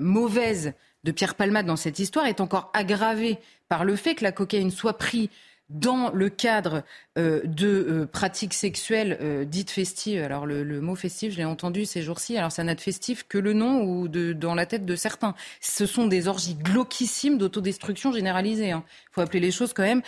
mauvaise 0.00 0.72
de 1.04 1.12
Pierre 1.12 1.34
Palmade 1.34 1.66
dans 1.66 1.76
cette 1.76 1.98
histoire 1.98 2.26
est 2.26 2.40
encore 2.40 2.70
aggravée 2.72 3.38
par 3.68 3.84
le 3.84 3.94
fait 3.94 4.14
que 4.14 4.24
la 4.24 4.32
cocaïne 4.32 4.70
soit 4.70 4.96
prise 4.96 5.28
dans 5.68 6.10
le 6.10 6.30
cadre 6.30 6.82
euh, 7.18 7.40
de 7.44 7.66
euh, 7.68 8.06
pratiques 8.06 8.54
sexuelles 8.54 9.18
euh, 9.20 9.44
dites 9.44 9.70
festives. 9.70 10.22
Alors 10.22 10.46
le, 10.46 10.80
mot 10.80 10.94
festif, 10.94 11.32
je 11.32 11.38
l'ai 11.38 11.44
entendu 11.44 11.84
ces 11.84 12.02
jours-ci. 12.02 12.36
Alors 12.38 12.52
ça 12.52 12.64
n'a 12.64 12.74
de 12.74 12.80
festif 12.80 13.26
que 13.28 13.38
le 13.38 13.52
nom 13.52 13.82
ou 13.82 14.08
de, 14.08 14.32
dans 14.32 14.54
la 14.54 14.66
tête 14.66 14.86
de 14.86 14.96
certains. 14.96 15.34
Ce 15.60 15.86
sont 15.86 16.06
des 16.06 16.28
orgies 16.28 16.54
glauquissimes 16.54 17.38
d'autodestruction 17.38 18.12
généralisée. 18.12 18.68
Il 18.68 18.72
hein. 18.72 18.84
faut 19.12 19.20
appeler 19.20 19.40
les 19.40 19.50
choses 19.50 19.72
quand 19.72 19.82
même 19.82 20.02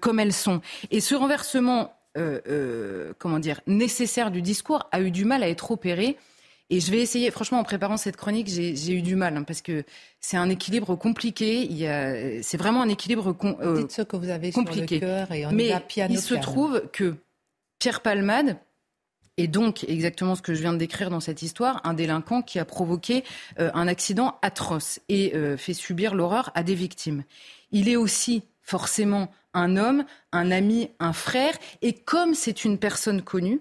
comme 0.00 0.20
elles 0.20 0.32
sont. 0.32 0.60
Et 0.90 1.00
ce 1.00 1.14
renversement, 1.14 1.94
comment 3.18 3.38
dire, 3.38 3.60
nécessaire 3.66 4.30
du 4.30 4.42
discours 4.42 4.88
a 4.92 5.00
eu 5.00 5.10
du 5.10 5.24
mal 5.24 5.42
à 5.42 5.48
être 5.48 5.70
opéré 5.70 6.16
et 6.70 6.78
je 6.78 6.90
vais 6.92 7.00
essayer, 7.00 7.30
franchement, 7.32 7.58
en 7.58 7.64
préparant 7.64 7.96
cette 7.96 8.16
chronique, 8.16 8.46
j'ai 8.48 8.92
eu 8.92 9.02
du 9.02 9.16
mal, 9.16 9.36
hein, 9.36 9.42
parce 9.42 9.60
que 9.60 9.84
c'est 10.20 10.36
un 10.36 10.48
équilibre 10.48 10.94
compliqué. 10.94 11.68
C'est 12.42 12.56
vraiment 12.56 12.82
un 12.82 12.88
équilibre 12.88 13.36
euh, 13.60 13.76
Dites 13.76 13.90
ce 13.90 14.02
que 14.02 14.16
vous 14.16 14.30
avez 14.30 14.52
compliqué. 14.52 14.98
Sur 14.98 15.08
le 15.08 15.14
cœur 15.14 15.32
et 15.32 15.46
on 15.46 15.52
Mais 15.52 15.72
il 16.08 16.20
se 16.20 16.34
trouve 16.34 16.84
que 16.92 17.16
Pierre 17.80 18.02
Palmade 18.02 18.56
est 19.36 19.48
donc 19.48 19.84
exactement 19.88 20.36
ce 20.36 20.42
que 20.42 20.54
je 20.54 20.60
viens 20.60 20.72
de 20.72 20.78
décrire 20.78 21.10
dans 21.10 21.20
cette 21.20 21.42
histoire, 21.42 21.80
un 21.82 21.94
délinquant 21.94 22.40
qui 22.40 22.60
a 22.60 22.64
provoqué 22.64 23.24
euh, 23.58 23.70
un 23.74 23.88
accident 23.88 24.38
atroce 24.42 25.00
et 25.08 25.34
euh, 25.34 25.56
fait 25.56 25.74
subir 25.74 26.14
l'horreur 26.14 26.52
à 26.54 26.62
des 26.62 26.74
victimes. 26.74 27.24
Il 27.72 27.88
est 27.88 27.96
aussi 27.96 28.44
forcément 28.62 29.32
un 29.54 29.76
homme, 29.76 30.04
un 30.30 30.52
ami, 30.52 30.90
un 31.00 31.12
frère, 31.12 31.54
et 31.82 31.94
comme 31.94 32.34
c'est 32.34 32.64
une 32.64 32.78
personne 32.78 33.22
connue, 33.22 33.60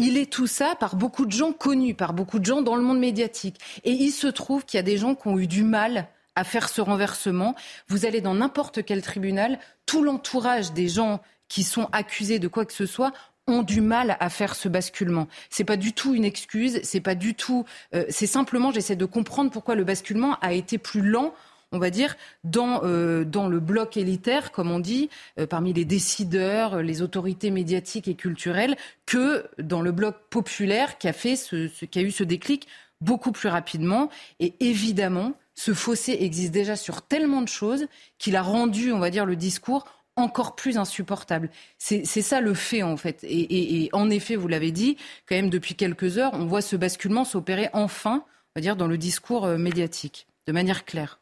il 0.00 0.16
est 0.16 0.30
tout 0.30 0.46
ça 0.46 0.74
par 0.74 0.96
beaucoup 0.96 1.26
de 1.26 1.32
gens 1.32 1.52
connus, 1.52 1.94
par 1.94 2.12
beaucoup 2.12 2.38
de 2.38 2.44
gens 2.44 2.62
dans 2.62 2.76
le 2.76 2.82
monde 2.82 2.98
médiatique. 2.98 3.60
Et 3.84 3.92
il 3.92 4.10
se 4.10 4.26
trouve 4.26 4.64
qu'il 4.64 4.78
y 4.78 4.80
a 4.80 4.82
des 4.84 4.96
gens 4.96 5.14
qui 5.14 5.28
ont 5.28 5.38
eu 5.38 5.46
du 5.46 5.62
mal 5.62 6.08
à 6.36 6.44
faire 6.44 6.68
ce 6.68 6.80
renversement. 6.80 7.54
Vous 7.88 8.06
allez 8.06 8.20
dans 8.20 8.34
n'importe 8.34 8.82
quel 8.84 9.02
tribunal, 9.02 9.58
tout 9.84 10.02
l'entourage 10.02 10.72
des 10.72 10.88
gens 10.88 11.20
qui 11.48 11.64
sont 11.64 11.88
accusés 11.92 12.38
de 12.38 12.48
quoi 12.48 12.64
que 12.64 12.72
ce 12.72 12.86
soit 12.86 13.12
ont 13.46 13.62
du 13.62 13.80
mal 13.80 14.16
à 14.20 14.30
faire 14.30 14.54
ce 14.54 14.68
basculement. 14.68 15.26
C'est 15.50 15.64
pas 15.64 15.76
du 15.76 15.92
tout 15.92 16.14
une 16.14 16.24
excuse, 16.24 16.80
c'est 16.82 17.00
pas 17.00 17.14
du 17.14 17.34
tout. 17.34 17.64
Euh, 17.94 18.04
c'est 18.08 18.26
simplement, 18.26 18.70
j'essaie 18.70 18.96
de 18.96 19.04
comprendre 19.04 19.50
pourquoi 19.50 19.74
le 19.74 19.84
basculement 19.84 20.38
a 20.40 20.52
été 20.52 20.78
plus 20.78 21.02
lent 21.02 21.34
on 21.72 21.78
va 21.78 21.90
dire, 21.90 22.16
dans, 22.44 22.82
euh, 22.84 23.24
dans 23.24 23.48
le 23.48 23.60
bloc 23.60 23.96
élitaire, 23.96 24.52
comme 24.52 24.70
on 24.70 24.80
dit, 24.80 25.08
euh, 25.38 25.46
parmi 25.46 25.72
les 25.72 25.84
décideurs, 25.84 26.82
les 26.82 27.02
autorités 27.02 27.50
médiatiques 27.50 28.08
et 28.08 28.14
culturelles, 28.14 28.76
que 29.06 29.46
dans 29.58 29.82
le 29.82 29.92
bloc 29.92 30.16
populaire 30.30 30.98
qui 30.98 31.08
a, 31.08 31.12
fait 31.12 31.36
ce, 31.36 31.68
qui 31.84 31.98
a 31.98 32.02
eu 32.02 32.10
ce 32.10 32.24
déclic 32.24 32.66
beaucoup 33.00 33.32
plus 33.32 33.48
rapidement. 33.48 34.10
Et 34.40 34.54
évidemment, 34.60 35.34
ce 35.54 35.74
fossé 35.74 36.16
existe 36.20 36.52
déjà 36.52 36.76
sur 36.76 37.02
tellement 37.02 37.42
de 37.42 37.48
choses 37.48 37.86
qu'il 38.18 38.36
a 38.36 38.42
rendu, 38.42 38.92
on 38.92 38.98
va 38.98 39.10
dire, 39.10 39.26
le 39.26 39.36
discours 39.36 39.84
encore 40.16 40.54
plus 40.54 40.76
insupportable. 40.76 41.50
C'est 41.78 42.04
ça 42.04 42.40
le 42.40 42.52
fait 42.52 42.82
en 42.82 42.96
fait. 42.96 43.24
Et, 43.24 43.84
et 43.84 43.90
en 43.92 44.10
effet, 44.10 44.36
vous 44.36 44.48
l'avez 44.48 44.70
dit, 44.70 44.96
quand 45.26 45.34
même 45.36 45.50
depuis 45.50 45.76
quelques 45.76 46.18
heures, 46.18 46.32
on 46.34 46.44
voit 46.44 46.60
ce 46.60 46.76
basculement 46.76 47.24
s'opérer 47.24 47.70
enfin, 47.72 48.24
on 48.26 48.60
va 48.60 48.60
dire, 48.60 48.76
dans 48.76 48.88
le 48.88 48.98
discours 48.98 49.46
euh, 49.46 49.56
médiatique, 49.56 50.26
de 50.46 50.52
manière 50.52 50.84
claire. 50.84 51.20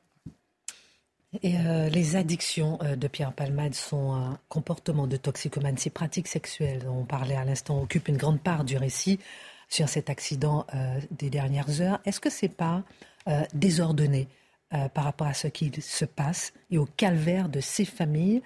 Et 1.42 1.58
euh, 1.58 1.88
les 1.90 2.16
addictions 2.16 2.78
euh, 2.82 2.96
de 2.96 3.06
Pierre 3.06 3.32
Palmade 3.32 3.74
sont 3.74 4.12
un 4.12 4.38
comportement 4.48 5.06
de 5.06 5.16
toxicomanie. 5.18 5.78
Ces 5.78 5.90
pratiques 5.90 6.28
sexuelles 6.28 6.84
dont 6.84 7.00
on 7.00 7.04
parlait 7.04 7.36
à 7.36 7.44
l'instant 7.44 7.82
occupent 7.82 8.08
une 8.08 8.16
grande 8.16 8.40
part 8.40 8.64
du 8.64 8.78
récit 8.78 9.18
sur 9.68 9.90
cet 9.90 10.08
accident 10.08 10.66
euh, 10.74 10.98
des 11.10 11.28
dernières 11.28 11.82
heures. 11.82 12.00
Est-ce 12.06 12.20
que 12.20 12.30
c'est 12.30 12.48
pas 12.48 12.82
désordonné 13.52 14.26
par 14.94 15.04
rapport 15.04 15.26
à 15.26 15.34
ce 15.34 15.48
qui 15.48 15.70
se 15.82 16.06
passe 16.06 16.54
et 16.70 16.78
au 16.78 16.86
calvaire 16.86 17.50
de 17.50 17.60
ces 17.60 17.84
familles 17.84 18.40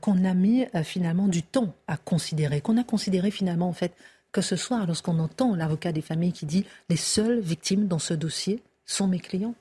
qu'on 0.00 0.24
a 0.24 0.34
mis 0.34 0.66
finalement 0.82 1.28
du 1.28 1.44
temps 1.44 1.72
à 1.86 1.96
considérer, 1.96 2.60
qu'on 2.60 2.76
a 2.76 2.82
considéré 2.82 3.30
finalement 3.30 3.68
en 3.68 3.72
fait 3.72 3.94
que 4.32 4.40
ce 4.40 4.56
soir 4.56 4.88
lorsqu'on 4.88 5.20
entend 5.20 5.54
l'avocat 5.54 5.92
des 5.92 6.02
familles 6.02 6.32
qui 6.32 6.46
dit 6.46 6.66
les 6.88 6.96
seules 6.96 7.38
victimes 7.38 7.86
dans 7.86 8.00
ce 8.00 8.12
dossier 8.12 8.60
sont 8.86 9.06
mes 9.06 9.20
clients 9.20 9.54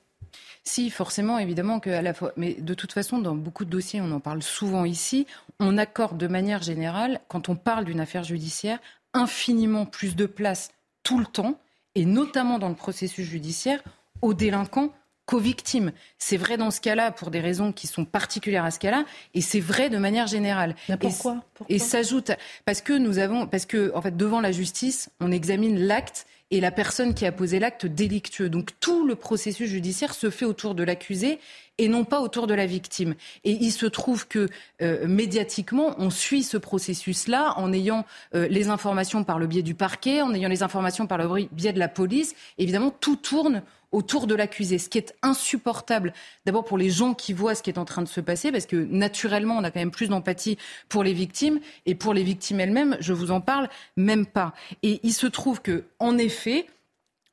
si, 0.64 0.90
forcément, 0.90 1.38
évidemment 1.40 1.80
qu'à 1.80 2.02
la 2.02 2.14
fois. 2.14 2.32
Mais 2.38 2.54
de 2.54 2.74
toute 2.74 2.94
façon, 2.94 3.20
dans 3.20 3.36
beaucoup 3.36 3.66
de 3.66 3.70
dossiers, 3.70 4.02
on 4.02 4.12
en 4.12 4.20
parle 4.20 4.42
souvent 4.42 4.86
ici, 4.86 5.28
on 5.60 5.78
accorde 5.78 6.18
de 6.18 6.28
manière 6.28 6.62
générale, 6.62 7.20
quand 7.28 7.50
on 7.50 7.56
parle 7.56 7.86
d'une 7.86 8.00
affaire 8.00 8.24
judiciaire, 8.24 8.80
infiniment 9.14 9.86
plus 9.86 10.16
de 10.16 10.26
place 10.26 10.72
tout 11.04 11.20
le 11.20 11.26
temps, 11.26 11.60
et 11.96 12.06
notamment 12.06 12.60
dans 12.60 12.70
le 12.70 12.76
processus 12.76 13.28
judiciaire, 13.28 13.84
aux 14.22 14.34
délinquants 14.34 14.94
qu'aux 15.26 15.40
victimes. 15.40 15.92
C'est 16.18 16.38
vrai 16.38 16.58
dans 16.58 16.72
ce 16.72 16.82
cas-là 16.82 17.12
pour 17.12 17.30
des 17.30 17.40
raisons 17.40 17.72
qui 17.72 17.88
sont 17.88 18.06
particulières 18.06 18.66
à 18.66 18.72
ce 18.72 18.80
cas-là, 18.80 19.06
et 19.34 19.42
c'est 19.42 19.60
vrai 19.60 19.90
de 19.90 19.98
manière 19.98 20.28
générale. 20.28 20.76
Mais 20.90 20.98
pourquoi, 20.98 21.44
Et, 21.70 21.76
et 21.76 21.80
s'ajoute 21.80 22.32
parce 22.66 22.82
que 22.82 22.94
nous 22.94 23.20
avons, 23.20 23.48
parce 23.48 23.66
que 23.66 23.92
en 23.96 24.02
fait, 24.02 24.16
devant 24.16 24.42
la 24.42 24.52
justice, 24.52 25.10
on 25.20 25.32
examine 25.32 25.80
l'acte 25.80 26.26
et 26.54 26.62
la 26.62 26.70
personne 26.70 27.16
qui 27.16 27.26
a 27.26 27.32
posé 27.32 27.58
l'acte 27.58 27.88
délictueux. 27.88 28.48
Donc 28.48 28.70
tout 28.80 29.08
le 29.08 29.16
processus 29.16 29.68
judiciaire 29.68 30.14
se 30.14 30.30
fait 30.30 30.46
autour 30.46 30.76
de 30.76 30.84
l'accusé 30.84 31.40
et 31.80 31.88
non 31.88 32.06
pas 32.06 32.22
autour 32.22 32.46
de 32.46 32.54
la 32.54 32.68
victime. 32.68 33.16
Et 33.44 33.58
il 33.60 33.72
se 33.72 33.88
trouve 33.88 34.28
que 34.28 34.48
euh, 34.84 35.08
médiatiquement, 35.08 35.96
on 35.98 36.12
suit 36.12 36.44
ce 36.44 36.58
processus-là 36.58 37.56
en 37.58 37.74
ayant 37.74 38.06
euh, 38.36 38.48
les 38.48 38.68
informations 38.68 39.24
par 39.24 39.40
le 39.40 39.48
biais 39.48 39.64
du 39.64 39.74
parquet, 39.74 40.22
en 40.22 40.32
ayant 40.36 40.48
les 40.48 40.62
informations 40.62 41.08
par 41.08 41.18
le 41.18 41.48
biais 41.52 41.74
de 41.74 41.80
la 41.80 41.88
police. 41.88 42.36
Évidemment, 42.60 42.92
tout 42.92 43.16
tourne 43.16 43.64
autour 43.94 44.28
de 44.28 44.36
l'accusé, 44.36 44.78
ce 44.78 44.90
qui 44.90 44.98
est 44.98 45.16
insupportable 45.22 46.14
d'abord 46.46 46.66
pour 46.66 46.78
les 46.78 46.90
gens 46.90 47.14
qui 47.14 47.32
voient 47.32 47.56
ce 47.56 47.64
qui 47.64 47.70
est 47.70 47.80
en 47.80 47.86
train 47.86 48.02
de 48.02 48.08
se 48.08 48.20
passer, 48.20 48.52
parce 48.52 48.66
que 48.66 48.76
naturellement, 48.76 49.56
on 49.58 49.64
a 49.64 49.72
quand 49.72 49.80
même 49.80 49.92
plus 49.92 50.10
d'empathie 50.10 50.58
pour 50.90 51.04
les 51.04 51.14
victimes, 51.14 51.60
et 51.86 51.96
pour 51.96 52.14
les 52.14 52.24
victimes 52.24 52.60
elles-mêmes, 52.60 52.98
je 53.00 53.14
vous 53.14 53.32
en 53.32 53.40
parle 53.40 53.70
même 53.96 54.26
pas. 54.26 54.54
Et 54.82 55.00
il 55.04 55.14
se 55.14 55.28
trouve 55.28 55.62
que, 55.62 55.86
en 56.00 56.18
effet, 56.18 56.68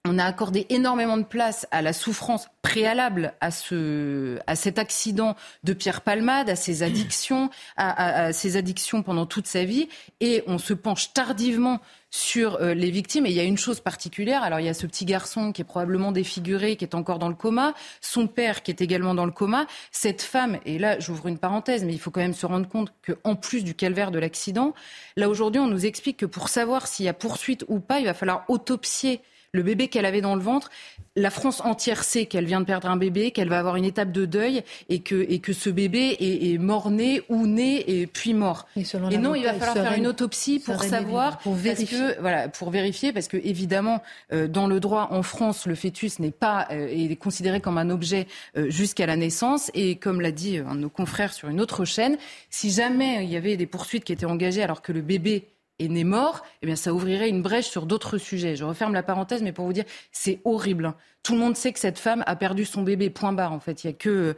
on 0.06 0.18
a 0.18 0.24
accordé 0.24 0.66
énormément 0.70 1.18
de 1.18 1.24
place 1.24 1.66
à 1.70 1.82
la 1.82 1.92
souffrance 1.92 2.48
préalable 2.62 3.34
à, 3.40 3.50
ce, 3.50 4.38
à 4.46 4.56
cet 4.56 4.78
accident 4.78 5.36
de 5.62 5.74
Pierre 5.74 6.00
Palmade, 6.00 6.48
à 6.48 6.56
ses 6.56 6.82
addictions, 6.82 7.50
à, 7.76 8.32
ses 8.32 8.56
addictions 8.56 9.02
pendant 9.02 9.26
toute 9.26 9.46
sa 9.46 9.64
vie, 9.64 9.88
et 10.20 10.42
on 10.46 10.56
se 10.56 10.72
penche 10.72 11.12
tardivement 11.12 11.80
sur 12.10 12.56
euh, 12.56 12.72
les 12.72 12.90
victimes. 12.90 13.26
Et 13.26 13.30
il 13.30 13.36
y 13.36 13.40
a 13.40 13.44
une 13.44 13.58
chose 13.58 13.80
particulière. 13.80 14.42
Alors 14.42 14.58
il 14.58 14.66
y 14.66 14.70
a 14.70 14.74
ce 14.74 14.86
petit 14.86 15.04
garçon 15.04 15.52
qui 15.52 15.60
est 15.60 15.64
probablement 15.64 16.12
défiguré, 16.12 16.76
qui 16.76 16.84
est 16.84 16.94
encore 16.94 17.18
dans 17.18 17.28
le 17.28 17.34
coma, 17.34 17.74
son 18.00 18.26
père 18.26 18.62
qui 18.62 18.70
est 18.70 18.80
également 18.80 19.14
dans 19.14 19.26
le 19.26 19.32
coma, 19.32 19.66
cette 19.92 20.22
femme. 20.22 20.58
Et 20.64 20.78
là, 20.78 20.98
j'ouvre 20.98 21.26
une 21.26 21.38
parenthèse, 21.38 21.84
mais 21.84 21.92
il 21.92 22.00
faut 22.00 22.10
quand 22.10 22.20
même 22.20 22.32
se 22.32 22.46
rendre 22.46 22.68
compte 22.68 22.92
qu'en 23.06 23.36
plus 23.36 23.64
du 23.64 23.74
calvaire 23.74 24.10
de 24.10 24.18
l'accident, 24.18 24.72
là 25.16 25.28
aujourd'hui, 25.28 25.60
on 25.60 25.68
nous 25.68 25.84
explique 25.84 26.16
que 26.16 26.26
pour 26.26 26.48
savoir 26.48 26.86
s'il 26.86 27.04
y 27.04 27.08
a 27.10 27.14
poursuite 27.14 27.66
ou 27.68 27.80
pas, 27.80 28.00
il 28.00 28.06
va 28.06 28.14
falloir 28.14 28.44
autopsier 28.48 29.20
le 29.52 29.62
bébé 29.62 29.88
qu'elle 29.88 30.06
avait 30.06 30.20
dans 30.20 30.34
le 30.34 30.40
ventre, 30.40 30.70
la 31.16 31.30
France 31.30 31.60
entière 31.60 32.04
sait 32.04 32.26
qu'elle 32.26 32.44
vient 32.44 32.60
de 32.60 32.64
perdre 32.64 32.88
un 32.88 32.96
bébé, 32.96 33.32
qu'elle 33.32 33.48
va 33.48 33.58
avoir 33.58 33.76
une 33.76 33.84
étape 33.84 34.12
de 34.12 34.24
deuil 34.24 34.62
et 34.88 35.00
que, 35.00 35.26
et 35.28 35.40
que 35.40 35.52
ce 35.52 35.68
bébé 35.68 36.16
est, 36.20 36.58
mort-né 36.58 37.22
ou 37.28 37.46
né 37.46 38.00
et 38.00 38.06
puis 38.06 38.32
mort. 38.32 38.66
Et, 38.76 39.18
non, 39.18 39.34
il 39.34 39.44
va 39.44 39.54
falloir 39.54 39.74
faire 39.74 39.98
une 39.98 40.06
autopsie 40.06 40.60
pour 40.60 40.82
savoir, 40.82 41.38
pour 41.38 41.54
vérifier. 41.54 41.98
que, 41.98 42.20
voilà, 42.20 42.48
pour 42.48 42.70
vérifier, 42.70 43.12
parce 43.12 43.26
que 43.26 43.36
évidemment, 43.36 44.02
euh, 44.32 44.46
dans 44.46 44.68
le 44.68 44.78
droit 44.78 45.08
en 45.10 45.22
France, 45.22 45.66
le 45.66 45.74
fœtus 45.74 46.20
n'est 46.20 46.30
pas 46.30 46.68
euh, 46.70 46.86
est 46.88 47.16
considéré 47.16 47.60
comme 47.60 47.78
un 47.78 47.90
objet 47.90 48.26
euh, 48.56 48.70
jusqu'à 48.70 49.06
la 49.06 49.16
naissance. 49.16 49.70
Et 49.74 49.96
comme 49.96 50.20
l'a 50.20 50.32
dit 50.32 50.58
un 50.58 50.74
de 50.76 50.80
nos 50.80 50.90
confrères 50.90 51.32
sur 51.32 51.48
une 51.48 51.60
autre 51.60 51.84
chaîne, 51.84 52.18
si 52.50 52.70
jamais 52.70 53.24
il 53.24 53.30
y 53.30 53.36
avait 53.36 53.56
des 53.56 53.66
poursuites 53.66 54.04
qui 54.04 54.12
étaient 54.12 54.26
engagées 54.26 54.62
alors 54.62 54.82
que 54.82 54.92
le 54.92 55.00
bébé 55.00 55.48
est 55.80 55.88
né 55.88 56.04
mort, 56.04 56.42
eh 56.62 56.66
bien, 56.66 56.76
ça 56.76 56.92
ouvrirait 56.92 57.28
une 57.28 57.42
brèche 57.42 57.68
sur 57.68 57.86
d'autres 57.86 58.18
sujets. 58.18 58.56
Je 58.56 58.64
referme 58.64 58.92
la 58.92 59.02
parenthèse, 59.02 59.42
mais 59.42 59.52
pour 59.52 59.66
vous 59.66 59.72
dire, 59.72 59.84
c'est 60.12 60.40
horrible. 60.44 60.86
Hein. 60.86 60.94
Tout 61.22 61.32
le 61.32 61.38
monde 61.38 61.56
sait 61.56 61.72
que 61.72 61.78
cette 61.78 61.98
femme 61.98 62.22
a 62.26 62.36
perdu 62.36 62.64
son 62.64 62.82
bébé, 62.82 63.10
point 63.10 63.32
barre, 63.32 63.52
en 63.52 63.60
fait. 63.60 63.84
Il 63.84 63.88
y 63.88 63.90
a 63.90 63.92
que. 63.92 64.08
Euh, 64.08 64.34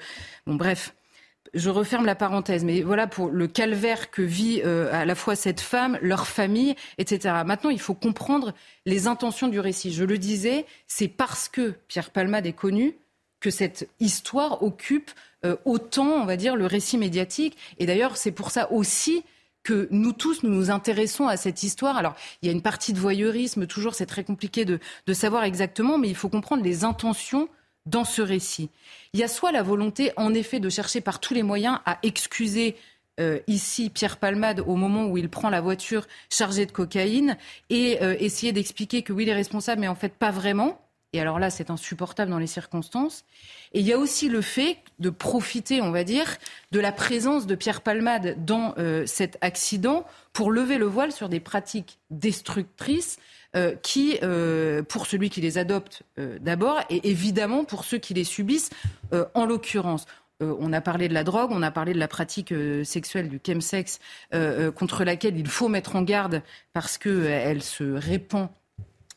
bon, 0.47 0.55
bref. 0.55 0.95
Je 1.55 1.69
referme 1.69 2.07
la 2.07 2.15
parenthèse, 2.15 2.65
mais 2.65 2.81
voilà 2.81 3.07
pour 3.07 3.29
le 3.29 3.47
calvaire 3.47 4.11
que 4.11 4.23
vit 4.23 4.63
euh, 4.65 4.89
à 4.91 5.05
la 5.05 5.15
fois 5.15 5.37
cette 5.37 5.61
femme, 5.61 5.99
leur 6.01 6.27
famille, 6.27 6.75
etc. 6.97 7.43
Maintenant, 7.45 7.69
il 7.69 7.81
faut 7.81 7.93
comprendre 7.93 8.55
les 8.87 9.07
intentions 9.07 9.49
du 9.49 9.61
récit. 9.61 9.93
Je 9.93 10.05
le 10.05 10.17
disais, 10.17 10.65
c'est 10.87 11.09
parce 11.09 11.51
que 11.51 11.75
Pierre 11.89 12.09
Palmade 12.09 12.47
est 12.47 12.55
connu 12.55 12.97
que 13.39 13.51
cette 13.51 13.87
histoire 14.01 14.63
occupe 14.63 15.11
euh, 15.45 15.57
autant, 15.67 16.23
on 16.23 16.25
va 16.25 16.37
dire, 16.37 16.57
le 16.57 16.65
récit 16.65 16.97
médiatique. 16.97 17.59
Et 17.79 17.85
d'ailleurs, 17.85 18.17
c'est 18.17 18.33
pour 18.33 18.51
ça 18.51 18.73
aussi 18.73 19.25
que 19.63 19.89
nous 19.91 20.13
tous, 20.13 20.43
nous 20.43 20.51
nous 20.51 20.71
intéressons 20.71 21.29
à 21.29 21.37
cette 21.37 21.63
histoire. 21.63 21.97
Alors, 21.97 22.15
il 22.41 22.47
y 22.47 22.49
a 22.49 22.53
une 22.53 22.63
partie 22.63 22.93
de 22.93 22.99
voyeurisme, 22.99 23.67
toujours, 23.67 23.95
c'est 23.95 24.07
très 24.07 24.25
compliqué 24.25 24.65
de, 24.65 24.79
savoir 25.13 25.45
exactement, 25.45 25.99
mais 25.99 26.09
il 26.09 26.17
faut 26.17 26.29
comprendre 26.29 26.63
les 26.63 26.85
intentions 26.85 27.49
dans 27.87 28.05
ce 28.05 28.23
récit. 28.23 28.71
Il 29.13 29.21
y 29.21 29.23
a 29.23 29.29
soit 29.29 29.53
la 29.53 29.63
volonté, 29.63 30.13
en 30.17 30.35
effet, 30.35 30.61
de 30.61 30.69
chercher 30.69 31.01
par 31.01 31.21
tous 31.21 31.35
les 31.35 31.43
moyens 31.43 31.79
à 31.85 31.99
excuser 32.03 32.77
euh, 33.21 33.41
ici 33.47 33.91
Pierre 33.91 34.17
Palmade 34.17 34.61
au 34.61 34.75
moment 34.75 35.07
où 35.07 35.19
il 35.19 35.29
prend 35.29 35.51
la 35.51 35.61
voiture 35.61 36.07
chargée 36.31 36.65
de 36.65 36.73
cocaïne 36.73 37.37
et 37.69 38.03
euh, 38.03 38.17
essayer 38.19 38.53
d'expliquer 38.53 39.03
que 39.03 39.13
oui, 39.13 39.25
il 39.25 39.29
est 39.29 39.35
responsable, 39.35 39.83
mais 39.83 39.89
en 39.89 39.95
fait 39.95 40.15
pas 40.15 40.31
vraiment. 40.31 40.81
Et 41.13 41.21
alors 41.21 41.39
là, 41.39 41.51
c'est 41.51 41.71
insupportable 41.71 42.31
dans 42.31 42.39
les 42.39 42.47
circonstances. 42.47 43.25
Et 43.75 43.81
il 43.81 43.87
y 43.87 43.93
a 43.93 43.99
aussi 43.99 44.29
le 44.29 44.41
fait 44.41 44.79
de 44.99 45.11
profiter, 45.11 45.83
on 45.83 45.91
va 45.91 46.05
dire, 46.05 46.39
de 46.71 46.81
la 46.81 46.93
présence 46.93 47.47
de 47.47 47.55
Pierre 47.55 47.83
Palmade 47.83 48.43
dans 48.45 48.75
euh, 48.79 49.05
cet 49.07 49.37
accident 49.43 50.07
pour 50.33 50.51
lever 50.51 50.79
le 50.79 50.87
voile 50.87 51.13
sur 51.13 51.29
des 51.29 51.41
pratiques 51.41 51.99
destructrices 52.11 53.19
euh, 53.55 53.75
qui, 53.83 54.19
euh, 54.23 54.83
pour 54.83 55.07
celui 55.07 55.29
qui 55.29 55.43
les 55.43 55.59
adopte 55.59 56.03
d'abord, 56.17 56.81
et 56.89 57.11
évidemment 57.11 57.65
pour 57.65 57.85
ceux 57.85 57.99
qui 57.99 58.15
les 58.15 58.25
subissent 58.25 58.71
en 59.35 59.45
l'occurrence 59.45 60.07
on 60.41 60.73
a 60.73 60.81
parlé 60.81 61.07
de 61.07 61.15
la 61.15 61.23
drogue, 61.23 61.51
on 61.53 61.63
a 61.63 61.71
parlé 61.71 61.93
de 61.93 62.01
la 62.01 62.09
pratique 62.09 62.53
sexuelle 62.83 63.29
du 63.29 63.39
chemsex, 63.47 64.01
contre 64.75 65.05
laquelle 65.05 65.39
il 65.39 65.47
faut 65.47 65.69
mettre 65.69 65.95
en 65.95 66.03
garde 66.03 66.43
parce 66.73 66.99
qu'elle 66.99 67.63
se 67.63 67.85
répand 67.85 68.49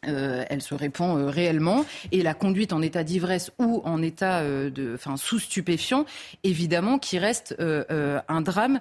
euh, 0.08 0.46
elle 0.50 0.62
se 0.62 0.76
répand 0.76 1.18
euh, 1.18 1.30
réellement. 1.30 1.86
Et 2.12 2.22
la 2.22 2.34
conduite 2.34 2.74
en 2.74 2.82
état 2.82 3.04
d'ivresse 3.04 3.52
ou 3.60 3.82
en 3.86 4.02
état 4.02 4.40
euh, 4.40 4.70
de, 4.70 4.94
enfin, 4.96 5.18
sous 5.18 5.40
stupéfiant, 5.40 6.06
évidemment, 6.44 7.00
qui 7.00 7.18
reste 7.18 7.56
un 7.60 8.42
drame 8.42 8.80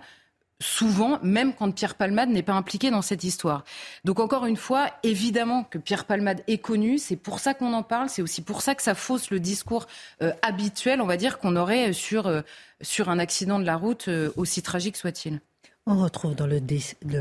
souvent, 0.61 1.19
même 1.23 1.53
quand 1.53 1.71
Pierre 1.73 1.95
Palmade 1.95 2.29
n'est 2.29 2.43
pas 2.43 2.53
impliqué 2.55 2.91
dans 2.91 3.03
cette 3.03 3.25
histoire. 3.25 3.65
Donc 4.05 4.21
encore 4.21 4.47
une 4.47 4.57
fois, 4.57 4.89
évidemment 5.03 5.65
que 5.65 5.79
Pierre 5.79 6.05
Palmade 6.05 6.43
est 6.47 6.59
connu, 6.59 6.99
c'est 6.99 7.17
pour 7.17 7.39
ça 7.41 7.55
qu'on 7.55 7.73
en 7.73 7.83
parle, 7.83 8.09
c'est 8.09 8.23
aussi 8.23 8.43
pour 8.43 8.63
ça 8.63 8.75
que 8.75 8.83
ça 8.83 8.95
fausse 8.95 9.31
le 9.31 9.41
discours 9.41 9.87
habituel, 10.43 11.01
on 11.01 11.07
va 11.07 11.17
dire, 11.17 11.39
qu'on 11.39 11.57
aurait 11.57 11.93
sur, 11.93 12.43
sur 12.81 13.09
un 13.09 13.19
accident 13.19 13.59
de 13.59 13.65
la 13.65 13.77
route, 13.77 14.09
aussi 14.37 14.63
tragique 14.63 14.97
soit-il. 14.97 15.41
On 15.87 15.97
retrouve 16.03 16.35
dans 16.35 16.47
le, 16.47 16.61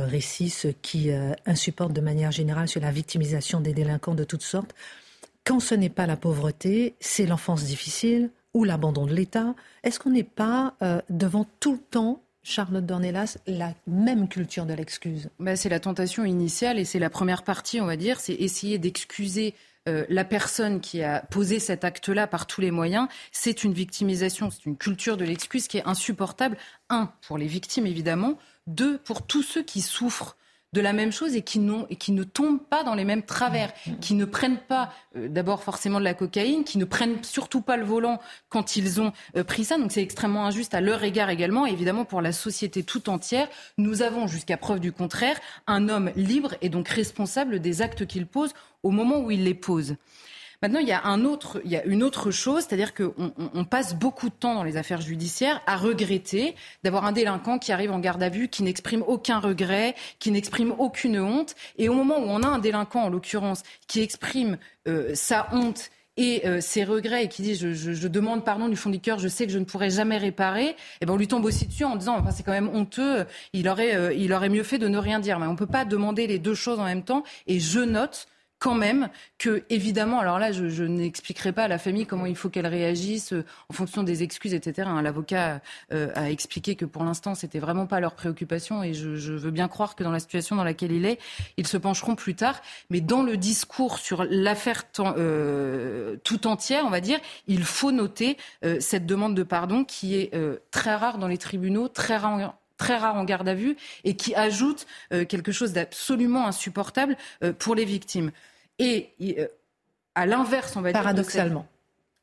récit 0.03 0.49
ce 0.49 0.69
qui 0.69 1.11
euh, 1.11 1.33
insupporte 1.45 1.91
de 1.91 1.99
manière 1.99 2.31
générale 2.31 2.69
sur 2.69 2.79
la 2.79 2.91
victimisation 2.91 3.59
des 3.59 3.73
délinquants 3.73 4.15
de 4.15 4.23
toutes 4.23 4.41
sortes. 4.43 4.73
Quand 5.43 5.59
ce 5.59 5.75
n'est 5.75 5.89
pas 5.89 6.07
la 6.07 6.15
pauvreté, 6.15 6.95
c'est 7.01 7.25
l'enfance 7.25 7.65
difficile 7.65 8.29
ou 8.53 8.63
l'abandon 8.63 9.05
de 9.05 9.13
l'État. 9.13 9.53
Est-ce 9.83 9.99
qu'on 9.99 10.11
n'est 10.11 10.23
pas 10.23 10.75
euh, 10.81 11.01
devant 11.09 11.45
tout 11.59 11.73
le 11.73 11.79
temps 11.79 12.21
Charlotte 12.41 12.85
Dornelas, 12.85 13.37
la 13.47 13.73
même 13.85 14.29
culture 14.29 14.65
de 14.65 14.73
l'excuse? 14.73 15.29
Bah, 15.39 15.57
C'est 15.57 15.69
la 15.69 15.81
tentation 15.81 16.23
initiale 16.23 16.79
et 16.79 16.85
c'est 16.85 16.99
la 16.99 17.09
première 17.09 17.43
partie, 17.43 17.81
on 17.81 17.85
va 17.85 17.97
dire, 17.97 18.21
c'est 18.21 18.33
essayer 18.33 18.77
d'excuser 18.77 19.55
euh, 19.89 20.05
la 20.07 20.23
personne 20.23 20.79
qui 20.79 21.03
a 21.03 21.21
posé 21.21 21.59
cet 21.59 21.83
acte-là 21.83 22.25
par 22.27 22.47
tous 22.47 22.61
les 22.61 22.71
moyens, 22.71 23.07
c'est 23.31 23.63
une 23.63 23.73
victimisation, 23.73 24.49
c'est 24.49 24.65
une 24.65 24.77
culture 24.77 25.17
de 25.17 25.25
l'excuse 25.25 25.67
qui 25.67 25.77
est 25.77 25.87
insupportable. 25.87 26.57
Un, 26.89 27.11
pour 27.27 27.37
les 27.37 27.47
victimes 27.47 27.85
évidemment, 27.85 28.37
deux, 28.67 28.97
pour 28.99 29.27
tous 29.27 29.43
ceux 29.43 29.63
qui 29.63 29.81
souffrent 29.81 30.37
de 30.73 30.81
la 30.81 30.91
même 30.91 31.11
chose 31.11 31.35
et 31.35 31.41
qui, 31.41 31.61
et 31.89 31.95
qui 31.95 32.11
ne 32.11 32.23
tombent 32.23 32.63
pas 32.63 32.83
dans 32.83 32.95
les 32.95 33.05
mêmes 33.05 33.23
travers, 33.23 33.71
qui 34.01 34.15
ne 34.15 34.25
prennent 34.25 34.57
pas 34.57 34.91
euh, 35.15 35.27
d'abord 35.27 35.63
forcément 35.63 35.99
de 35.99 36.03
la 36.03 36.13
cocaïne, 36.13 36.63
qui 36.63 36.77
ne 36.77 36.85
prennent 36.85 37.23
surtout 37.23 37.61
pas 37.61 37.77
le 37.77 37.85
volant 37.85 38.19
quand 38.49 38.75
ils 38.75 38.99
ont 38.99 39.13
euh, 39.37 39.43
pris 39.43 39.63
ça. 39.63 39.77
Donc 39.77 39.91
c'est 39.91 40.01
extrêmement 40.01 40.45
injuste 40.45 40.73
à 40.73 40.81
leur 40.81 41.03
égard 41.03 41.29
également, 41.29 41.65
et 41.65 41.71
évidemment 41.71 42.05
pour 42.05 42.21
la 42.21 42.31
société 42.31 42.83
tout 42.83 43.09
entière. 43.09 43.47
Nous 43.77 44.01
avons, 44.01 44.27
jusqu'à 44.27 44.57
preuve 44.57 44.79
du 44.79 44.91
contraire, 44.91 45.39
un 45.67 45.89
homme 45.89 46.11
libre 46.15 46.55
et 46.61 46.69
donc 46.69 46.87
responsable 46.89 47.59
des 47.59 47.81
actes 47.81 48.05
qu'il 48.05 48.25
pose 48.25 48.53
au 48.81 48.89
moment 48.89 49.19
où 49.19 49.31
il 49.31 49.43
les 49.43 49.53
pose. 49.53 49.95
Maintenant, 50.63 50.79
il 50.79 50.87
y 50.87 50.93
a, 50.93 51.85
une 51.85 52.03
autre 52.03 52.31
chose, 52.31 52.63
c'est-à-dire 52.63 52.93
qu'on 52.93 53.33
on 53.53 53.65
passe 53.65 53.95
beaucoup 53.95 54.29
de 54.29 54.33
temps 54.33 54.53
dans 54.53 54.63
les 54.63 54.77
affaires 54.77 55.01
judiciaires 55.01 55.61
à 55.67 55.75
regretter 55.75 56.55
d'avoir 56.85 57.03
un 57.03 57.11
délinquant 57.11 57.59
qui 57.59 57.73
arrive 57.73 57.91
en 57.91 57.99
garde 57.99 58.23
à 58.23 58.29
vue, 58.29 58.47
qui 58.47 58.63
n'exprime 58.63 59.03
aucun 59.05 59.39
regret, 59.39 59.93
qui 60.19 60.31
n'exprime 60.31 60.73
aucune 60.77 61.19
honte. 61.19 61.55
Et 61.77 61.89
au 61.89 61.93
moment 61.93 62.17
où 62.17 62.27
on 62.29 62.43
a 62.43 62.47
un 62.47 62.59
délinquant, 62.59 63.03
en 63.03 63.09
l'occurrence, 63.09 63.63
qui 63.89 63.99
exprime 63.99 64.57
euh, 64.87 65.11
sa 65.15 65.49
honte 65.51 65.91
et 66.15 66.47
euh, 66.47 66.61
ses 66.61 66.85
regrets 66.85 67.25
et 67.25 67.27
qui 67.27 67.41
dit 67.41 67.55
je, 67.55 68.07
demande 68.07 68.45
pardon 68.45 68.69
du 68.69 68.77
fond 68.77 68.89
du 68.89 69.01
cœur, 69.01 69.19
je 69.19 69.27
sais 69.27 69.45
que 69.45 69.51
je 69.51 69.59
ne 69.59 69.65
pourrai 69.65 69.89
jamais 69.89 70.17
réparer, 70.17 70.67
et 70.67 70.75
eh 71.01 71.05
ben 71.05 71.11
on 71.11 71.17
lui 71.17 71.27
tombe 71.27 71.43
aussi 71.43 71.67
dessus 71.67 71.83
en 71.83 71.97
disant 71.97 72.15
enfin, 72.17 72.31
c'est 72.31 72.43
quand 72.43 72.53
même 72.53 72.69
honteux, 72.69 73.25
il 73.51 73.67
aurait, 73.67 73.95
euh, 73.95 74.13
il 74.13 74.31
aurait 74.31 74.47
mieux 74.47 74.63
fait 74.63 74.77
de 74.77 74.87
ne 74.87 74.97
rien 74.97 75.19
dire. 75.19 75.39
Mais 75.39 75.47
on 75.47 75.53
ne 75.53 75.57
peut 75.57 75.67
pas 75.67 75.83
demander 75.83 76.25
les 76.25 76.39
deux 76.39 76.55
choses 76.55 76.79
en 76.79 76.85
même 76.85 77.03
temps. 77.03 77.25
Et 77.47 77.59
je 77.59 77.81
note 77.81 78.27
quand 78.63 78.75
même 78.75 79.09
que, 79.39 79.65
évidemment, 79.69 80.21
alors 80.21 80.39
là, 80.39 80.53
je, 80.53 80.83
n'expliquerai 80.85 81.51
pas 81.51 81.63
à 81.63 81.67
la 81.67 81.77
famille 81.77 82.05
comment 82.05 82.25
il 82.25 82.37
faut 82.37 82.49
qu'elle 82.49 82.65
réagisse 82.65 83.33
euh, 83.33 83.43
en 83.69 83.73
fonction 83.73 84.03
des 84.03 84.23
excuses, 84.23 84.53
etc. 84.53 84.87
Hein, 84.89 85.01
l'avocat 85.01 85.59
euh, 85.91 86.13
a 86.15 86.31
expliqué 86.31 86.77
que 86.77 86.85
pour 86.85 87.03
l'instant, 87.03 87.35
c'était 87.35 87.59
vraiment 87.59 87.87
pas 87.87 87.99
leur 87.99 88.15
préoccupation 88.15 88.81
et 88.81 88.93
je, 88.93 89.33
veux 89.33 89.51
bien 89.51 89.67
croire 89.67 89.97
que 89.97 90.03
dans 90.05 90.11
la 90.11 90.21
situation 90.21 90.55
dans 90.55 90.63
laquelle 90.63 90.93
il 90.93 91.05
est, 91.05 91.19
ils 91.57 91.67
se 91.67 91.75
pencheront 91.75 92.15
plus 92.15 92.35
tard. 92.35 92.61
Mais 92.89 93.01
dans 93.01 93.21
le 93.21 93.35
discours 93.35 93.97
sur 93.99 94.23
l'affaire 94.29 94.83
euh, 94.97 96.15
tout 96.23 96.47
entière, 96.47 96.85
on 96.85 96.89
va 96.89 97.01
dire, 97.01 97.19
il 97.47 97.65
faut 97.65 97.91
noter 97.91 98.37
cette 98.79 99.05
demande 99.05 99.35
de 99.35 99.43
pardon 99.43 99.83
qui 99.83 100.15
est 100.15 100.31
très 100.71 100.95
rare 100.95 101.17
dans 101.17 101.27
les 101.27 101.37
tribunaux, 101.37 101.89
très 101.89 102.15
rare 102.15 102.55
très 102.77 102.97
rare 102.97 103.15
en 103.15 103.23
garde 103.23 103.47
à 103.47 103.53
vue 103.53 103.75
et 104.03 104.15
qui 104.15 104.33
ajoute 104.35 104.87
quelque 105.09 105.51
chose 105.51 105.73
d'absolument 105.73 106.47
insupportable 106.47 107.17
pour 107.59 107.75
les 107.75 107.85
victimes. 107.85 108.31
Et 108.79 109.09
euh, 109.21 109.47
à 110.15 110.25
l'inverse, 110.25 110.75
on 110.75 110.81
va 110.81 110.91
dire. 110.91 111.01
Paradoxalement. 111.01 111.67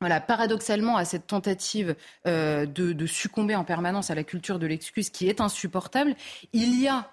Voilà, 0.01 0.19
paradoxalement, 0.19 0.97
à 0.97 1.05
cette 1.05 1.27
tentative 1.27 1.95
euh, 2.25 2.65
de, 2.65 3.05
succomber 3.05 3.55
en 3.55 3.63
permanence 3.63 4.09
à 4.09 4.15
la 4.15 4.23
culture 4.23 4.57
de 4.57 4.65
l'excuse 4.65 5.11
qui 5.11 5.29
est 5.29 5.39
insupportable, 5.39 6.15
il 6.53 6.81
y 6.81 6.87
a 6.87 7.11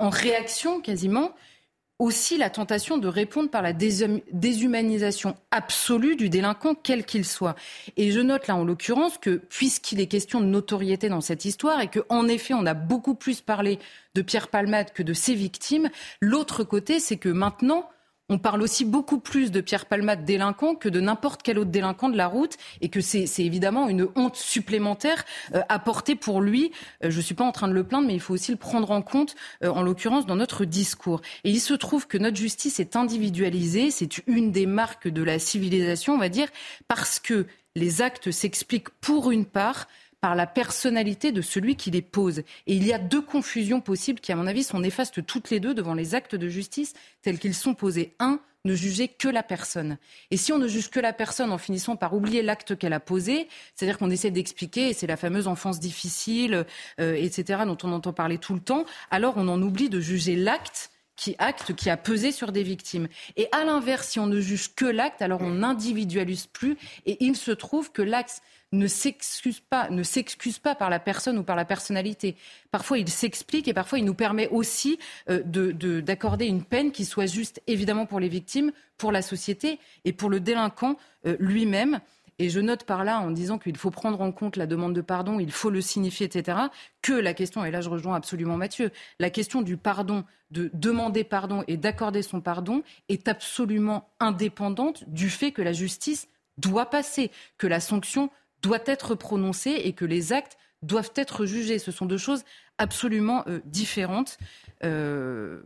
en 0.00 0.10
réaction 0.10 0.80
quasiment 0.80 1.32
aussi 2.00 2.36
la 2.36 2.50
tentation 2.50 2.98
de 2.98 3.08
répondre 3.08 3.48
par 3.48 3.62
la 3.62 3.72
déshumanisation 3.72 5.36
absolue 5.52 6.16
du 6.16 6.28
délinquant, 6.28 6.74
quel 6.74 7.06
qu'il 7.06 7.24
soit. 7.24 7.54
Et 7.96 8.10
je 8.10 8.20
note 8.20 8.48
là 8.48 8.56
en 8.56 8.64
l'occurrence 8.64 9.18
que, 9.18 9.36
puisqu'il 9.36 10.00
est 10.00 10.06
question 10.06 10.40
de 10.40 10.46
notoriété 10.46 11.08
dans 11.08 11.22
cette 11.22 11.44
histoire 11.44 11.80
et 11.80 11.88
qu'en 11.88 12.28
effet 12.28 12.54
on 12.54 12.66
a 12.66 12.74
beaucoup 12.74 13.14
plus 13.14 13.40
parlé 13.40 13.78
de 14.14 14.20
Pierre 14.20 14.48
Palmade 14.48 14.92
que 14.92 15.02
de 15.02 15.14
ses 15.14 15.34
victimes, 15.34 15.88
l'autre 16.20 16.64
côté 16.64 17.00
c'est 17.00 17.16
que 17.16 17.30
maintenant 17.30 17.88
on 18.28 18.38
parle 18.38 18.62
aussi 18.62 18.84
beaucoup 18.84 19.20
plus 19.20 19.52
de 19.52 19.60
Pierre 19.60 19.86
Palmade 19.86 20.24
délinquant 20.24 20.74
que 20.74 20.88
de 20.88 21.00
n'importe 21.00 21.42
quel 21.42 21.58
autre 21.58 21.70
délinquant 21.70 22.08
de 22.08 22.16
la 22.16 22.26
route 22.26 22.56
et 22.80 22.88
que 22.88 23.00
c'est 23.00 23.26
évidemment 23.38 23.88
une 23.88 24.08
honte 24.16 24.36
supplémentaire 24.36 25.24
euh, 25.54 25.62
apportée 25.68 26.16
pour 26.16 26.40
lui. 26.40 26.72
Euh, 27.04 27.10
je 27.10 27.16
ne 27.18 27.22
suis 27.22 27.34
pas 27.34 27.44
en 27.44 27.52
train 27.52 27.68
de 27.68 27.72
le 27.72 27.84
plaindre, 27.84 28.08
mais 28.08 28.14
il 28.14 28.20
faut 28.20 28.34
aussi 28.34 28.50
le 28.50 28.56
prendre 28.56 28.90
en 28.90 29.02
compte, 29.02 29.36
euh, 29.62 29.68
en 29.68 29.82
l'occurrence, 29.82 30.26
dans 30.26 30.36
notre 30.36 30.64
discours. 30.64 31.20
Et 31.44 31.50
il 31.50 31.60
se 31.60 31.74
trouve 31.74 32.08
que 32.08 32.18
notre 32.18 32.36
justice 32.36 32.80
est 32.80 32.96
individualisée, 32.96 33.90
c'est 33.92 34.18
une 34.26 34.50
des 34.50 34.66
marques 34.66 35.08
de 35.08 35.22
la 35.22 35.38
civilisation, 35.38 36.14
on 36.14 36.18
va 36.18 36.28
dire, 36.28 36.48
parce 36.88 37.20
que 37.20 37.46
les 37.76 38.02
actes 38.02 38.30
s'expliquent 38.32 38.88
pour 39.00 39.30
une 39.30 39.44
part 39.44 39.86
par 40.26 40.34
la 40.34 40.48
personnalité 40.48 41.30
de 41.30 41.40
celui 41.40 41.76
qui 41.76 41.92
les 41.92 42.02
pose. 42.02 42.40
Et 42.40 42.74
il 42.74 42.84
y 42.84 42.92
a 42.92 42.98
deux 42.98 43.22
confusions 43.22 43.80
possibles 43.80 44.18
qui, 44.18 44.32
à 44.32 44.34
mon 44.34 44.48
avis, 44.48 44.64
sont 44.64 44.80
néfastes 44.80 45.24
toutes 45.24 45.50
les 45.50 45.60
deux 45.60 45.72
devant 45.72 45.94
les 45.94 46.16
actes 46.16 46.34
de 46.34 46.48
justice 46.48 46.94
tels 47.22 47.38
qu'ils 47.38 47.54
sont 47.54 47.74
posés. 47.74 48.12
Un, 48.18 48.40
ne 48.64 48.74
juger 48.74 49.06
que 49.06 49.28
la 49.28 49.44
personne. 49.44 49.98
Et 50.32 50.36
si 50.36 50.52
on 50.52 50.58
ne 50.58 50.66
juge 50.66 50.90
que 50.90 50.98
la 50.98 51.12
personne 51.12 51.52
en 51.52 51.58
finissant 51.58 51.94
par 51.94 52.12
oublier 52.12 52.42
l'acte 52.42 52.76
qu'elle 52.76 52.92
a 52.92 52.98
posé, 52.98 53.46
c'est-à-dire 53.76 53.98
qu'on 53.98 54.10
essaie 54.10 54.32
d'expliquer, 54.32 54.88
et 54.88 54.94
c'est 54.94 55.06
la 55.06 55.16
fameuse 55.16 55.46
enfance 55.46 55.78
difficile, 55.78 56.66
euh, 56.98 57.14
etc., 57.14 57.60
dont 57.64 57.78
on 57.84 57.92
entend 57.92 58.12
parler 58.12 58.38
tout 58.38 58.54
le 58.54 58.60
temps, 58.60 58.84
alors 59.12 59.34
on 59.36 59.46
en 59.46 59.62
oublie 59.62 59.90
de 59.90 60.00
juger 60.00 60.34
l'acte 60.34 60.90
qui 61.16 61.34
acte, 61.38 61.74
qui 61.74 61.90
a 61.90 61.96
pesé 61.96 62.30
sur 62.30 62.52
des 62.52 62.62
victimes. 62.62 63.08
Et 63.36 63.48
à 63.52 63.64
l'inverse, 63.64 64.08
si 64.08 64.20
on 64.20 64.26
ne 64.26 64.40
juge 64.40 64.74
que 64.74 64.84
l'acte, 64.84 65.22
alors 65.22 65.40
on 65.40 65.50
n'individualise 65.50 66.46
plus. 66.46 66.76
Et 67.06 67.24
il 67.24 67.36
se 67.36 67.50
trouve 67.50 67.90
que 67.90 68.02
l'acte 68.02 68.42
ne 68.72 68.86
s'excuse 68.86 69.60
pas, 69.60 69.88
ne 69.90 70.02
s'excuse 70.02 70.58
pas 70.58 70.74
par 70.74 70.90
la 70.90 70.98
personne 70.98 71.38
ou 71.38 71.42
par 71.42 71.56
la 71.56 71.64
personnalité. 71.64 72.36
Parfois, 72.70 72.98
il 72.98 73.08
s'explique 73.08 73.68
et 73.68 73.74
parfois, 73.74 73.98
il 73.98 74.04
nous 74.04 74.14
permet 74.14 74.48
aussi 74.48 74.98
euh, 75.30 75.42
d'accorder 76.00 76.46
une 76.46 76.64
peine 76.64 76.92
qui 76.92 77.04
soit 77.04 77.26
juste, 77.26 77.62
évidemment, 77.66 78.06
pour 78.06 78.20
les 78.20 78.28
victimes, 78.28 78.72
pour 78.98 79.12
la 79.12 79.22
société 79.22 79.78
et 80.04 80.12
pour 80.12 80.30
le 80.30 80.40
délinquant 80.40 80.96
euh, 81.26 81.36
lui-même. 81.38 82.00
Et 82.38 82.50
je 82.50 82.60
note 82.60 82.84
par 82.84 83.04
là, 83.04 83.20
en 83.20 83.30
disant 83.30 83.58
qu'il 83.58 83.76
faut 83.76 83.90
prendre 83.90 84.20
en 84.20 84.30
compte 84.30 84.56
la 84.56 84.66
demande 84.66 84.94
de 84.94 85.00
pardon, 85.00 85.40
il 85.40 85.50
faut 85.50 85.70
le 85.70 85.80
signifier, 85.80 86.26
etc., 86.26 86.58
que 87.00 87.12
la 87.12 87.32
question, 87.32 87.64
et 87.64 87.70
là 87.70 87.80
je 87.80 87.88
rejoins 87.88 88.14
absolument 88.14 88.56
Mathieu, 88.56 88.90
la 89.18 89.30
question 89.30 89.62
du 89.62 89.76
pardon, 89.76 90.24
de 90.50 90.70
demander 90.74 91.24
pardon 91.24 91.64
et 91.66 91.76
d'accorder 91.76 92.22
son 92.22 92.40
pardon 92.40 92.82
est 93.08 93.26
absolument 93.28 94.10
indépendante 94.20 95.04
du 95.08 95.30
fait 95.30 95.50
que 95.50 95.62
la 95.62 95.72
justice 95.72 96.28
doit 96.58 96.86
passer, 96.86 97.30
que 97.58 97.66
la 97.66 97.80
sanction 97.80 98.30
doit 98.62 98.84
être 98.86 99.14
prononcée 99.14 99.80
et 99.84 99.92
que 99.92 100.04
les 100.04 100.32
actes 100.32 100.58
doivent 100.82 101.12
être 101.16 101.46
jugés. 101.46 101.78
Ce 101.78 101.90
sont 101.90 102.06
deux 102.06 102.18
choses 102.18 102.44
absolument 102.78 103.44
euh, 103.46 103.60
différentes. 103.64 104.38
Euh, 104.84 105.62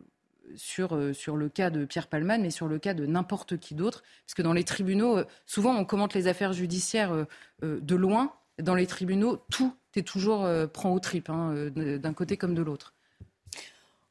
sur, 0.57 0.95
euh, 0.95 1.13
sur 1.13 1.37
le 1.37 1.49
cas 1.49 1.71
de 1.71 1.85
Pierre 1.85 2.07
Palman, 2.07 2.41
mais 2.41 2.51
sur 2.51 2.69
le 2.69 2.79
cas 2.79 2.95
de 2.95 3.07
n'importe 3.07 3.59
qui 3.59 3.75
d'autre. 3.75 4.03
Parce 4.27 4.35
que 4.35 4.43
dans 4.43 4.53
les 4.53 4.65
tribunaux, 4.65 5.21
souvent 5.47 5.75
on 5.77 5.85
commente 5.85 6.15
les 6.15 6.27
affaires 6.27 6.53
judiciaires 6.53 7.27
de 7.63 7.95
loin. 7.95 8.33
Dans 8.61 8.75
les 8.75 8.87
tribunaux, 8.87 9.39
tout 9.51 9.75
est 9.97 10.07
toujours 10.07 10.49
prend 10.73 10.93
au 10.93 11.01
trip, 11.01 11.31
hein, 11.31 11.71
d'un 11.75 12.13
côté 12.13 12.37
comme 12.37 12.55
de 12.55 12.63
l'autre. 12.63 12.95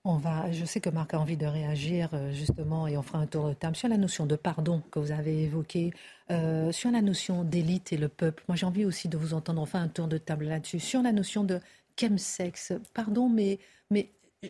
On 0.05 0.15
va, 0.15 0.49
je 0.51 0.63
sais 0.63 0.79
que 0.79 0.89
Marc 0.89 1.13
a 1.13 1.19
envie 1.19 1.35
de 1.35 1.45
réagir 1.45 2.09
euh, 2.13 2.31
justement 2.31 2.87
et 2.87 2.97
on 2.97 3.01
fera 3.01 3.19
un 3.19 3.27
tour 3.27 3.49
de 3.49 3.53
table 3.53 3.75
sur 3.75 3.89
la 3.89 3.97
notion 3.97 4.25
de 4.25 4.37
pardon 4.37 4.81
que 4.91 4.99
vous 4.99 5.11
avez 5.11 5.43
évoquée, 5.43 5.93
euh, 6.31 6.71
sur 6.71 6.89
la 6.89 7.01
notion 7.01 7.43
d'élite 7.43 7.91
et 7.91 7.97
le 7.97 8.07
peuple. 8.07 8.43
Moi 8.47 8.55
j'ai 8.55 8.65
envie 8.65 8.85
aussi 8.85 9.09
de 9.09 9.17
vous 9.17 9.33
entendre, 9.33 9.61
enfin 9.61 9.81
un 9.81 9.89
tour 9.89 10.07
de 10.07 10.17
table 10.17 10.45
là-dessus, 10.45 10.79
sur 10.79 11.01
la 11.01 11.11
notion 11.11 11.43
de 11.43 11.59
chemsex. 11.99 12.71
Pardon, 12.93 13.27
mais 13.27 13.59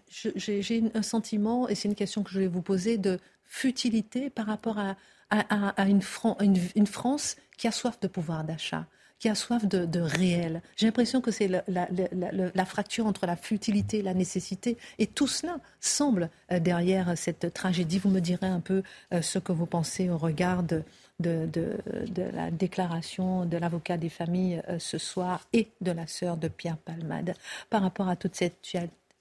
j'ai 0.10 0.84
un 0.94 1.02
sentiment, 1.02 1.68
et 1.68 1.76
c'est 1.76 1.88
une 1.88 1.96
question 1.96 2.24
que 2.24 2.32
je 2.32 2.40
vais 2.40 2.48
vous 2.48 2.62
poser, 2.62 2.98
de 2.98 3.20
futilité 3.46 4.30
par 4.30 4.46
rapport 4.46 4.78
à, 4.80 4.96
une, 5.88 6.02
France 6.02 7.36
qui 7.58 7.68
a 7.68 7.72
soif 7.72 8.00
de 8.00 8.08
pouvoir 8.08 8.44
d'achat 8.44 8.86
qui 9.20 9.28
a 9.28 9.36
soif 9.36 9.66
de, 9.66 10.00
réel. 10.00 10.62
J'ai 10.78 10.86
l'impression 10.86 11.20
que 11.20 11.30
c'est 11.30 11.50
la, 11.50 12.66
fracture 12.66 13.06
entre 13.06 13.26
la 13.26 13.36
futilité 13.36 14.00
et 14.00 14.02
la 14.02 14.14
nécessité. 14.14 14.78
Et 14.98 15.08
tout 15.08 15.28
cela 15.28 15.58
semble 15.82 16.30
euh, 16.52 16.60
derrière 16.60 17.18
cette 17.18 17.54
tragédie. 17.54 18.00
Vous 18.00 18.10
me 18.10 18.22
direz 18.22 18.48
un 18.48 18.62
peu 18.62 18.82
euh, 19.14 19.22
ce 19.22 19.38
que 19.38 19.52
vous 19.52 19.66
pensez 19.66 20.10
au 20.10 20.18
regard 20.18 20.64
de, 20.64 20.84
la 21.20 22.50
déclaration 22.50 23.46
de 23.46 23.58
l'avocat 23.58 23.98
des 23.98 24.08
familles 24.08 24.62
euh, 24.70 24.80
ce 24.80 24.98
soir 24.98 25.46
et 25.52 25.68
de 25.82 25.92
la 25.92 26.08
sœur 26.08 26.38
de 26.38 26.48
Pierre 26.48 26.78
Palmade 26.78 27.34
par 27.70 27.82
rapport 27.82 28.08
à 28.08 28.16
toute 28.16 28.36
cette 28.36 28.62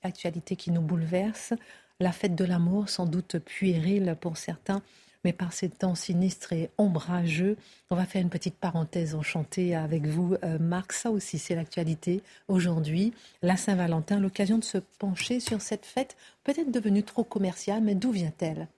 actualité 0.09 0.57
qui 0.57 0.73
nous 0.73 0.81
bouleverse. 0.81 1.55
La 2.01 2.13
fête 2.13 2.35
de 2.35 2.45
l'amour, 2.45 2.89
sans 2.89 3.07
doute 3.07 3.39
puérile 3.39 4.17
pour 4.21 4.37
certains, 4.37 4.83
mais 5.25 5.33
par 5.33 5.53
ces 5.53 5.69
temps 5.69 5.95
sinistres 5.95 6.53
et 6.53 6.71
ombrageux, 6.79 7.57
on 7.91 7.97
va 7.97 8.07
faire 8.07 8.23
une 8.23 8.31
petite 8.31 8.57
parenthèse 8.57 9.15
enchantée 9.15 9.75
avec 9.75 10.07
vous, 10.07 10.37
euh, 10.45 10.59
Marc. 10.59 10.93
Ça 10.93 11.11
aussi, 11.11 11.39
c'est 11.39 11.55
l'actualité 11.55 12.23
aujourd'hui. 12.47 13.13
La 13.43 13.57
Saint-Valentin, 13.57 14.21
l'occasion 14.21 14.59
de 14.59 14.65
se 14.65 14.79
pencher 14.99 15.41
sur 15.41 15.61
cette 15.61 15.87
fête, 15.87 16.17
peut-être 16.45 16.71
devenue 16.71 17.03
trop 17.03 17.25
commerciale, 17.25 17.83
mais 17.83 17.95
d'où 17.95 18.13
vient-elle? 18.13 18.69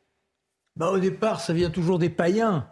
Bah, 0.76 0.90
Au 0.90 0.98
départ, 0.98 1.40
ça 1.40 1.52
vient 1.52 1.70
toujours 1.70 1.98
des 1.98 2.10
païens. 2.10 2.66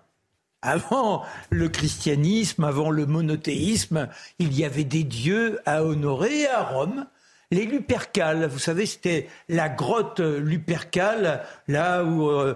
Avant 0.62 1.24
le 1.50 1.68
christianisme, 1.68 2.64
avant 2.64 2.90
le 2.90 3.06
monothéisme, 3.06 4.08
il 4.38 4.58
y 4.58 4.64
avait 4.64 4.84
des 4.84 5.04
dieux 5.04 5.60
à 5.66 5.84
honorer 5.84 6.48
à 6.48 6.64
Rome 6.64 7.06
les 7.50 7.64
Lupercales, 7.64 8.46
vous 8.46 8.58
savez, 8.58 8.84
c'était 8.84 9.26
la 9.48 9.70
grotte 9.70 10.20
Lupercale, 10.20 11.42
là 11.66 12.04
où, 12.04 12.28
euh, 12.28 12.54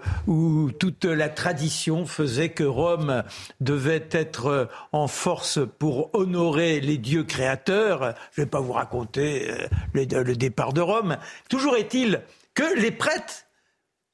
toute 0.78 1.06
la 1.06 1.30
tradition 1.30 2.04
faisait 2.04 2.50
que 2.50 2.64
Rome 2.64 3.22
devait 3.60 4.06
être 4.10 4.46
euh, 4.46 4.66
en 4.92 5.08
force 5.08 5.60
pour 5.78 6.14
honorer 6.14 6.80
les 6.80 6.98
dieux 6.98 7.24
créateurs. 7.24 8.14
Je 8.32 8.42
ne 8.42 8.44
vais 8.44 8.50
pas 8.50 8.60
vous 8.60 8.72
raconter 8.72 9.50
euh, 9.50 10.24
le 10.24 10.36
départ 10.36 10.74
de 10.74 10.82
Rome. 10.82 11.16
Toujours 11.48 11.76
est-il 11.76 12.20
que 12.52 12.78
les 12.78 12.90
prêtres 12.90 13.46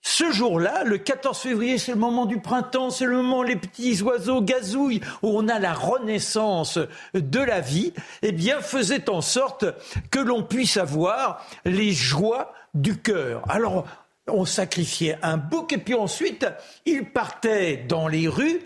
ce 0.02 0.30
jour-là, 0.30 0.84
le 0.84 0.98
14 0.98 1.38
février, 1.38 1.78
c'est 1.78 1.92
le 1.92 1.98
moment 1.98 2.26
du 2.26 2.40
printemps, 2.40 2.90
c'est 2.90 3.04
le 3.04 3.16
moment 3.16 3.40
où 3.40 3.42
les 3.42 3.56
petits 3.56 4.00
oiseaux 4.02 4.40
gazouillent, 4.40 5.00
où 5.22 5.28
on 5.36 5.48
a 5.48 5.58
la 5.58 5.74
renaissance 5.74 6.78
de 7.14 7.40
la 7.40 7.60
vie, 7.60 7.92
eh 8.22 8.32
bien, 8.32 8.60
faisait 8.60 9.10
en 9.10 9.20
sorte 9.20 9.64
que 10.10 10.20
l'on 10.20 10.42
puisse 10.42 10.76
avoir 10.76 11.44
les 11.64 11.92
joies 11.92 12.52
du 12.74 12.96
cœur. 12.96 13.42
Alors, 13.48 13.86
on 14.28 14.44
sacrifiait 14.44 15.18
un 15.22 15.36
bouc 15.36 15.72
et 15.72 15.78
puis 15.78 15.94
ensuite, 15.94 16.46
il 16.86 17.10
partait 17.10 17.84
dans 17.88 18.08
les 18.08 18.28
rues 18.28 18.60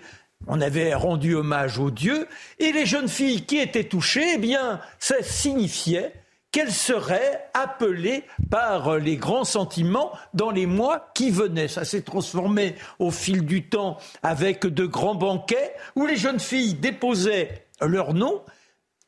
on 0.47 0.61
avait 0.61 0.95
rendu 0.95 1.35
hommage 1.35 1.79
aux 1.79 1.91
dieux, 1.91 2.27
et 2.59 2.73
les 2.73 2.87
jeunes 2.87 3.09
filles 3.09 3.45
qui 3.45 3.59
étaient 3.59 3.85
touchées, 3.85 4.33
eh 4.35 4.39
bien, 4.39 4.81
ça 4.99 5.23
signifiait 5.23 6.13
qu'elle 6.53 6.71
serait 6.71 7.49
appelée 7.55 8.25
par 8.51 8.99
les 8.99 9.17
grands 9.17 9.45
sentiments 9.45 10.13
dans 10.35 10.51
les 10.51 10.67
mois 10.67 11.11
qui 11.15 11.31
venaient. 11.31 11.69
Ça 11.69 11.85
s'est 11.85 12.03
transformé 12.03 12.77
au 12.99 13.11
fil 13.11 13.45
du 13.45 13.69
temps 13.69 13.97
avec 14.23 14.67
de 14.67 14.87
grands 14.87 15.15
banquets 15.15 15.75
où 15.97 16.07
les 16.07 16.17
jeunes 16.17 16.41
filles 16.41 16.75
déposaient 16.75 17.67
leur 17.81 18.13
nom 18.15 18.43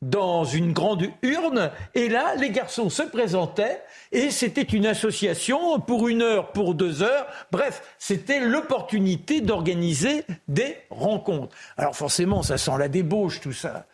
dans 0.01 0.43
une 0.43 0.73
grande 0.73 1.07
urne 1.21 1.71
et 1.93 2.09
là 2.09 2.35
les 2.35 2.49
garçons 2.49 2.89
se 2.89 3.01
présentaient 3.01 3.81
et 4.11 4.29
c'était 4.29 4.61
une 4.61 4.85
association 4.85 5.79
pour 5.79 6.07
une 6.07 6.21
heure, 6.21 6.51
pour 6.51 6.75
deux 6.75 7.01
heures. 7.01 7.27
Bref, 7.51 7.81
c'était 7.97 8.39
l'opportunité 8.39 9.41
d'organiser 9.41 10.25
des 10.47 10.77
rencontres. 10.89 11.55
Alors 11.77 11.95
forcément, 11.95 12.43
ça 12.43 12.57
sent 12.57 12.77
la 12.77 12.87
débauche 12.87 13.39
tout 13.39 13.53
ça. 13.53 13.85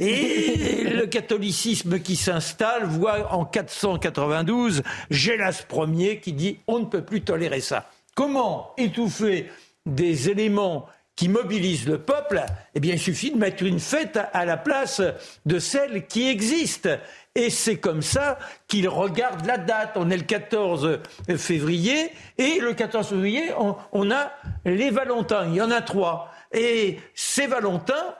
Et 0.00 0.84
le 0.84 1.06
catholicisme 1.06 2.00
qui 2.00 2.16
s'installe 2.16 2.84
voit 2.84 3.32
en 3.32 3.44
492 3.44 4.82
Gélas 5.10 5.66
Ier 5.72 6.18
qui 6.18 6.32
dit 6.32 6.58
on 6.66 6.80
ne 6.80 6.86
peut 6.86 7.04
plus 7.04 7.20
tolérer 7.22 7.60
ça. 7.60 7.88
Comment 8.14 8.72
étouffer 8.76 9.50
des 9.86 10.30
éléments 10.30 10.86
qui 11.14 11.28
mobilisent 11.28 11.86
le 11.86 11.98
peuple? 11.98 12.44
Eh 12.74 12.80
bien, 12.80 12.94
il 12.94 12.98
suffit 12.98 13.30
de 13.30 13.38
mettre 13.38 13.62
une 13.62 13.78
fête 13.78 14.18
à 14.32 14.44
la 14.44 14.56
place 14.56 15.00
de 15.46 15.58
celle 15.60 16.06
qui 16.06 16.28
existe. 16.28 16.88
Et 17.36 17.50
c'est 17.50 17.76
comme 17.76 18.02
ça 18.02 18.38
qu'il 18.66 18.88
regarde 18.88 19.46
la 19.46 19.58
date. 19.58 19.92
On 19.94 20.10
est 20.10 20.16
le 20.16 20.24
14 20.24 20.98
février 21.36 22.10
et 22.38 22.58
le 22.58 22.74
14 22.74 23.08
février, 23.08 23.52
on, 23.58 23.76
on 23.92 24.10
a 24.10 24.32
les 24.64 24.90
Valentins. 24.90 25.46
Il 25.48 25.54
y 25.54 25.62
en 25.62 25.70
a 25.70 25.82
trois. 25.82 26.32
Et 26.52 26.98
ces 27.14 27.46
Valentins, 27.46 28.14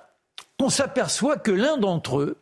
on 0.61 0.71
s'aperçoit 0.71 1.37
que 1.37 1.51
l'un 1.51 1.77
d'entre 1.77 2.21
eux 2.21 2.37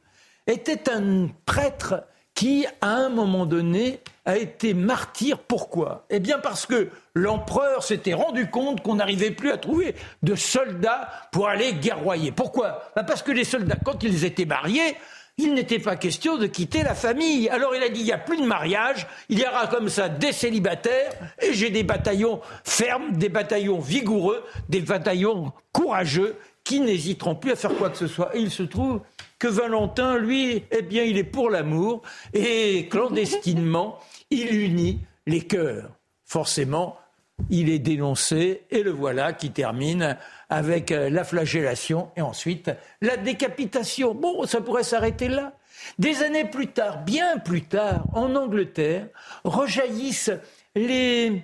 était 0.47 0.91
un 0.91 1.29
prêtre 1.47 2.05
qui, 2.35 2.67
à 2.81 2.91
un 2.91 3.09
moment 3.09 3.47
donné, 3.47 4.01
a 4.25 4.37
été 4.37 4.75
martyr. 4.75 5.39
Pourquoi? 5.39 6.07
Eh 6.09 6.21
bien 6.21 6.39
parce 6.39 6.67
que 6.67 6.89
l'empereur 7.15 7.83
s'était 7.83 8.15
rendu 8.15 8.49
compte 8.49 8.83
qu'on 8.83 8.97
n'arrivait 8.97 9.33
plus 9.33 9.51
à 9.51 9.59
trouver 9.59 9.95
de 10.23 10.35
soldats 10.35 11.09
pour 11.31 11.49
aller 11.49 11.75
guerroyer. 11.75 12.33
Pourquoi? 12.33 12.91
Ben, 12.97 13.05
Parce 13.05 13.23
que 13.23 13.33
les 13.33 13.45
soldats, 13.45 13.77
quand 13.85 14.03
ils 14.03 14.25
étaient 14.25 14.47
mariés, 14.47 14.97
il 15.39 15.55
n'était 15.55 15.79
pas 15.79 15.97
question 15.97 16.37
de 16.37 16.47
quitter 16.47 16.83
la 16.83 16.95
famille. 16.95 17.49
Alors 17.49 17.75
il 17.75 17.83
a 17.83 17.89
dit, 17.89 18.01
il 18.01 18.07
n'y 18.07 18.13
a 18.13 18.19
plus 18.19 18.37
de 18.37 18.47
mariage, 18.47 19.07
il 19.29 19.39
y 19.39 19.47
aura 19.47 19.67
comme 19.67 19.89
ça 19.89 20.09
des 20.09 20.33
célibataires, 20.33 21.13
et 21.41 21.55
j'ai 21.55 21.71
des 21.71 21.83
bataillons 21.83 22.41
fermes, 22.65 23.13
des 23.13 23.29
bataillons 23.29 23.79
vigoureux, 23.79 24.45
des 24.69 24.81
bataillons 24.81 25.53
courageux, 25.73 26.37
qui 26.65 26.81
n'hésiteront 26.81 27.35
plus 27.35 27.53
à 27.53 27.57
faire 27.57 27.75
quoi 27.77 27.91
que 27.91 27.99
ce 27.99 28.07
soit. 28.07 28.35
Et 28.37 28.41
il 28.41 28.51
se 28.51 28.63
trouve 28.63 29.01
que 29.39 29.49
Valentin, 29.49 30.19
lui, 30.19 30.65
eh 30.71 30.83
bien, 30.83 31.03
il 31.03 31.19
est 31.19 31.25
pour 31.25 31.51
l'amour 31.51 32.03
et 32.33 32.89
clandestinement, 32.89 33.99
il 34.31 34.55
unit 34.55 35.01
les 35.27 35.41
cœurs. 35.41 35.91
Forcément, 36.25 36.99
il 37.51 37.69
est 37.69 37.79
dénoncé 37.79 38.63
et 38.71 38.83
le 38.83 38.91
voilà 38.91 39.33
qui 39.33 39.51
termine 39.51 40.17
avec 40.49 40.93
euh, 40.93 41.11
la 41.11 41.25
flagellation 41.25 42.11
et 42.17 42.23
ensuite 42.23 42.71
la 43.01 43.17
décapitation. 43.17 44.15
Bon, 44.15 44.47
ça 44.47 44.61
pourrait 44.61 44.85
s'arrêter 44.85 45.29
là. 45.29 45.55
Des 45.99 46.23
années 46.23 46.45
plus 46.45 46.69
tard, 46.69 47.03
bien 47.05 47.39
plus 47.39 47.63
tard, 47.63 48.05
en 48.15 48.37
Angleterre, 48.37 49.09
rejaillissent 49.45 50.31
les 50.77 51.43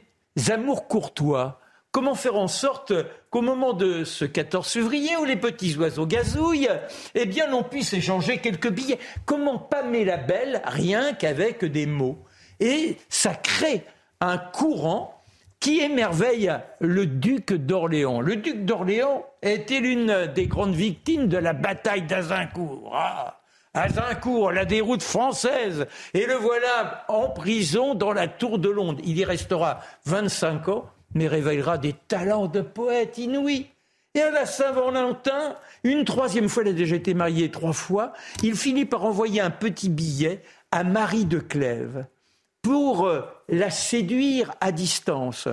amours 0.48 0.86
courtois 0.86 1.60
Comment 1.90 2.14
faire 2.14 2.36
en 2.36 2.48
sorte 2.48 2.92
qu'au 3.30 3.40
moment 3.40 3.72
de 3.72 4.04
ce 4.04 4.26
14 4.26 4.70
février 4.70 5.16
où 5.16 5.24
les 5.24 5.36
petits 5.36 5.76
oiseaux 5.76 6.06
gazouillent, 6.06 6.68
eh 7.14 7.24
bien, 7.24 7.48
l'on 7.48 7.62
puisse 7.62 7.94
échanger 7.94 8.38
quelques 8.38 8.70
billets? 8.70 8.98
Comment 9.24 9.58
pâmer 9.58 10.04
la 10.04 10.18
belle 10.18 10.60
rien 10.64 11.14
qu'avec 11.14 11.64
des 11.64 11.86
mots? 11.86 12.18
Et 12.60 12.98
ça 13.08 13.34
crée 13.34 13.84
un 14.20 14.36
courant 14.36 15.22
qui 15.60 15.80
émerveille 15.80 16.52
le 16.78 17.06
duc 17.06 17.54
d'Orléans. 17.54 18.20
Le 18.20 18.36
duc 18.36 18.66
d'Orléans 18.66 19.24
était 19.42 19.80
l'une 19.80 20.26
des 20.34 20.46
grandes 20.46 20.74
victimes 20.74 21.26
de 21.26 21.38
la 21.38 21.54
bataille 21.54 22.02
d'Azincourt? 22.02 22.92
Ah, 22.94 23.40
Azincourt, 23.72 24.52
la 24.52 24.66
déroute 24.66 25.02
française. 25.02 25.86
Et 26.12 26.26
le 26.26 26.34
voilà 26.34 27.04
en 27.08 27.30
prison 27.30 27.94
dans 27.94 28.12
la 28.12 28.28
tour 28.28 28.58
de 28.58 28.68
Londres. 28.68 29.00
Il 29.04 29.18
y 29.18 29.24
restera 29.24 29.80
25 30.04 30.68
ans 30.68 30.90
mais 31.14 31.28
révélera 31.28 31.78
des 31.78 31.94
talents 32.08 32.46
de 32.46 32.60
poète 32.60 33.18
inouïs. 33.18 33.66
Et 34.14 34.20
à 34.20 34.30
la 34.30 34.46
Saint-Valentin, 34.46 35.56
une 35.84 36.04
troisième 36.04 36.48
fois, 36.48 36.62
il 36.64 36.70
a 36.70 36.72
déjà 36.72 36.96
été 36.96 37.14
marié 37.14 37.50
trois 37.50 37.72
fois, 37.72 38.12
il 38.42 38.56
finit 38.56 38.84
par 38.84 39.04
envoyer 39.04 39.40
un 39.40 39.50
petit 39.50 39.88
billet 39.88 40.42
à 40.70 40.82
Marie 40.84 41.24
de 41.24 41.38
Clèves 41.38 42.06
pour 42.62 43.06
euh, 43.06 43.22
la 43.48 43.70
séduire 43.70 44.52
à 44.60 44.72
distance. 44.72 45.48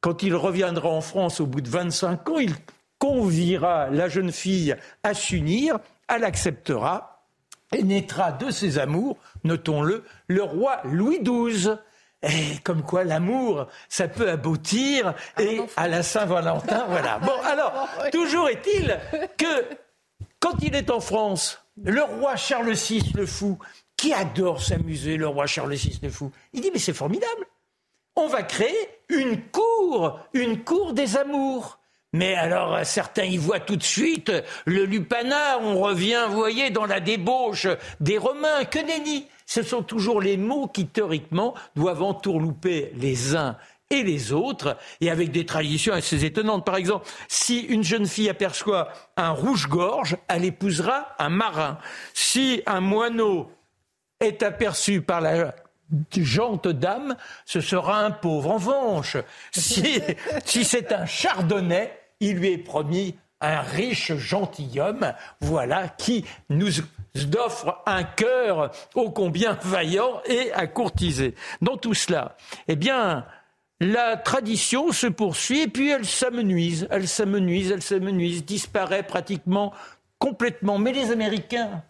Quand 0.00 0.22
il 0.22 0.34
reviendra 0.34 0.88
en 0.88 1.00
France 1.00 1.40
au 1.40 1.46
bout 1.46 1.60
de 1.60 1.68
25 1.68 2.28
ans, 2.28 2.38
il 2.38 2.54
conviera 2.98 3.88
la 3.88 4.08
jeune 4.08 4.32
fille 4.32 4.76
à 5.02 5.14
s'unir, 5.14 5.78
elle 6.08 6.24
acceptera 6.24 7.26
et 7.72 7.82
naîtra 7.82 8.32
de 8.32 8.50
ses 8.50 8.78
amours, 8.78 9.16
notons-le, 9.44 10.04
le 10.28 10.42
roi 10.42 10.80
Louis 10.84 11.20
XII. 11.20 11.76
Et 12.22 12.58
comme 12.62 12.82
quoi 12.82 13.04
l'amour, 13.04 13.66
ça 13.88 14.06
peut 14.06 14.30
aboutir 14.30 15.14
et 15.38 15.60
à 15.76 15.88
la 15.88 16.02
Saint-Valentin, 16.02 16.86
voilà. 16.88 17.18
Bon, 17.18 17.32
alors, 17.44 17.88
toujours 18.12 18.48
est-il 18.48 18.98
que 19.36 19.76
quand 20.38 20.56
il 20.62 20.74
est 20.76 20.90
en 20.90 21.00
France, 21.00 21.64
le 21.82 22.02
roi 22.02 22.36
Charles 22.36 22.72
VI 22.72 23.12
le 23.14 23.26
fou, 23.26 23.58
qui 23.96 24.12
adore 24.12 24.62
s'amuser, 24.62 25.16
le 25.16 25.26
roi 25.26 25.46
Charles 25.46 25.74
VI 25.74 25.98
le 26.02 26.10
fou, 26.10 26.30
il 26.52 26.60
dit 26.60 26.70
mais 26.72 26.78
c'est 26.78 26.92
formidable. 26.92 27.46
on 28.16 28.28
va 28.28 28.42
créer 28.42 28.88
une 29.08 29.42
cour, 29.50 30.20
une 30.32 30.62
cour 30.62 30.92
des 30.92 31.16
amours. 31.16 31.78
Mais 32.14 32.34
alors, 32.34 32.84
certains 32.84 33.24
y 33.24 33.38
voient 33.38 33.60
tout 33.60 33.76
de 33.76 33.82
suite 33.82 34.30
le 34.66 34.84
lupanar, 34.84 35.62
on 35.62 35.80
revient, 35.80 36.26
vous 36.28 36.36
voyez, 36.36 36.68
dans 36.68 36.84
la 36.84 37.00
débauche 37.00 37.66
des 38.00 38.18
Romains. 38.18 38.66
Que 38.66 38.80
nenni 38.80 39.26
Ce 39.52 39.62
sont 39.62 39.82
toujours 39.82 40.22
les 40.22 40.38
mots 40.38 40.66
qui, 40.66 40.86
théoriquement, 40.86 41.52
doivent 41.76 42.02
entourlouper 42.02 42.90
les 42.94 43.36
uns 43.36 43.58
et 43.90 44.02
les 44.02 44.32
autres, 44.32 44.78
et 45.02 45.10
avec 45.10 45.30
des 45.30 45.44
traditions 45.44 45.92
assez 45.92 46.24
étonnantes. 46.24 46.64
Par 46.64 46.76
exemple, 46.76 47.06
si 47.28 47.60
une 47.60 47.84
jeune 47.84 48.06
fille 48.06 48.30
aperçoit 48.30 48.88
un 49.18 49.28
rouge-gorge, 49.28 50.16
elle 50.26 50.46
épousera 50.46 51.14
un 51.18 51.28
marin. 51.28 51.76
Si 52.14 52.62
un 52.64 52.80
moineau 52.80 53.50
est 54.20 54.42
aperçu 54.42 55.02
par 55.02 55.20
la 55.20 55.54
jante 56.16 56.68
dame, 56.68 57.14
ce 57.44 57.60
sera 57.60 57.98
un 57.98 58.10
pauvre. 58.10 58.52
En 58.52 58.54
revanche, 58.54 59.18
si, 59.50 60.00
si 60.46 60.64
c'est 60.64 60.92
un 60.92 61.04
chardonnay, 61.04 61.92
il 62.20 62.36
lui 62.36 62.52
est 62.52 62.56
promis 62.56 63.16
un 63.42 63.60
riche 63.60 64.14
gentilhomme, 64.14 65.12
voilà, 65.42 65.88
qui 65.88 66.24
nous 66.48 66.70
offre 67.36 67.82
un 67.86 68.04
cœur 68.04 68.70
ô 68.94 69.10
combien 69.10 69.58
vaillant 69.62 70.20
et 70.26 70.52
à 70.52 70.66
courtiser. 70.66 71.34
Dans 71.60 71.76
tout 71.76 71.94
cela, 71.94 72.36
eh 72.68 72.76
bien, 72.76 73.26
la 73.80 74.16
tradition 74.16 74.92
se 74.92 75.06
poursuit 75.06 75.62
et 75.62 75.68
puis 75.68 75.90
elle 75.90 76.06
s'amenuise, 76.06 76.86
elle 76.90 77.08
s'amenuise, 77.08 77.70
elle 77.70 77.82
s'amenuise, 77.82 78.44
disparaît 78.44 79.02
pratiquement 79.02 79.72
complètement. 80.18 80.78
Mais 80.78 80.92
les 80.92 81.10
Américains, 81.10 81.82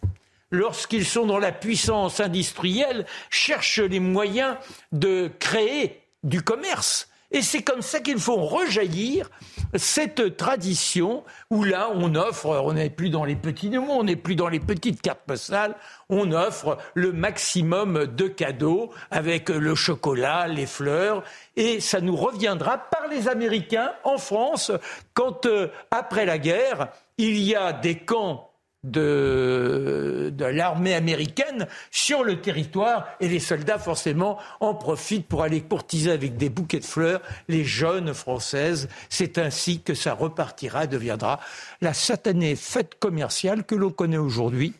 lorsqu'ils 0.51 1.07
sont 1.07 1.27
dans 1.27 1.39
la 1.39 1.53
puissance 1.53 2.21
industrielle, 2.21 3.07
cherchent 3.31 3.79
les 3.79 4.01
moyens 4.01 4.57
de 4.93 5.31
créer 5.39 6.01
du 6.23 6.43
commerce 6.43 7.09
et 7.33 7.41
c'est 7.41 7.63
comme 7.63 7.83
ça 7.83 8.01
qu'ils 8.01 8.19
font 8.19 8.45
rejaillir 8.45 9.31
cette 9.75 10.37
tradition 10.37 11.25
où 11.51 11.65
là, 11.65 11.91
on 11.95 12.15
offre, 12.15 12.47
on 12.47 12.75
n'est 12.75 12.91
plus 12.91 13.11
dans 13.11 13.25
les 13.25 13.37
petits 13.37 13.71
mots, 13.71 13.87
on 13.91 14.05
n'est 14.05 14.17
plus 14.17 14.37
dans 14.37 14.49
les 14.49 14.61
petites 14.61 15.01
cartes 15.01 15.23
postales, 15.27 15.75
on 16.09 16.33
offre 16.33 16.79
le 16.95 17.13
maximum 17.13 18.07
de 18.07 18.29
cadeaux 18.29 18.91
avec 19.11 19.49
le 19.49 19.75
chocolat, 19.75 20.47
les 20.47 20.67
fleurs, 20.67 21.23
et 21.57 21.81
ça 21.81 22.01
nous 22.01 22.17
reviendra 22.17 22.79
par 22.79 23.09
les 23.09 23.29
Américains 23.29 23.93
en 24.05 24.19
France 24.19 24.73
quand, 25.15 25.47
euh, 25.47 25.69
après 25.91 26.27
la 26.27 26.39
guerre, 26.39 26.89
il 27.19 27.39
y 27.39 27.55
a 27.55 27.73
des 27.73 27.97
camps 27.97 28.52
de, 28.85 30.33
l'armée 30.39 30.95
américaine 30.95 31.69
sur 31.91 32.25
le 32.25 32.41
territoire 32.41 33.07
et 33.21 33.29
les 33.29 33.39
soldats 33.39 33.79
forcément 33.79 34.39
en 34.61 34.75
profitent 34.75 35.29
pour 35.29 35.43
aller 35.43 35.61
courtiser 35.61 36.11
avec 36.11 36.37
des 36.37 36.49
bouquets 36.49 36.81
de 36.81 36.85
fleurs 36.85 37.23
les 37.49 37.65
jeunes 37.65 38.13
françaises. 38.13 38.89
C'est 39.09 39.39
ainsi 39.39 39.81
que 39.81 39.95
ça 39.95 40.15
repartira, 40.15 40.87
deviendra 40.87 41.41
la 41.81 41.95
satanée 41.95 42.57
fête 42.57 42.99
commerciale 42.99 43.65
que 43.65 43.75
l'on 43.75 43.91
connaît 43.91 44.17
aujourd'hui, 44.17 44.75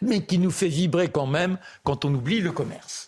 mais 0.00 0.24
qui 0.24 0.38
nous 0.38 0.50
fait 0.50 0.68
vibrer 0.68 1.08
quand 1.08 1.26
même 1.26 1.58
quand 1.84 2.04
on 2.04 2.14
oublie 2.14 2.40
le 2.40 2.52
commerce. 2.52 3.05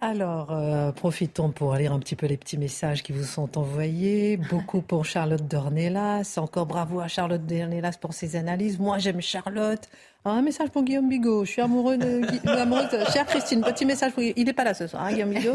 Alors, 0.00 0.52
euh, 0.52 0.92
profitons 0.92 1.50
pour 1.50 1.74
lire 1.74 1.92
un 1.92 1.98
petit 1.98 2.14
peu 2.14 2.26
les 2.26 2.36
petits 2.36 2.56
messages 2.56 3.02
qui 3.02 3.10
vous 3.10 3.24
sont 3.24 3.58
envoyés. 3.58 4.36
Beaucoup 4.36 4.80
pour 4.86 5.04
Charlotte 5.04 5.44
Dornelas. 5.44 6.34
Encore 6.36 6.66
bravo 6.66 7.00
à 7.00 7.08
Charlotte 7.08 7.44
Dornelas 7.44 7.96
pour 8.00 8.12
ses 8.12 8.36
analyses. 8.36 8.78
Moi, 8.78 8.98
j'aime 8.98 9.20
Charlotte. 9.20 9.88
Ah, 10.24 10.30
un 10.30 10.42
message 10.42 10.70
pour 10.70 10.84
Guillaume 10.84 11.08
Bigot. 11.08 11.44
Je 11.44 11.50
suis 11.50 11.62
amoureux 11.62 11.96
de, 11.96 12.48
amoureuse 12.48 12.86
Chère 13.12 13.26
Christine, 13.26 13.60
petit 13.62 13.84
message 13.84 14.12
pour 14.12 14.22
Il 14.22 14.44
n'est 14.44 14.52
pas 14.52 14.62
là 14.62 14.72
ce 14.72 14.86
soir, 14.86 15.02
hein, 15.02 15.12
Guillaume 15.12 15.34
Bigot. 15.34 15.54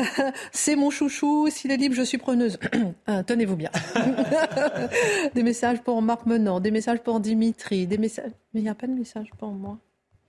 C'est 0.50 0.74
mon 0.74 0.90
chouchou. 0.90 1.48
S'il 1.50 1.70
est 1.70 1.76
libre, 1.76 1.94
je 1.94 2.02
suis 2.02 2.18
preneuse. 2.18 2.58
Ah, 3.06 3.22
tenez-vous 3.26 3.56
bien. 3.56 3.70
des 5.36 5.42
messages 5.44 5.80
pour 5.82 6.02
Marc 6.02 6.26
Menant, 6.26 6.58
des 6.58 6.72
messages 6.72 6.98
pour 6.98 7.20
Dimitri, 7.20 7.86
des 7.86 7.98
messages... 7.98 8.32
Mais 8.54 8.60
il 8.60 8.64
n'y 8.64 8.68
a 8.68 8.74
pas 8.74 8.88
de 8.88 8.92
message 8.92 9.28
pour 9.38 9.52
moi. 9.52 9.78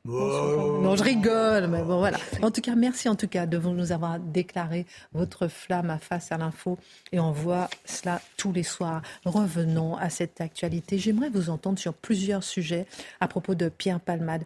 Je 0.07 1.03
rigole, 1.03 1.67
mais 1.67 1.81
bon, 1.81 1.97
voilà. 1.97 2.17
En 2.43 2.51
tout 2.51 2.61
cas, 2.61 2.75
merci 2.75 3.09
en 3.09 3.15
tout 3.15 3.27
cas 3.27 3.47
de 3.47 3.57
nous 3.57 3.91
avoir 3.91 4.19
déclaré 4.19 4.85
votre 5.13 5.47
flamme 5.47 5.89
à 5.89 5.97
face 5.97 6.31
à 6.31 6.37
l'info 6.37 6.77
et 7.11 7.19
on 7.19 7.31
voit 7.31 7.69
cela 7.85 8.21
tous 8.37 8.51
les 8.51 8.63
soirs. 8.63 9.01
Revenons 9.25 9.95
à 9.97 10.09
cette 10.09 10.41
actualité. 10.41 10.99
J'aimerais 10.99 11.29
vous 11.29 11.49
entendre 11.49 11.79
sur 11.79 11.93
plusieurs 11.93 12.43
sujets 12.43 12.85
à 13.19 13.27
propos 13.27 13.55
de 13.55 13.67
Pierre 13.69 13.99
Palmade. 13.99 14.43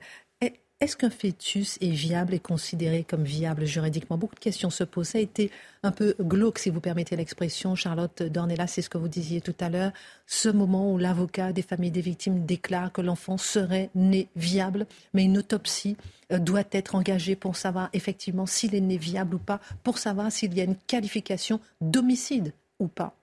Est-ce 0.82 0.95
qu'un 0.95 1.09
fœtus 1.09 1.77
est 1.82 1.89
viable 1.89 2.34
et 2.34 2.39
considéré 2.39 3.03
comme 3.03 3.25
viable 3.25 3.65
juridiquement? 3.65 4.17
Beaucoup 4.17 4.36
de 4.36 4.39
questions 4.39 4.69
se 4.69 4.86
posent. 4.86 5.09
Ça 5.09 5.17
a 5.17 5.21
été 5.21 5.51
un 5.84 5.91
peu 5.91 6.15
glauque, 6.21 6.57
si 6.57 6.69
vous 6.69 6.80
permettez 6.80 7.17
l'expression. 7.17 7.75
Charlotte 7.75 8.23
Dornella, 8.23 8.65
c'est 8.65 8.82
ce 8.82 8.89
que 8.89 8.97
vous 8.97 9.09
disiez 9.09 9.41
tout 9.41 9.55
à 9.59 9.67
l'heure. 9.67 9.91
Ce 10.25 10.47
moment 10.47 10.89
où 10.89 10.97
l'avocat 10.97 11.51
des 11.51 11.63
familles 11.63 11.91
des 11.91 11.99
victimes 11.99 12.45
déclare 12.45 12.93
que 12.93 13.01
l'enfant 13.01 13.38
serait 13.38 13.89
né 13.93 14.30
viable, 14.38 14.88
mais 15.13 15.25
une 15.25 15.38
autopsie 15.38 15.97
euh, 16.32 16.39
doit 16.39 16.63
être 16.71 16.95
engagée 16.95 17.36
pour 17.36 17.57
savoir 17.57 17.89
effectivement 17.91 18.45
s'il 18.45 18.73
est 18.73 18.80
né 18.80 18.95
viable 18.95 19.36
ou 19.36 19.39
pas, 19.39 19.59
pour 19.84 19.97
savoir 19.97 20.32
s'il 20.32 20.53
y 20.53 20.61
a 20.61 20.63
une 20.63 20.77
qualification 20.77 21.59
d'homicide 21.82 22.53
ou 22.80 22.88
pas. 22.88 23.17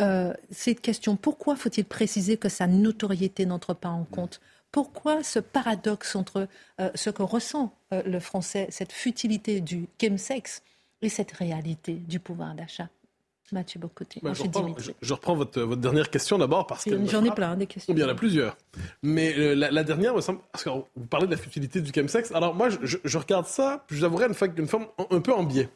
Euh, 0.00 0.32
cette 0.52 0.80
question, 0.80 1.16
pourquoi 1.16 1.56
faut-il 1.56 1.84
préciser 1.84 2.36
que 2.36 2.48
sa 2.48 2.68
notoriété 2.68 3.44
n'entre 3.44 3.74
pas 3.74 3.88
en 3.88 4.04
compte 4.04 4.40
pourquoi 4.72 5.22
ce 5.22 5.38
paradoxe 5.38 6.16
entre 6.16 6.48
euh, 6.80 6.90
ce 6.94 7.10
que 7.10 7.22
ressent 7.22 7.72
euh, 7.92 8.02
le 8.04 8.18
français, 8.18 8.66
cette 8.70 8.92
futilité 8.92 9.60
du 9.60 9.86
chemsex, 10.00 10.62
et 11.02 11.08
cette 11.08 11.32
réalité 11.32 11.94
du 11.94 12.18
pouvoir 12.18 12.54
d'achat? 12.54 12.88
Mathieu 13.52 13.78
Bocoté. 13.78 14.18
Ben, 14.22 14.32
je, 14.32 14.42
reprends, 15.12 15.34
votre, 15.34 15.60
votre, 15.60 15.80
dernière 15.80 16.08
question 16.08 16.38
d'abord 16.38 16.66
parce 16.66 16.84
que. 16.84 17.06
J'en 17.06 17.22
ai 17.22 17.30
plein 17.30 17.54
des 17.54 17.66
questions. 17.66 17.92
Il 17.94 18.00
y 18.00 18.02
en 18.02 18.08
a 18.08 18.14
plusieurs. 18.14 18.56
Mais 19.02 19.34
euh, 19.36 19.54
la, 19.54 19.84
dernière 19.84 20.14
me 20.14 20.22
semble. 20.22 20.40
Parce 20.50 20.64
que 20.64 20.70
vous 20.70 21.06
parlez 21.10 21.26
de 21.26 21.32
la 21.32 21.36
futilité 21.36 21.82
du 21.82 21.92
chemsex. 21.92 22.32
Alors 22.32 22.54
moi, 22.54 22.68
je, 22.70 23.18
regarde 23.18 23.46
ça, 23.46 23.84
je 23.88 23.96
vous 23.96 24.04
avouerai 24.04 24.26
une, 24.56 24.66
forme 24.66 24.86
un 25.10 25.20
peu 25.20 25.34
en 25.34 25.42
biais 25.42 25.68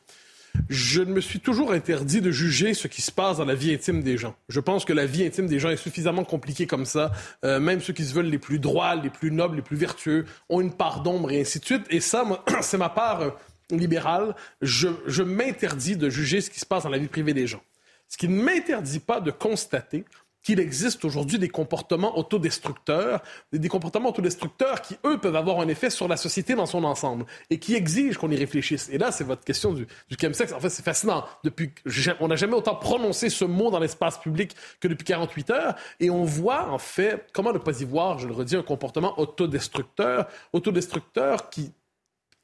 je 0.69 1.03
me 1.03 1.21
suis 1.21 1.41
toujours 1.41 1.73
interdit 1.73 2.21
de 2.21 2.31
juger 2.31 2.75
ce 2.75 2.89
qui 2.89 3.03
se 3.03 3.13
passe 3.13 3.39
dans 3.39 3.45
la 3.45 3.55
vie 3.55 3.73
intime 3.73 4.03
des 4.03 4.17
gens. 4.19 4.35
Je 4.49 4.61
pense 4.61 4.85
que 4.85 4.93
la 4.93 5.07
vie 5.07 5.25
intime 5.25 5.47
des 5.47 5.59
gens 5.59 5.71
est 5.71 5.77
suffisamment 5.77 6.25
compliquée 6.25 6.67
comme 6.67 6.85
ça. 6.85 7.13
Euh, 7.45 7.61
même 7.61 7.81
ceux 7.81 7.93
qui 7.93 8.05
se 8.05 8.15
veulent 8.15 8.27
les 8.27 8.39
plus 8.39 8.59
droits, 8.59 8.95
les 8.95 9.11
plus 9.11 9.31
nobles, 9.31 9.57
les 9.57 9.63
plus 9.63 9.77
vertueux 9.77 10.25
ont 10.49 10.61
une 10.61 10.73
part 10.73 11.03
d'ombre 11.03 11.31
et 11.31 11.41
ainsi 11.41 11.61
de 11.61 11.65
suite. 11.65 11.85
Et 11.91 12.01
ça, 12.01 12.25
c'est 12.61 12.79
ma 12.79 12.89
part 12.89 13.21
euh, 13.23 13.31
libérale. 13.71 14.35
Je, 14.63 14.89
je 15.07 15.23
m'interdis 15.23 15.97
de 15.97 16.09
juger 16.09 16.41
ce 16.41 16.51
qui 16.51 16.61
se 16.61 16.67
passe 16.67 16.85
dans 16.85 16.91
la 16.91 16.99
vie 16.99 17.09
privée 17.09 17.35
des 17.35 17.47
gens. 17.47 17.63
Ce 18.09 18.17
qui 18.17 18.29
ne 18.29 18.41
m'interdit 18.41 19.01
pas 19.01 19.21
de 19.21 19.31
constater 19.31 20.05
qu'il 20.47 20.61
existe 20.61 21.05
aujourd'hui 21.05 21.41
des 21.41 21.49
comportements 21.49 22.17
autodestructeurs, 22.17 23.21
des 23.53 23.69
comportements 23.69 24.11
autodestructeurs 24.11 24.81
qui, 24.81 24.97
eux, 25.05 25.19
peuvent 25.19 25.35
avoir 25.35 25.59
un 25.59 25.67
effet 25.67 25.91
sur 25.91 26.07
la 26.07 26.17
société 26.17 26.55
dans 26.55 26.67
son 26.67 26.85
ensemble 26.85 27.27
et 27.51 27.59
qui 27.59 27.75
exigent 27.75 28.17
qu'on 28.17 28.31
y 28.31 28.37
réfléchisse. 28.37 28.89
Et 28.93 28.97
là, 28.97 29.11
c'est 29.11 29.25
votre 29.25 29.43
question 29.43 29.73
du, 29.73 29.89
du 30.09 30.17
chemsex. 30.17 30.53
En 30.53 30.61
fait, 30.61 30.69
c'est 30.69 30.85
fascinant. 30.85 31.25
Depuis, 31.43 31.73
on 32.21 32.29
n'a 32.29 32.37
jamais 32.37 32.55
autant 32.55 32.77
prononcé 32.77 33.29
ce 33.29 33.45
mot 33.45 33.73
dans 33.73 33.81
l'espace 33.81 34.19
public 34.19 34.55
que 34.79 34.87
depuis 34.87 35.05
48 35.05 35.51
heures. 35.51 35.75
Et 35.99 36.11
on 36.11 36.23
voit, 36.23 36.71
en 36.71 36.79
fait, 36.79 37.27
comment 37.33 37.53
ne 37.53 37.59
pas 37.59 37.81
y 37.81 37.85
voir, 37.85 38.21
je 38.21 38.29
le 38.29 38.33
redis, 38.33 38.55
un 38.55 38.63
comportement 38.63 39.19
autodestructeur, 39.19 40.29
autodestructeur 40.53 41.51
qui 41.51 41.73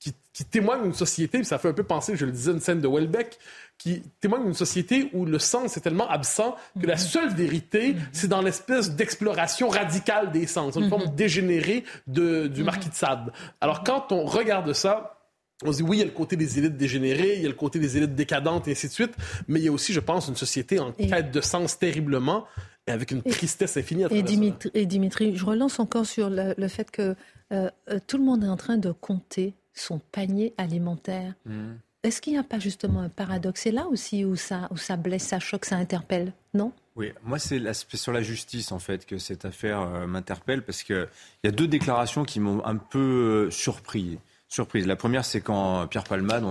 qui, 0.03 0.13
qui, 0.33 0.45
témoigne 0.45 0.83
d'une 0.83 0.95
société, 0.95 1.45
ça 1.45 1.59
fait 1.59 1.69
un 1.69 1.73
peu 1.73 1.85
penser, 1.85 2.17
je 2.17 2.27
le 2.27 2.33
disais, 2.33 2.51
une 2.51 2.61
scène 2.61 2.81
de 2.81 2.89
Welbeck, 2.89 3.39
qui 3.79 4.03
témoigne 4.21 4.45
d'une 4.45 4.55
société 4.55 5.11
où 5.13 5.25
le 5.25 5.39
sens 5.39 5.77
est 5.77 5.81
tellement 5.81 6.09
absent 6.09 6.57
que 6.81 6.87
la 6.87 6.95
mhm. 6.95 7.01
seule 7.01 7.35
vérité, 7.35 7.95
mhm. 7.95 8.01
c'est 8.13 8.29
dans 8.29 8.43
l'espèce 8.43 8.95
d'exploration 8.95 9.69
radicale 9.69 10.33
des 10.33 10.47
sens, 10.47 10.77
une 10.77 10.89
forme 10.89 11.05
mhm. 11.05 11.15
dégénérée 11.15 11.85
de, 12.07 12.49
du 12.49 12.65
marquis 12.65 12.89
de 12.89 12.95
Sade. 12.95 13.33
Alors 13.61 13.85
quand 13.85 14.11
on 14.11 14.25
regarde 14.25 14.73
ça, 14.73 15.19
on 15.65 15.73
se 15.73 15.79
dit 15.79 15.83
oui, 15.85 15.99
il 15.99 16.01
y 16.01 16.03
a 16.03 16.07
le 16.07 16.13
côté 16.13 16.37
des 16.37 16.59
élites 16.59 16.77
dégénérées, 16.77 17.37
il 17.37 17.43
y 17.43 17.47
a 17.47 17.49
le 17.49 17.55
côté 17.55 17.79
des 17.79 17.97
élites 17.97 18.17
décadentes 18.17 18.67
et 18.67 18.73
ainsi 18.73 18.89
de 18.89 18.93
suite, 18.93 19.15
mais 19.47 19.61
il 19.61 19.65
y 19.65 19.69
a 19.69 19.73
aussi, 19.73 19.93
je 19.93 20.01
pense, 20.01 20.27
une 20.29 20.37
société 20.37 20.81
en 20.81 20.93
quête 20.93 21.31
de 21.31 21.41
sens 21.41 21.79
terriblement 21.79 22.47
et 22.89 22.91
avec 22.91 23.13
une 23.13 23.23
tristesse 23.23 23.77
infinie. 23.77 24.05
et, 24.11 24.23
Dimitri, 24.23 24.71
et 24.75 24.87
Dimitri, 24.87 25.37
je 25.37 25.45
relance 25.45 25.79
encore 25.79 26.07
sur 26.07 26.31
le, 26.31 26.69
fait 26.69 26.91
que 26.91 27.15
euh, 27.53 27.71
euh, 27.89 27.99
tout 28.07 28.19
le 28.19 28.25
monde 28.25 28.43
est 28.43 28.49
en 28.49 28.57
train 28.57 28.77
de 28.77 28.91
compter 28.91 29.55
son 29.75 29.99
panier 29.99 30.55
alimentaire. 30.59 31.35
Mmh. 31.47 31.73
Est-ce 32.03 32.21
qu'il 32.21 32.33
n'y 32.33 32.39
a 32.39 32.43
pas 32.43 32.59
justement 32.59 33.01
un 33.01 33.09
paradoxe? 33.09 33.61
C'est 33.63 33.71
là 33.71 33.87
aussi 33.87 34.25
où 34.25 34.35
ça, 34.35 34.69
où 34.73 34.77
ça 34.77 34.97
blesse, 34.97 35.23
ça 35.23 35.39
choque, 35.39 35.65
ça 35.65 35.77
interpelle, 35.77 36.33
non? 36.53 36.73
Oui, 36.97 37.13
moi 37.23 37.39
c'est 37.39 37.63
sur 37.95 38.13
la 38.13 38.23
justice 38.23 38.71
en 38.71 38.79
fait 38.79 39.07
que 39.07 39.17
cette 39.17 39.47
affaire 39.47 39.81
euh, 39.81 40.07
m'interpelle 40.07 40.63
parce 40.63 40.83
qu'il 40.83 41.09
y 41.43 41.49
a 41.49 41.51
deux 41.51 41.67
déclarations 41.67 42.25
qui 42.25 42.39
m'ont 42.39 42.63
un 42.67 42.77
peu 42.77 43.47
euh, 43.47 43.51
surpris. 43.51 44.19
Surprise. 44.49 44.87
La 44.87 44.97
première, 44.97 45.25
c'est 45.25 45.41
quand 45.41 45.87
Pierre 45.87 46.05
Palmade, 46.05 46.45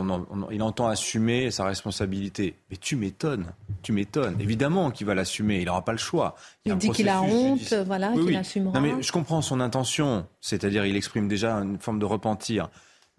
il 0.50 0.64
entend 0.64 0.88
assumer 0.88 1.52
sa 1.52 1.66
responsabilité. 1.66 2.56
Mais 2.72 2.78
tu 2.78 2.96
m'étonnes, 2.96 3.54
tu 3.84 3.92
m'étonnes. 3.92 4.42
Évidemment 4.42 4.90
qu'il 4.90 5.06
va 5.06 5.14
l'assumer, 5.14 5.60
il 5.60 5.66
n'aura 5.66 5.86
pas 5.86 5.92
le 5.92 6.00
choix. 6.00 6.36
Il, 6.66 6.76
dit 6.78 6.90
qu'il 6.90 7.10
a 7.10 7.22
honte, 7.22 7.72
voilà, 7.86 8.12
qu'il 8.14 8.36
assumera. 8.36 8.74
Non, 8.74 8.82
mais 8.82 9.04
je 9.04 9.12
comprends 9.12 9.44
son 9.44 9.60
intention, 9.60 10.26
c'est-à-dire 10.40 10.84
il 10.88 10.96
exprime 10.96 11.28
déjà 11.28 11.54
une 11.58 11.78
forme 11.78 12.00
de 12.00 12.06
repentir. 12.06 12.72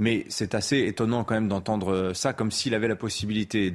Mais 0.03 0.27
c'est 0.29 0.57
assez 0.57 0.79
étonnant 0.81 1.23
quand 1.23 1.35
même 1.35 1.47
d'entendre 1.47 2.11
ça 2.13 2.33
comme 2.33 2.51
s'il 2.51 2.75
avait 2.75 2.89
la 2.89 2.97
possibilité 2.97 3.73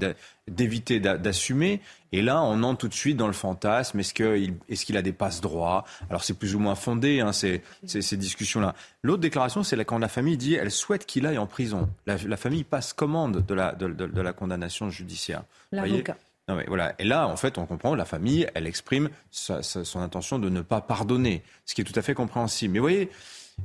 d'éviter 0.50 1.00
d'assumer. 1.00 1.80
Et 2.12 2.22
là, 2.22 2.44
on 2.44 2.64
entre 2.64 2.80
tout 2.80 2.88
de 2.90 2.94
suite 2.94 3.16
dans 3.16 3.28
le 3.28 3.34
fantasme. 3.34 4.02
Est-ce 4.02 4.14
qu'il 4.14 4.56
est 4.68 4.84
qu'il 4.86 4.98
a 4.98 5.02
des 5.02 5.14
passes 5.14 5.40
droits 5.40 5.86
Alors 6.10 6.26
c'est 6.26 6.34
plus 6.34 6.54
ou 6.54 6.60
moins 6.60 6.76
fondé, 6.76 7.22
hein, 7.22 7.32
ces, 7.32 7.62
ces, 7.86 8.18
discussions-là. 8.18 8.76
L'autre 9.04 9.22
déclaration, 9.22 9.64
c'est 9.64 9.82
quand 9.86 10.00
la 10.00 10.10
famille 10.10 10.36
dit 10.36 10.56
elle 10.56 10.70
souhaite 10.70 11.06
qu'il 11.06 11.26
aille 11.26 11.38
en 11.38 11.48
prison. 11.48 11.88
La, 12.06 12.18
famille 12.36 12.66
passe 12.66 12.92
commande 12.92 13.46
de 13.46 13.54
la, 13.54 13.72
de, 13.72 13.88
de, 13.88 14.22
la 14.22 14.34
condamnation 14.34 14.90
judiciaire. 14.90 15.44
L'avocat. 15.72 16.18
Non, 16.50 16.56
mais 16.56 16.66
voilà. 16.68 16.94
Et 17.00 17.06
là, 17.06 17.26
en 17.26 17.38
fait, 17.38 17.58
on 17.58 17.66
comprend, 17.66 17.96
la 17.96 18.04
famille, 18.04 18.50
elle 18.54 18.68
exprime 18.68 19.10
son 19.32 20.00
intention 20.02 20.40
de 20.40 20.50
ne 20.50 20.60
pas 20.60 20.82
pardonner, 20.82 21.42
ce 21.66 21.74
qui 21.74 21.82
est 21.82 21.86
tout 21.86 21.98
à 21.98 22.02
fait 22.02 22.14
compréhensible. 22.14 22.74
Mais 22.74 22.80
vous 22.80 22.84
voyez, 22.84 23.10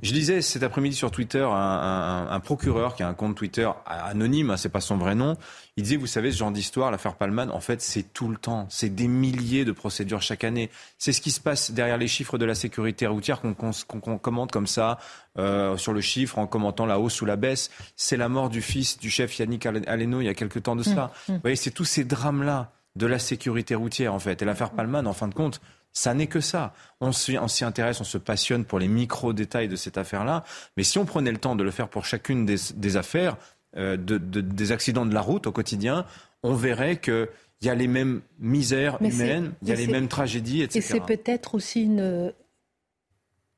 je 0.01 0.13
disais 0.13 0.43
cet 0.43 0.63
après-midi 0.65 0.97
sur 0.97 1.11
Twitter 1.11 1.47
un, 1.49 2.27
un, 2.29 2.41
procureur 2.41 2.97
qui 2.97 3.05
a 3.05 3.09
un 3.09 3.15
compte 3.15 3.37
Twitter 3.37 3.71
anonyme, 3.87 4.51
hein, 4.51 4.57
c'est 4.57 4.69
pas 4.69 4.81
son 4.81 4.97
vrai 4.97 5.15
nom. 5.15 5.37
Il 5.77 5.85
disait, 5.85 5.97
vous 5.97 6.09
savez, 6.09 6.33
ce 6.33 6.39
genre 6.39 6.51
d'histoire, 6.51 6.91
l'affaire 6.91 7.15
Palman, 7.15 7.51
en 7.51 7.61
fait, 7.61 7.81
c'est 7.81 8.13
tout 8.13 8.29
le 8.29 8.37
temps. 8.37 8.67
C'est 8.69 8.95
des 8.95 9.07
milliers 9.07 9.65
de 9.65 9.71
procédures 9.71 10.21
chaque 10.21 10.43
année. 10.43 10.71
C'est 10.99 11.13
ce 11.13 11.21
qui 11.21 11.31
se 11.31 11.41
passe 11.41 11.71
derrière 11.71 11.99
les 11.99 12.09
chiffres 12.09 12.37
de 12.37 12.45
la 12.45 12.57
sécurité 12.57 13.07
routière 13.07 13.41
qu'on 13.41 14.19
commente 14.19 14.51
comme 14.51 14.67
ça 14.67 14.99
euh, 15.39 15.77
sur 15.77 15.93
le 15.93 16.01
chiffre 16.01 16.39
en 16.39 16.49
commentant 16.49 16.85
la 16.85 16.99
hausse 16.99 17.23
ou 17.23 17.25
la 17.25 17.37
baisse. 17.37 17.71
C'est 17.95 18.17
la 18.17 18.29
mort 18.29 18.51
du 18.51 18.61
fils 18.61 18.99
du 18.99 19.09
chef 19.09 19.39
Yannick 19.39 19.67
Aleno 19.67 20.21
il 20.21 20.25
y 20.25 20.29
a 20.29 20.35
quelque 20.35 20.59
temps 20.59 20.75
de 20.75 20.83
cela. 20.83 21.07
Mmh, 21.07 21.33
mmh. 21.33 21.35
Vous 21.37 21.41
voyez, 21.43 21.57
c'est 21.57 21.71
tous 21.71 21.85
ces 21.85 22.05
drames-là 22.05 22.73
de 22.97 23.07
la 23.07 23.19
sécurité 23.21 23.75
routière, 23.75 24.15
en 24.15 24.19
fait. 24.19 24.43
Et 24.43 24.45
l'affaire 24.45 24.71
Palman, 24.71 25.07
en 25.07 25.13
fin 25.13 25.29
de 25.29 25.35
compte, 25.35 25.61
ça 25.93 26.15
n'est 26.15 26.27
que 26.27 26.41
ça. 26.41 26.75
On 27.01 27.13
s'y 27.13 27.37
intéresse, 27.65 28.01
on 28.01 28.05
se 28.05 28.19
passionne 28.19 28.65
pour 28.65 28.79
les 28.79 28.89
micro-détails 28.89 29.69
de 29.69 29.77
cette 29.77 29.99
affaire-là. 29.99 30.45
Mais 30.77 30.85
si 30.85 30.99
on 30.99 31.05
prenait 31.05 31.33
le 31.33 31.39
temps 31.39 31.57
de 31.57 31.63
le 31.63 31.71
faire 31.71 31.89
pour 31.89 32.05
chacune 32.05 32.47
des, 32.47 32.97
affaires, 32.97 33.37
euh, 33.77 33.97
des 33.99 34.73
accidents 34.73 35.07
de 35.07 35.15
la 35.15 35.21
route 35.21 35.47
au 35.47 35.53
quotidien, 35.53 36.07
on 36.43 36.55
verrait 36.55 36.99
qu'il 36.99 37.29
y 37.63 37.69
a 37.69 37.75
les 37.75 37.89
mêmes 37.89 38.23
misères 38.39 39.01
humaines, 39.03 39.53
il 39.63 39.69
y 39.69 39.73
a 39.73 39.77
les 39.77 39.87
mêmes 39.87 40.09
tragédies, 40.09 40.63
etc. 40.63 40.79
Et 40.79 40.81
c'est 40.81 41.01
peut-être 41.01 41.55
aussi 41.55 41.83
une 41.83 42.33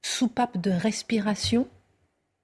soupape 0.02 0.60
de 0.60 0.70
respiration, 0.70 1.68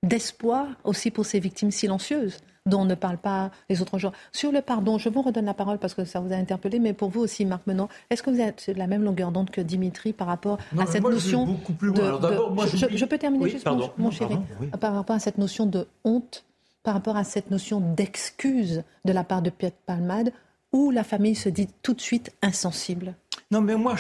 d'espoir 0.03 0.69
aussi 0.85 1.11
pour 1.11 1.27
ces 1.27 1.41
victimes 1.41 1.71
silencieuses 1.71 2.39
dont 2.71 2.85
ne 2.85 2.95
parlent 2.95 3.19
pas 3.19 3.51
les 3.69 3.83
autres 3.83 3.99
gens. 3.99 4.13
Sur 4.33 4.53
le 4.53 4.63
pardon, 4.63 4.97
je 4.97 5.09
vous 5.09 5.23
redonne 5.23 5.45
la 5.45 5.55
parole 5.55 5.79
parce 5.79 5.95
que 5.95 6.05
ça 6.05 6.21
vous 6.21 6.33
a 6.33 6.37
interpellé, 6.37 6.79
mais 6.79 6.93
pour 6.93 7.11
vous 7.11 7.21
aussi, 7.21 7.45
Marc 7.45 7.67
Menon, 7.67 7.89
est-ce 8.09 8.23
que 8.23 8.31
vous 8.31 8.41
êtes 8.41 8.71
de 8.71 8.79
la 8.79 8.87
même 8.87 9.03
longueur 9.03 9.33
d'onde 9.33 9.51
que 9.51 9.61
Dimitri 9.61 10.13
par 10.13 10.29
rapport 10.29 10.59
à 10.79 10.87
cette 10.87 11.03
notion 11.03 11.47
de, 11.47 11.57
je, 12.97 13.05
peux 13.05 13.19
terminer 13.19 13.51
juste, 13.51 13.69
mon, 13.99 14.11
chéri, 14.11 14.37
par 14.81 14.95
rapport 14.95 15.17
à 15.17 15.19
cette 15.19 15.39
notion 15.39 15.67
de 15.67 15.87
honte, 16.05 16.45
par 16.83 16.95
rapport 16.95 17.17
à 17.17 17.25
cette 17.25 17.51
notion 17.51 17.81
d'excuse 17.81 18.85
de 19.05 19.13
la 19.13 19.25
part 19.25 19.43
de 19.43 19.51
Pierre 19.51 19.73
Palmade, 19.87 20.33
où 20.73 20.91
la 20.91 21.05
famille 21.05 21.35
se 21.35 21.49
dit 21.49 21.69
tout 21.83 21.95
de 21.95 22.01
suite 22.01 22.33
insensible. 22.43 23.15
Non, 23.51 23.61
mais 23.61 23.75
moi, 23.75 23.97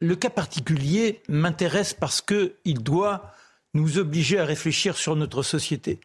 le 0.00 0.16
cas 0.16 0.30
particulier 0.30 1.20
m'intéresse 1.28 1.94
parce 1.94 2.22
qu'il 2.22 2.82
doit 2.82 3.30
nous 3.74 3.98
obliger 3.98 4.38
à 4.38 4.44
réfléchir 4.44 4.96
sur 4.96 5.16
notre 5.16 5.42
société 5.42 6.00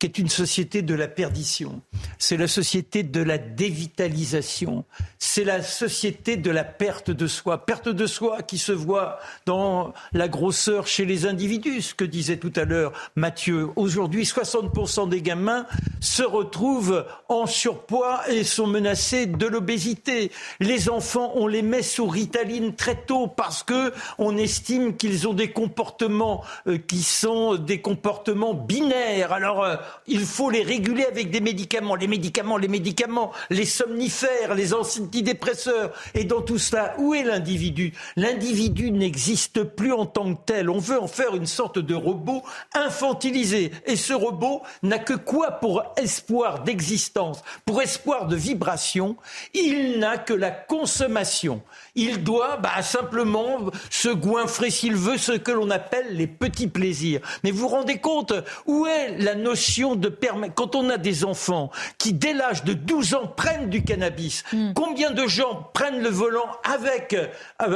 qui 0.00 0.06
est 0.06 0.18
une 0.18 0.30
société 0.30 0.80
de 0.80 0.94
la 0.94 1.08
perdition. 1.08 1.82
C'est 2.18 2.38
la 2.38 2.48
société 2.48 3.02
de 3.02 3.22
la 3.22 3.36
dévitalisation. 3.36 4.86
C'est 5.18 5.44
la 5.44 5.62
société 5.62 6.38
de 6.38 6.50
la 6.50 6.64
perte 6.64 7.10
de 7.10 7.26
soi. 7.26 7.66
Perte 7.66 7.90
de 7.90 8.06
soi 8.06 8.40
qui 8.40 8.56
se 8.56 8.72
voit 8.72 9.18
dans 9.44 9.92
la 10.14 10.26
grosseur 10.26 10.86
chez 10.86 11.04
les 11.04 11.26
individus, 11.26 11.82
ce 11.82 11.94
que 11.94 12.06
disait 12.06 12.38
tout 12.38 12.52
à 12.56 12.64
l'heure 12.64 12.92
Mathieu. 13.14 13.68
Aujourd'hui, 13.76 14.24
60% 14.24 15.10
des 15.10 15.20
gamins 15.20 15.66
se 16.00 16.22
retrouvent 16.22 17.04
en 17.28 17.46
surpoids 17.46 18.22
et 18.30 18.42
sont 18.42 18.66
menacés 18.66 19.26
de 19.26 19.46
l'obésité. 19.46 20.32
Les 20.60 20.88
enfants, 20.88 21.32
on 21.34 21.46
les 21.46 21.62
met 21.62 21.82
sous 21.82 22.06
ritaline 22.06 22.74
très 22.74 22.96
tôt 22.96 23.26
parce 23.26 23.62
que 23.62 23.92
on 24.16 24.38
estime 24.38 24.96
qu'ils 24.96 25.28
ont 25.28 25.34
des 25.34 25.50
comportements 25.50 26.42
euh, 26.66 26.78
qui 26.78 27.02
sont 27.02 27.56
des 27.56 27.82
comportements 27.82 28.54
binaires. 28.54 29.34
Alors, 29.34 29.62
euh, 29.62 29.76
il 30.06 30.20
faut 30.20 30.50
les 30.50 30.62
réguler 30.62 31.04
avec 31.04 31.30
des 31.30 31.40
médicaments, 31.40 31.94
les 31.94 32.08
médicaments, 32.08 32.56
les 32.56 32.68
médicaments, 32.68 33.32
les 33.48 33.64
somnifères, 33.64 34.54
les 34.54 34.74
antidépresseurs. 34.74 35.92
Et 36.14 36.24
dans 36.24 36.42
tout 36.42 36.58
cela, 36.58 36.94
où 36.98 37.14
est 37.14 37.22
l'individu? 37.22 37.92
L'individu 38.16 38.90
n'existe 38.90 39.62
plus 39.62 39.92
en 39.92 40.06
tant 40.06 40.34
que 40.34 40.40
tel. 40.46 40.68
On 40.70 40.78
veut 40.78 41.00
en 41.00 41.06
faire 41.06 41.34
une 41.34 41.46
sorte 41.46 41.78
de 41.78 41.94
robot 41.94 42.42
infantilisé. 42.74 43.70
Et 43.86 43.96
ce 43.96 44.12
robot 44.12 44.62
n'a 44.82 44.98
que 44.98 45.14
quoi 45.14 45.52
pour 45.52 45.82
espoir 45.96 46.64
d'existence, 46.64 47.42
pour 47.64 47.80
espoir 47.82 48.26
de 48.26 48.36
vibration? 48.36 49.16
Il 49.54 49.98
n'a 49.98 50.18
que 50.18 50.34
la 50.34 50.50
consommation. 50.50 51.62
Il 51.94 52.24
doit 52.24 52.56
bah, 52.56 52.82
simplement 52.82 53.58
se 53.90 54.08
goinfrer 54.08 54.70
s'il 54.70 54.96
veut 54.96 55.18
ce 55.18 55.32
que 55.32 55.52
l'on 55.52 55.70
appelle 55.70 56.16
les 56.16 56.26
petits 56.26 56.68
plaisirs. 56.68 57.20
Mais 57.44 57.50
vous 57.50 57.60
vous 57.60 57.68
rendez 57.68 57.98
compte 57.98 58.32
où 58.66 58.86
est 58.86 59.18
la 59.18 59.34
notion 59.34 59.79
de 59.96 60.08
permettre 60.08 60.54
quand 60.54 60.74
on 60.74 60.90
a 60.90 60.96
des 60.96 61.24
enfants 61.24 61.70
qui 61.98 62.12
dès 62.12 62.32
l'âge 62.32 62.64
de 62.64 62.72
12 62.72 63.14
ans 63.14 63.26
prennent 63.26 63.70
du 63.70 63.82
cannabis, 63.82 64.44
hmm. 64.52 64.72
combien 64.74 65.10
de 65.10 65.26
gens 65.26 65.68
prennent 65.72 66.02
le 66.02 66.08
volant 66.08 66.48
avec 66.64 67.14
euh, 67.14 67.26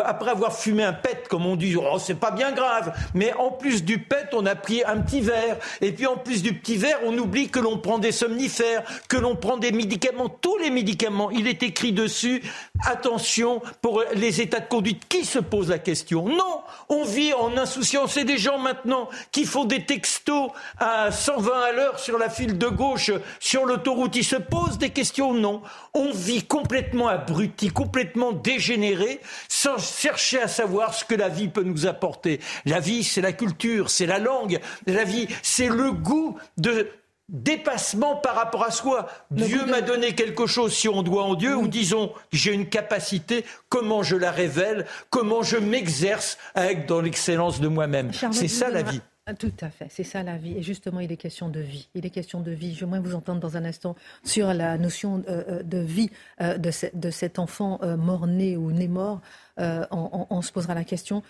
après 0.05 0.31
avoir 0.31 0.55
fumé 0.57 0.85
un 0.85 0.93
pet 0.93 1.27
comme 1.29 1.47
on 1.47 1.57
dit 1.57 1.77
oh 1.77 1.99
c'est 1.99 2.19
pas 2.19 2.31
bien 2.31 2.53
grave, 2.53 2.95
mais 3.15 3.33
en 3.35 3.51
plus 3.51 3.85
du 3.85 3.99
pet 3.99 4.29
on 4.33 4.47
a 4.47 4.55
pris 4.55 4.83
un 4.85 4.99
petit 4.99 5.21
verre 5.21 5.57
et 5.81 5.93
puis 5.93 6.07
en 6.07 6.17
plus 6.17 6.43
du 6.43 6.55
petit 6.55 6.77
verre 6.77 6.99
on 7.05 7.17
oublie 7.19 7.49
que 7.49 7.59
l'on 7.59 7.79
prend 7.79 7.99
des 7.99 8.13
somnifères, 8.13 8.83
que 9.09 9.17
l'on 9.17 9.37
prend 9.37 9.57
des 9.57 9.73
médicaments, 9.73 10.29
tous 10.29 10.59
les 10.59 10.71
médicaments, 10.71 11.31
il 11.31 11.49
est 11.49 11.63
écrit 11.63 11.93
dessus 11.93 12.43
attention 12.87 13.63
pour 13.81 14.03
les 14.15 14.41
états 14.41 14.61
de 14.61 14.69
conduite. 14.69 15.03
Qui 15.09 15.25
se 15.25 15.39
pose 15.39 15.69
la 15.69 15.79
question? 15.79 16.29
Non, 16.29 16.61
on 16.89 17.05
vit 17.05 17.33
en 17.33 17.57
insouciance. 17.57 18.13
C'est 18.13 18.25
des 18.25 18.39
gens 18.39 18.59
maintenant 18.59 19.09
qui 19.33 19.45
font 19.45 19.65
des 19.65 19.85
textos 19.85 20.51
à 20.79 21.11
120 21.11 21.53
à 21.53 21.73
l'heure 21.73 21.94
sur 21.99 22.19
la 22.19 22.31
file 22.31 22.59
de 22.59 22.69
gauche, 22.69 23.11
sur 23.41 23.67
l'autoroute. 23.67 24.17
Ils 24.17 24.25
se 24.25 24.37
posent 24.37 24.79
des 24.79 24.91
questions 24.91 25.35
Non. 25.35 25.63
On 25.95 26.13
vit 26.13 26.43
complètement 26.43 27.09
abruti, 27.09 27.71
complètement 27.71 28.33
dégénéré, 28.33 29.21
sans 29.49 29.79
chercher 29.79 30.43
à 30.43 30.49
savoir 30.49 30.95
ce 30.95 31.05
que 31.05 31.15
la 31.15 31.29
vie 31.29 31.49
peut 31.49 31.63
nous 31.63 31.87
apporter. 31.87 32.41
La 32.65 32.81
vie, 32.81 33.05
c'est 33.05 33.21
la 33.21 33.33
culture, 33.33 33.91
c'est 33.91 34.07
la 34.07 34.19
langue. 34.19 34.61
La 34.87 35.05
vie, 35.05 35.29
c'est 35.43 35.69
le 35.69 35.93
goût 35.93 36.37
de 36.57 36.89
dépassement 37.29 38.17
par 38.17 38.35
rapport 38.35 38.65
à 38.65 38.71
soi. 38.71 39.09
Dieu 39.31 39.65
m'a 39.67 39.81
donné 39.81 40.15
quelque 40.15 40.47
chose 40.47 40.75
si 40.75 40.89
on 40.89 41.03
doit 41.03 41.25
en 41.25 41.35
Dieu, 41.35 41.57
ou 41.57 41.69
disons, 41.69 42.13
j'ai 42.33 42.53
une 42.53 42.69
capacité, 42.69 43.45
comment 43.69 44.03
je 44.03 44.17
la 44.17 44.31
révèle, 44.31 44.87
comment 45.11 45.43
je 45.43 45.57
m'exerce 45.57 46.39
avec 46.55 46.87
dans 46.87 47.01
l'excellence 47.01 47.61
de 47.61 47.69
moi-même. 47.69 48.13
C'est 48.33 48.49
ça 48.49 48.69
la 48.69 48.83
vie. 48.83 49.01
Ah, 49.27 49.33
tout 49.33 49.53
à 49.63 49.71
fait, 49.71 49.87
c'est 49.89 50.05
ça 50.05 50.23
la 50.23 50.37
vie. 50.37 50.59
Et 50.59 50.63
justement, 50.63 51.01
il 51.01 51.11
est 51.11 51.17
question 51.17 51.49
de 51.49 51.61
vie. 51.61 51.89
Il 51.95 52.05
est 52.05 52.11
question 52.11 52.41
de 52.41 52.51
vie. 52.51 52.75
Je 52.75 52.85
vais 52.85 52.99
vous 53.01 53.15
entendre 53.15 53.41
dans 53.41 53.57
un 53.57 53.65
instant 53.65 53.97
sur 54.23 54.53
la 54.53 54.77
notion 54.77 55.23
euh, 55.29 55.45
euh, 55.49 55.63
de 55.63 55.79
vie 55.79 56.11
euh, 56.43 56.59
de, 56.59 57.11
cet 57.11 57.39
enfant 57.39 57.81
mort-né 57.97 58.59
ou 58.59 58.71
né-mort. 58.71 59.23
On, 59.57 60.27
on, 60.29 60.43
se 60.43 60.53
posera 60.53 60.75
la 60.75 60.85
question. 60.85 61.23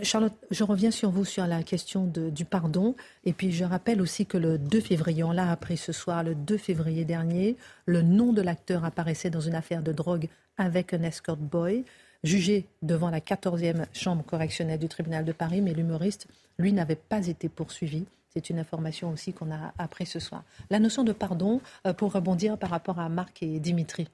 Charlotte, 0.00 0.32
je 0.50 0.62
reviens 0.62 0.92
sur 0.92 1.10
vous 1.10 1.24
sur 1.24 1.46
la 1.46 1.64
question 1.64 2.06
du 2.06 2.44
pardon. 2.44 2.94
Et 3.24 3.32
puis 3.32 3.50
je 3.50 3.64
rappelle 3.64 4.00
aussi 4.00 4.24
que 4.24 4.38
le 4.38 4.56
2 4.56 4.80
février, 4.80 5.24
on 5.24 5.32
l'a 5.32 5.50
appris 5.50 5.76
ce 5.76 5.92
soir, 5.92 6.22
le 6.22 6.36
2 6.36 6.56
février 6.56 7.04
dernier, 7.04 7.56
le 7.84 8.02
nom 8.02 8.32
de 8.32 8.42
l'acteur 8.42 8.84
apparaissait 8.84 9.30
dans 9.30 9.40
une 9.40 9.54
affaire 9.54 9.82
de 9.82 9.92
drogue 9.92 10.28
avec 10.56 10.94
un 10.94 11.02
escort 11.02 11.36
boy, 11.36 11.84
jugé 12.24 12.66
devant 12.82 13.10
la 13.10 13.20
14e 13.20 13.86
chambre 13.92 14.24
correctionnelle 14.24 14.78
du 14.78 14.88
tribunal 14.88 15.24
de 15.24 15.32
Paris, 15.32 15.60
mais 15.60 15.74
l'humoriste, 15.74 16.26
lui, 16.58 16.72
n'avait 16.72 16.96
pas 16.96 17.26
été 17.26 17.48
poursuivi. 17.48 18.04
C'est 18.32 18.48
une 18.50 18.58
information 18.58 19.10
aussi 19.10 19.32
qu'on 19.32 19.50
a 19.50 19.74
appris 19.78 20.06
ce 20.06 20.18
soir. 20.18 20.42
La 20.70 20.78
notion 20.78 21.04
de 21.04 21.12
pardon, 21.12 21.60
euh, 21.86 21.92
pour 21.92 22.12
rebondir 22.12 22.56
par 22.56 22.70
rapport 22.70 22.98
à 22.98 23.08
Marc 23.08 23.42
et 23.42 23.60
Dimitri. 23.60 24.08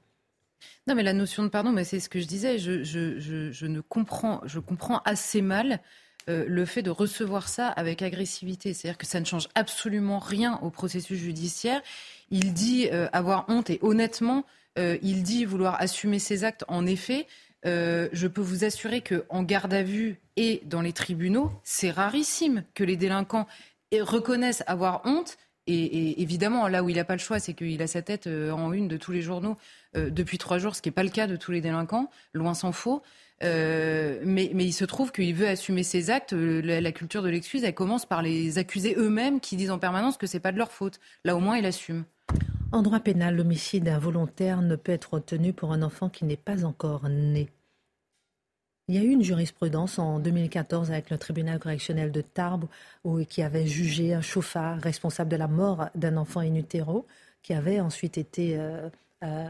Non, 0.88 0.96
mais 0.96 1.04
la 1.04 1.12
notion 1.12 1.44
de 1.44 1.48
pardon, 1.48 1.74
c'est 1.84 2.00
ce 2.00 2.08
que 2.08 2.20
je 2.20 2.26
disais. 2.26 2.58
Je, 2.58 3.66
ne 3.66 3.80
comprends, 3.80 4.40
je 4.44 4.58
comprends 4.58 4.98
assez 5.04 5.40
mal 5.40 5.78
euh, 6.28 6.44
le 6.48 6.64
fait 6.64 6.82
de 6.82 6.90
recevoir 6.90 7.48
ça 7.48 7.68
avec 7.68 8.02
agressivité. 8.02 8.74
C'est-à-dire 8.74 8.98
que 8.98 9.06
ça 9.06 9.20
ne 9.20 9.24
change 9.24 9.48
absolument 9.54 10.18
rien 10.18 10.58
au 10.62 10.70
processus 10.70 11.18
judiciaire. 11.18 11.80
Il 12.30 12.54
dit 12.54 12.88
euh, 12.92 13.08
avoir 13.12 13.44
honte 13.48 13.70
et 13.70 13.78
honnêtement, 13.82 14.44
il 15.02 15.24
dit 15.24 15.44
vouloir 15.44 15.74
assumer 15.80 16.20
ses 16.20 16.44
actes. 16.44 16.64
En 16.68 16.86
effet, 16.86 17.26
je 17.64 18.26
peux 18.26 18.40
vous 18.40 18.64
assurer 18.64 19.02
qu'en 19.02 19.42
garde 19.42 19.74
à 19.74 19.82
vue 19.82 20.16
et 20.36 20.62
dans 20.64 20.80
les 20.80 20.92
tribunaux, 20.92 21.50
c'est 21.64 21.90
rarissime 21.90 22.64
que 22.74 22.84
les 22.84 22.96
délinquants 22.96 23.46
reconnaissent 23.92 24.62
avoir 24.66 25.02
honte 25.04 25.36
et, 25.70 26.22
évidemment, 26.22 26.66
là 26.66 26.82
où 26.82 26.88
il 26.88 26.96
n'a 26.96 27.04
pas 27.04 27.14
le 27.14 27.20
choix, 27.20 27.38
c'est 27.38 27.52
qu'il 27.52 27.82
a 27.82 27.86
sa 27.86 28.00
tête 28.00 28.26
euh, 28.26 28.50
en 28.52 28.72
une 28.72 28.88
de 28.88 28.96
tous 28.96 29.12
les 29.12 29.20
journaux 29.20 29.56
euh, 29.96 30.08
depuis 30.08 30.38
trois 30.38 30.56
jours, 30.56 30.74
ce 30.74 30.80
qui 30.80 30.88
n'est 30.88 30.94
pas 30.94 31.02
le 31.02 31.10
cas 31.10 31.26
de 31.26 31.36
tous 31.36 31.52
les 31.52 31.60
délinquants, 31.60 32.10
loin 32.32 32.54
s'en 32.54 32.72
faut. 32.72 33.02
Euh, 33.44 34.18
mais, 34.24 34.46
il 34.46 34.72
se 34.72 34.86
trouve 34.86 35.12
qu'il 35.12 35.34
veut 35.34 35.46
assumer 35.46 35.82
ses 35.82 36.08
actes. 36.08 36.32
La, 36.32 36.80
la 36.80 36.92
culture 36.92 37.22
de 37.22 37.28
l'excuse, 37.28 37.64
elle 37.64 37.74
commence 37.74 38.06
par 38.06 38.22
les 38.22 38.56
accusés 38.56 38.94
eux-mêmes 38.96 39.40
qui 39.40 39.56
disent 39.56 39.70
en 39.70 39.78
permanence 39.78 40.16
que 40.16 40.26
c'est 40.26 40.40
pas 40.40 40.52
de 40.52 40.58
leur 40.58 40.72
faute. 40.72 41.00
Là, 41.24 41.36
au 41.36 41.40
moins, 41.40 41.58
il 41.58 41.66
assume. 41.66 42.04
En 42.70 42.82
droit 42.82 43.00
pénal, 43.00 43.34
l'homicide 43.34 43.88
involontaire 43.88 44.60
ne 44.60 44.76
peut 44.76 44.92
être 44.92 45.14
retenu 45.14 45.54
pour 45.54 45.72
un 45.72 45.80
enfant 45.80 46.10
qui 46.10 46.26
n'est 46.26 46.36
pas 46.36 46.66
encore 46.66 47.08
né. 47.08 47.48
Il 48.88 48.94
y 48.94 48.98
a 48.98 49.02
eu 49.02 49.10
une 49.10 49.22
jurisprudence 49.22 49.98
en 49.98 50.18
2014 50.18 50.90
avec 50.90 51.08
le 51.08 51.16
tribunal 51.16 51.58
correctionnel 51.58 52.12
de 52.12 52.20
Tarbes 52.20 52.66
où, 53.04 53.24
qui 53.24 53.42
avait 53.42 53.66
jugé 53.66 54.12
un 54.12 54.20
chauffard 54.20 54.78
responsable 54.80 55.30
de 55.30 55.36
la 55.36 55.48
mort 55.48 55.88
d'un 55.94 56.18
enfant 56.18 56.40
in 56.40 56.54
utero 56.54 57.06
qui 57.42 57.54
avait 57.54 57.80
ensuite 57.80 58.18
été 58.18 58.58
euh, 58.58 58.88
euh, 59.24 59.46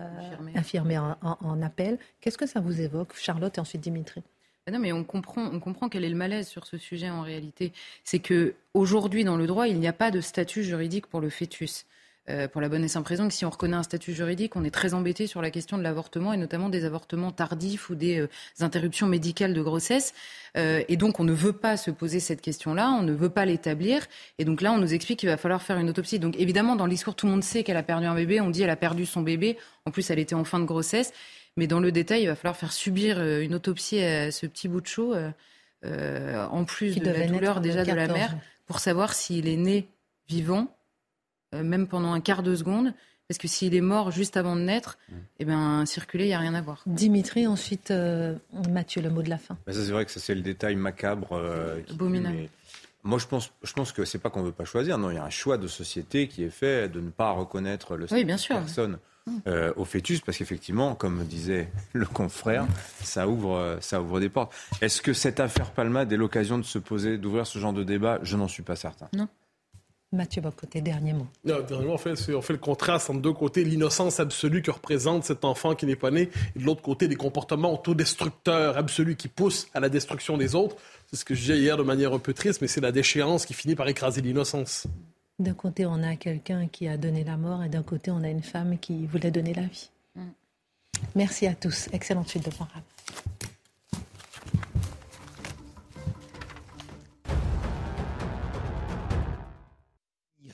infirmé 0.54 0.98
en, 0.98 1.62
appel. 1.62 1.98
Qu'est-ce 2.20 2.38
que 2.38 2.46
ça 2.46 2.60
vous 2.60 2.80
évoque, 2.80 3.14
Charlotte 3.16 3.58
et 3.58 3.60
ensuite 3.60 3.80
Dimitri? 3.80 4.22
Non, 4.70 4.78
mais 4.78 4.92
on 4.92 5.02
comprend, 5.02 5.44
on 5.44 5.60
comprend 5.60 5.88
quel 5.88 6.04
est 6.04 6.10
le 6.10 6.16
malaise 6.16 6.46
sur 6.46 6.66
ce 6.66 6.78
sujet 6.78 7.10
en 7.10 7.22
réalité. 7.22 7.72
C'est 8.04 8.18
que 8.18 8.54
aujourd'hui, 8.74 9.24
dans 9.24 9.36
le 9.36 9.46
droit, 9.46 9.66
il 9.66 9.80
n'y 9.80 9.88
a 9.88 9.92
pas 9.92 10.10
de 10.10 10.20
statut 10.20 10.62
juridique 10.62 11.06
pour 11.06 11.20
le 11.20 11.30
fœtus. 11.30 11.86
Euh, 12.30 12.46
pour 12.46 12.60
la 12.60 12.68
bonne 12.68 12.84
et 12.84 12.88
simple 12.88 13.08
raison 13.08 13.26
que 13.26 13.32
si 13.32 13.46
on 13.46 13.50
reconnaît 13.50 13.76
un 13.76 13.82
statut 13.82 14.12
juridique, 14.12 14.54
on 14.54 14.64
est 14.64 14.70
très 14.70 14.92
embêté 14.92 15.26
sur 15.26 15.40
la 15.40 15.50
question 15.50 15.78
de 15.78 15.82
l'avortement 15.82 16.34
et 16.34 16.36
notamment 16.36 16.68
des 16.68 16.84
avortements 16.84 17.32
tardifs 17.32 17.88
ou 17.88 17.94
des 17.94 18.20
euh, 18.20 18.28
interruptions 18.60 19.06
médicales 19.06 19.54
de 19.54 19.62
grossesse. 19.62 20.12
Euh, 20.56 20.82
et 20.88 20.98
donc 20.98 21.20
on 21.20 21.24
ne 21.24 21.32
veut 21.32 21.54
pas 21.54 21.78
se 21.78 21.90
poser 21.90 22.20
cette 22.20 22.42
question-là, 22.42 22.90
on 22.90 23.02
ne 23.02 23.12
veut 23.12 23.30
pas 23.30 23.46
l'établir. 23.46 24.06
Et 24.38 24.44
donc 24.44 24.60
là, 24.60 24.72
on 24.72 24.78
nous 24.78 24.92
explique 24.92 25.20
qu'il 25.20 25.28
va 25.28 25.38
falloir 25.38 25.62
faire 25.62 25.78
une 25.78 25.88
autopsie. 25.88 26.18
Donc 26.18 26.36
évidemment, 26.38 26.76
dans 26.76 26.84
le 26.84 26.90
discours, 26.90 27.14
tout 27.14 27.26
le 27.26 27.32
monde 27.32 27.44
sait 27.44 27.62
qu'elle 27.62 27.78
a 27.78 27.82
perdu 27.82 28.06
un 28.06 28.14
bébé. 28.14 28.42
On 28.42 28.50
dit 28.50 28.62
elle 28.62 28.70
a 28.70 28.76
perdu 28.76 29.06
son 29.06 29.22
bébé. 29.22 29.56
En 29.86 29.90
plus, 29.90 30.10
elle 30.10 30.18
était 30.18 30.34
en 30.34 30.44
fin 30.44 30.60
de 30.60 30.66
grossesse. 30.66 31.12
Mais 31.56 31.66
dans 31.66 31.80
le 31.80 31.90
détail, 31.92 32.22
il 32.22 32.26
va 32.26 32.36
falloir 32.36 32.56
faire 32.56 32.72
subir 32.72 33.20
une 33.20 33.54
autopsie 33.54 34.00
à 34.00 34.30
ce 34.30 34.46
petit 34.46 34.68
bout 34.68 34.80
de 34.80 34.86
chou, 34.86 35.12
en 35.82 36.64
plus 36.64 36.96
de 37.00 37.10
la 37.10 37.26
douleur 37.26 37.60
déjà 37.60 37.84
de 37.84 37.92
la 37.92 38.06
mère, 38.06 38.36
pour 38.66 38.78
savoir 38.78 39.12
s'il 39.12 39.48
est 39.48 39.56
né 39.56 39.88
vivant 40.28 40.77
euh, 41.54 41.62
même 41.62 41.86
pendant 41.86 42.12
un 42.12 42.20
quart 42.20 42.42
de 42.42 42.54
seconde. 42.54 42.92
Parce 43.28 43.36
que 43.36 43.46
s'il 43.46 43.74
est 43.74 43.82
mort 43.82 44.10
juste 44.10 44.38
avant 44.38 44.56
de 44.56 44.62
naître, 44.62 44.96
mmh. 45.08 45.14
eh 45.40 45.44
ben, 45.44 45.84
circuler, 45.84 46.24
il 46.24 46.28
n'y 46.28 46.34
a 46.34 46.38
rien 46.38 46.54
à 46.54 46.62
voir. 46.62 46.82
Dimitri, 46.86 47.46
ensuite, 47.46 47.90
euh, 47.90 48.34
Mathieu, 48.70 49.02
le 49.02 49.10
mot 49.10 49.22
de 49.22 49.28
la 49.28 49.36
fin. 49.36 49.58
ça, 49.66 49.74
c'est 49.74 49.90
vrai 49.90 50.06
que 50.06 50.10
ça, 50.10 50.18
c'est 50.18 50.34
le 50.34 50.40
détail 50.40 50.76
macabre. 50.76 51.32
Euh, 51.32 51.78
Abominable. 51.90 52.48
Moi, 53.02 53.18
je 53.18 53.26
pense, 53.26 53.52
je 53.62 53.72
pense 53.74 53.92
que 53.92 54.06
c'est 54.06 54.18
pas 54.18 54.30
qu'on 54.30 54.42
veut 54.42 54.52
pas 54.52 54.64
choisir. 54.64 54.96
Non, 54.96 55.10
il 55.10 55.16
y 55.16 55.18
a 55.18 55.24
un 55.24 55.30
choix 55.30 55.58
de 55.58 55.68
société 55.68 56.26
qui 56.26 56.42
est 56.42 56.50
fait 56.50 56.88
de 56.88 57.00
ne 57.00 57.10
pas 57.10 57.30
reconnaître 57.32 57.96
le 57.96 58.06
statut 58.06 58.24
de 58.24 58.34
personne 58.48 58.98
mmh. 59.26 59.40
au 59.76 59.84
fœtus, 59.84 60.22
parce 60.22 60.38
qu'effectivement, 60.38 60.94
comme 60.94 61.22
disait 61.24 61.70
le 61.92 62.06
confrère, 62.06 62.66
ça 63.02 63.28
ouvre, 63.28 63.76
ça 63.82 64.00
ouvre 64.00 64.20
des 64.20 64.30
portes. 64.30 64.54
Est-ce 64.80 65.02
que 65.02 65.12
cette 65.12 65.38
affaire 65.38 65.70
Palmade 65.72 66.10
est 66.14 66.16
l'occasion 66.16 66.56
de 66.56 66.64
se 66.64 66.78
poser, 66.78 67.18
d'ouvrir 67.18 67.46
ce 67.46 67.58
genre 67.58 67.74
de 67.74 67.84
débat? 67.84 68.20
Je 68.22 68.38
n'en 68.38 68.48
suis 68.48 68.62
pas 68.62 68.76
certain. 68.76 69.08
Non. 69.12 69.28
Mathieu 70.10 70.40
côté 70.56 70.80
dernier 70.80 71.12
mot. 71.12 71.26
Non, 71.44 71.60
dernièrement, 71.60 71.94
on 71.94 71.98
fait, 71.98 72.34
on 72.34 72.40
fait 72.40 72.54
le 72.54 72.58
contraste 72.58 73.10
entre 73.10 73.20
deux 73.20 73.34
côtés, 73.34 73.62
l'innocence 73.62 74.20
absolue 74.20 74.62
que 74.62 74.70
représente 74.70 75.24
cet 75.24 75.44
enfant 75.44 75.74
qui 75.74 75.84
n'est 75.84 75.96
pas 75.96 76.10
né, 76.10 76.30
et 76.56 76.58
de 76.58 76.64
l'autre 76.64 76.80
côté, 76.80 77.08
des 77.08 77.16
comportements 77.16 77.74
autodestructeurs 77.74 78.78
absolus 78.78 79.16
qui 79.16 79.28
poussent 79.28 79.68
à 79.74 79.80
la 79.80 79.90
destruction 79.90 80.38
des 80.38 80.54
autres. 80.54 80.76
C'est 81.10 81.16
ce 81.16 81.24
que 81.26 81.34
je 81.34 81.40
disais 81.40 81.58
hier 81.58 81.76
de 81.76 81.82
manière 81.82 82.14
un 82.14 82.18
peu 82.18 82.32
triste, 82.32 82.62
mais 82.62 82.68
c'est 82.68 82.80
la 82.80 82.92
déchéance 82.92 83.44
qui 83.44 83.52
finit 83.52 83.74
par 83.74 83.86
écraser 83.86 84.22
l'innocence. 84.22 84.86
D'un 85.38 85.54
côté, 85.54 85.84
on 85.84 86.02
a 86.02 86.16
quelqu'un 86.16 86.68
qui 86.68 86.88
a 86.88 86.96
donné 86.96 87.22
la 87.22 87.36
mort, 87.36 87.62
et 87.62 87.68
d'un 87.68 87.82
côté, 87.82 88.10
on 88.10 88.22
a 88.22 88.28
une 88.28 88.42
femme 88.42 88.78
qui 88.78 89.06
voulait 89.06 89.30
donner 89.30 89.52
la 89.52 89.62
vie. 89.62 89.90
Mm. 90.16 90.22
Merci 91.16 91.46
à 91.46 91.54
tous. 91.54 91.88
Excellente 91.92 92.28
suite 92.28 92.46
de 92.46 92.50
programme. 92.50 92.82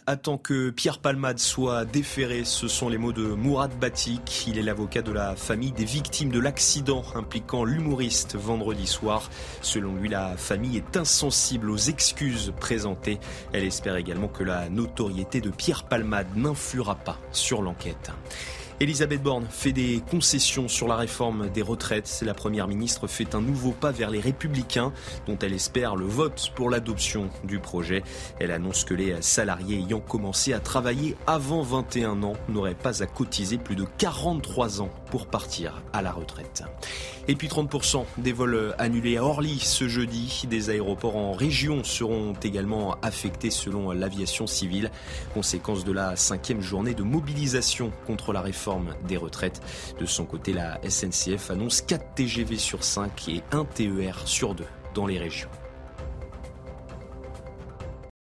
Attend 0.07 0.39
que 0.39 0.71
Pierre 0.71 0.99
Palmade 0.99 1.39
soit 1.39 1.85
déféré. 1.85 2.45
Ce 2.45 2.69
sont 2.69 2.89
les 2.89 2.99
mots 2.99 3.13
de 3.13 3.27
Mourad 3.27 3.73
Batik. 3.79 4.47
Il 4.47 4.59
est 4.59 4.63
l'avocat 4.63 5.03
de 5.03 5.13
la 5.13 5.37
famille 5.37 5.73
des 5.73 5.85
victimes 5.85 6.31
de 6.31 6.39
l'accident 6.39 7.05
impliquant 7.15 7.65
l'humoriste 7.65 8.37
vendredi 8.37 8.87
soir. 8.87 9.31
Selon 9.63 9.95
lui, 9.95 10.09
la 10.09 10.37
famille 10.37 10.77
est 10.77 10.97
insensible 10.97 11.71
aux 11.71 11.77
excuses 11.77 12.53
présentées. 12.59 13.19
Elle 13.53 13.65
espère 13.65 13.97
également 13.97 14.29
que 14.29 14.45
la 14.45 14.69
notoriété 14.69 15.41
de 15.41 15.51
Pierre 15.51 15.85
Palmade 15.85 16.37
n'influera 16.37 16.97
pas 16.97 17.19
sur 17.33 17.63
l'enquête. 17.63 18.11
Elisabeth 18.81 19.23
Borne 19.23 19.47
fait 19.49 19.73
des 19.73 20.03
concessions 20.11 20.67
sur 20.67 20.89
la 20.89 20.97
réforme 20.97 21.49
des 21.49 21.63
retraites. 21.63 22.23
La 22.27 22.35
Première 22.35 22.67
ministre 22.67 23.07
fait 23.07 23.37
un 23.37 23.41
nouveau 23.41 23.71
pas 23.71 23.93
vers 23.93 24.11
les 24.11 24.19
républicains 24.19 24.93
dont 25.27 25.39
elle 25.41 25.53
espère 25.53 25.95
le 25.95 26.07
vote 26.07 26.51
pour 26.57 26.71
l'adoption 26.71 27.31
du 27.45 27.61
projet. 27.61 28.03
Elle 28.41 28.51
annonce 28.51 28.85
que 28.85 28.95
les 28.95 29.23
salariés 29.23 29.79
ayant 29.79 30.01
commencé 30.01 30.53
à 30.53 30.59
travailler 30.59 31.17
avant 31.29 31.63
21 31.63 32.25
ans 32.25 32.35
n'auraient 32.49 32.75
pas 32.75 33.03
à 33.03 33.07
cotiser 33.07 33.59
plus 33.59 33.77
de 33.77 33.87
43 33.97 34.83
ans 34.83 34.91
pour 35.15 35.29
partir 35.29 35.81
à 35.93 36.03
la 36.03 36.11
retraite. 36.11 36.65
Et 37.29 37.37
puis 37.37 37.47
30% 37.47 38.05
des 38.19 38.33
vols 38.33 38.75
annulés 38.79 39.17
à 39.17 39.23
Orly 39.23 39.61
ce 39.61 39.87
jeudi. 39.87 40.43
Des 40.51 40.71
aéroports 40.71 41.15
en 41.15 41.31
région 41.35 41.85
seront 41.85 42.33
également 42.43 42.97
affectés 43.01 43.51
selon 43.51 43.93
l'aviation 43.93 44.49
civile. 44.49 44.91
Conséquence 45.33 45.85
de 45.85 45.93
la 45.93 46.17
cinquième 46.17 46.61
journée 46.61 46.95
de 46.95 47.05
mobilisation 47.05 47.93
contre 48.09 48.33
la 48.33 48.41
réforme 48.41 48.97
des 49.07 49.17
retraites. 49.17 49.63
De 50.01 50.05
son 50.05 50.25
côté, 50.25 50.53
la 50.53 50.81
SNCF 50.83 51.53
annonce 51.53 51.81
4 51.81 52.15
TGV 52.17 52.57
sur 52.57 52.83
5 52.83 53.29
et 53.29 53.45
1 53.53 53.67
TER 53.67 54.27
sur 54.27 54.57
2 54.57 54.65
dans 54.97 55.07
les 55.07 55.21
régions. 55.21 55.49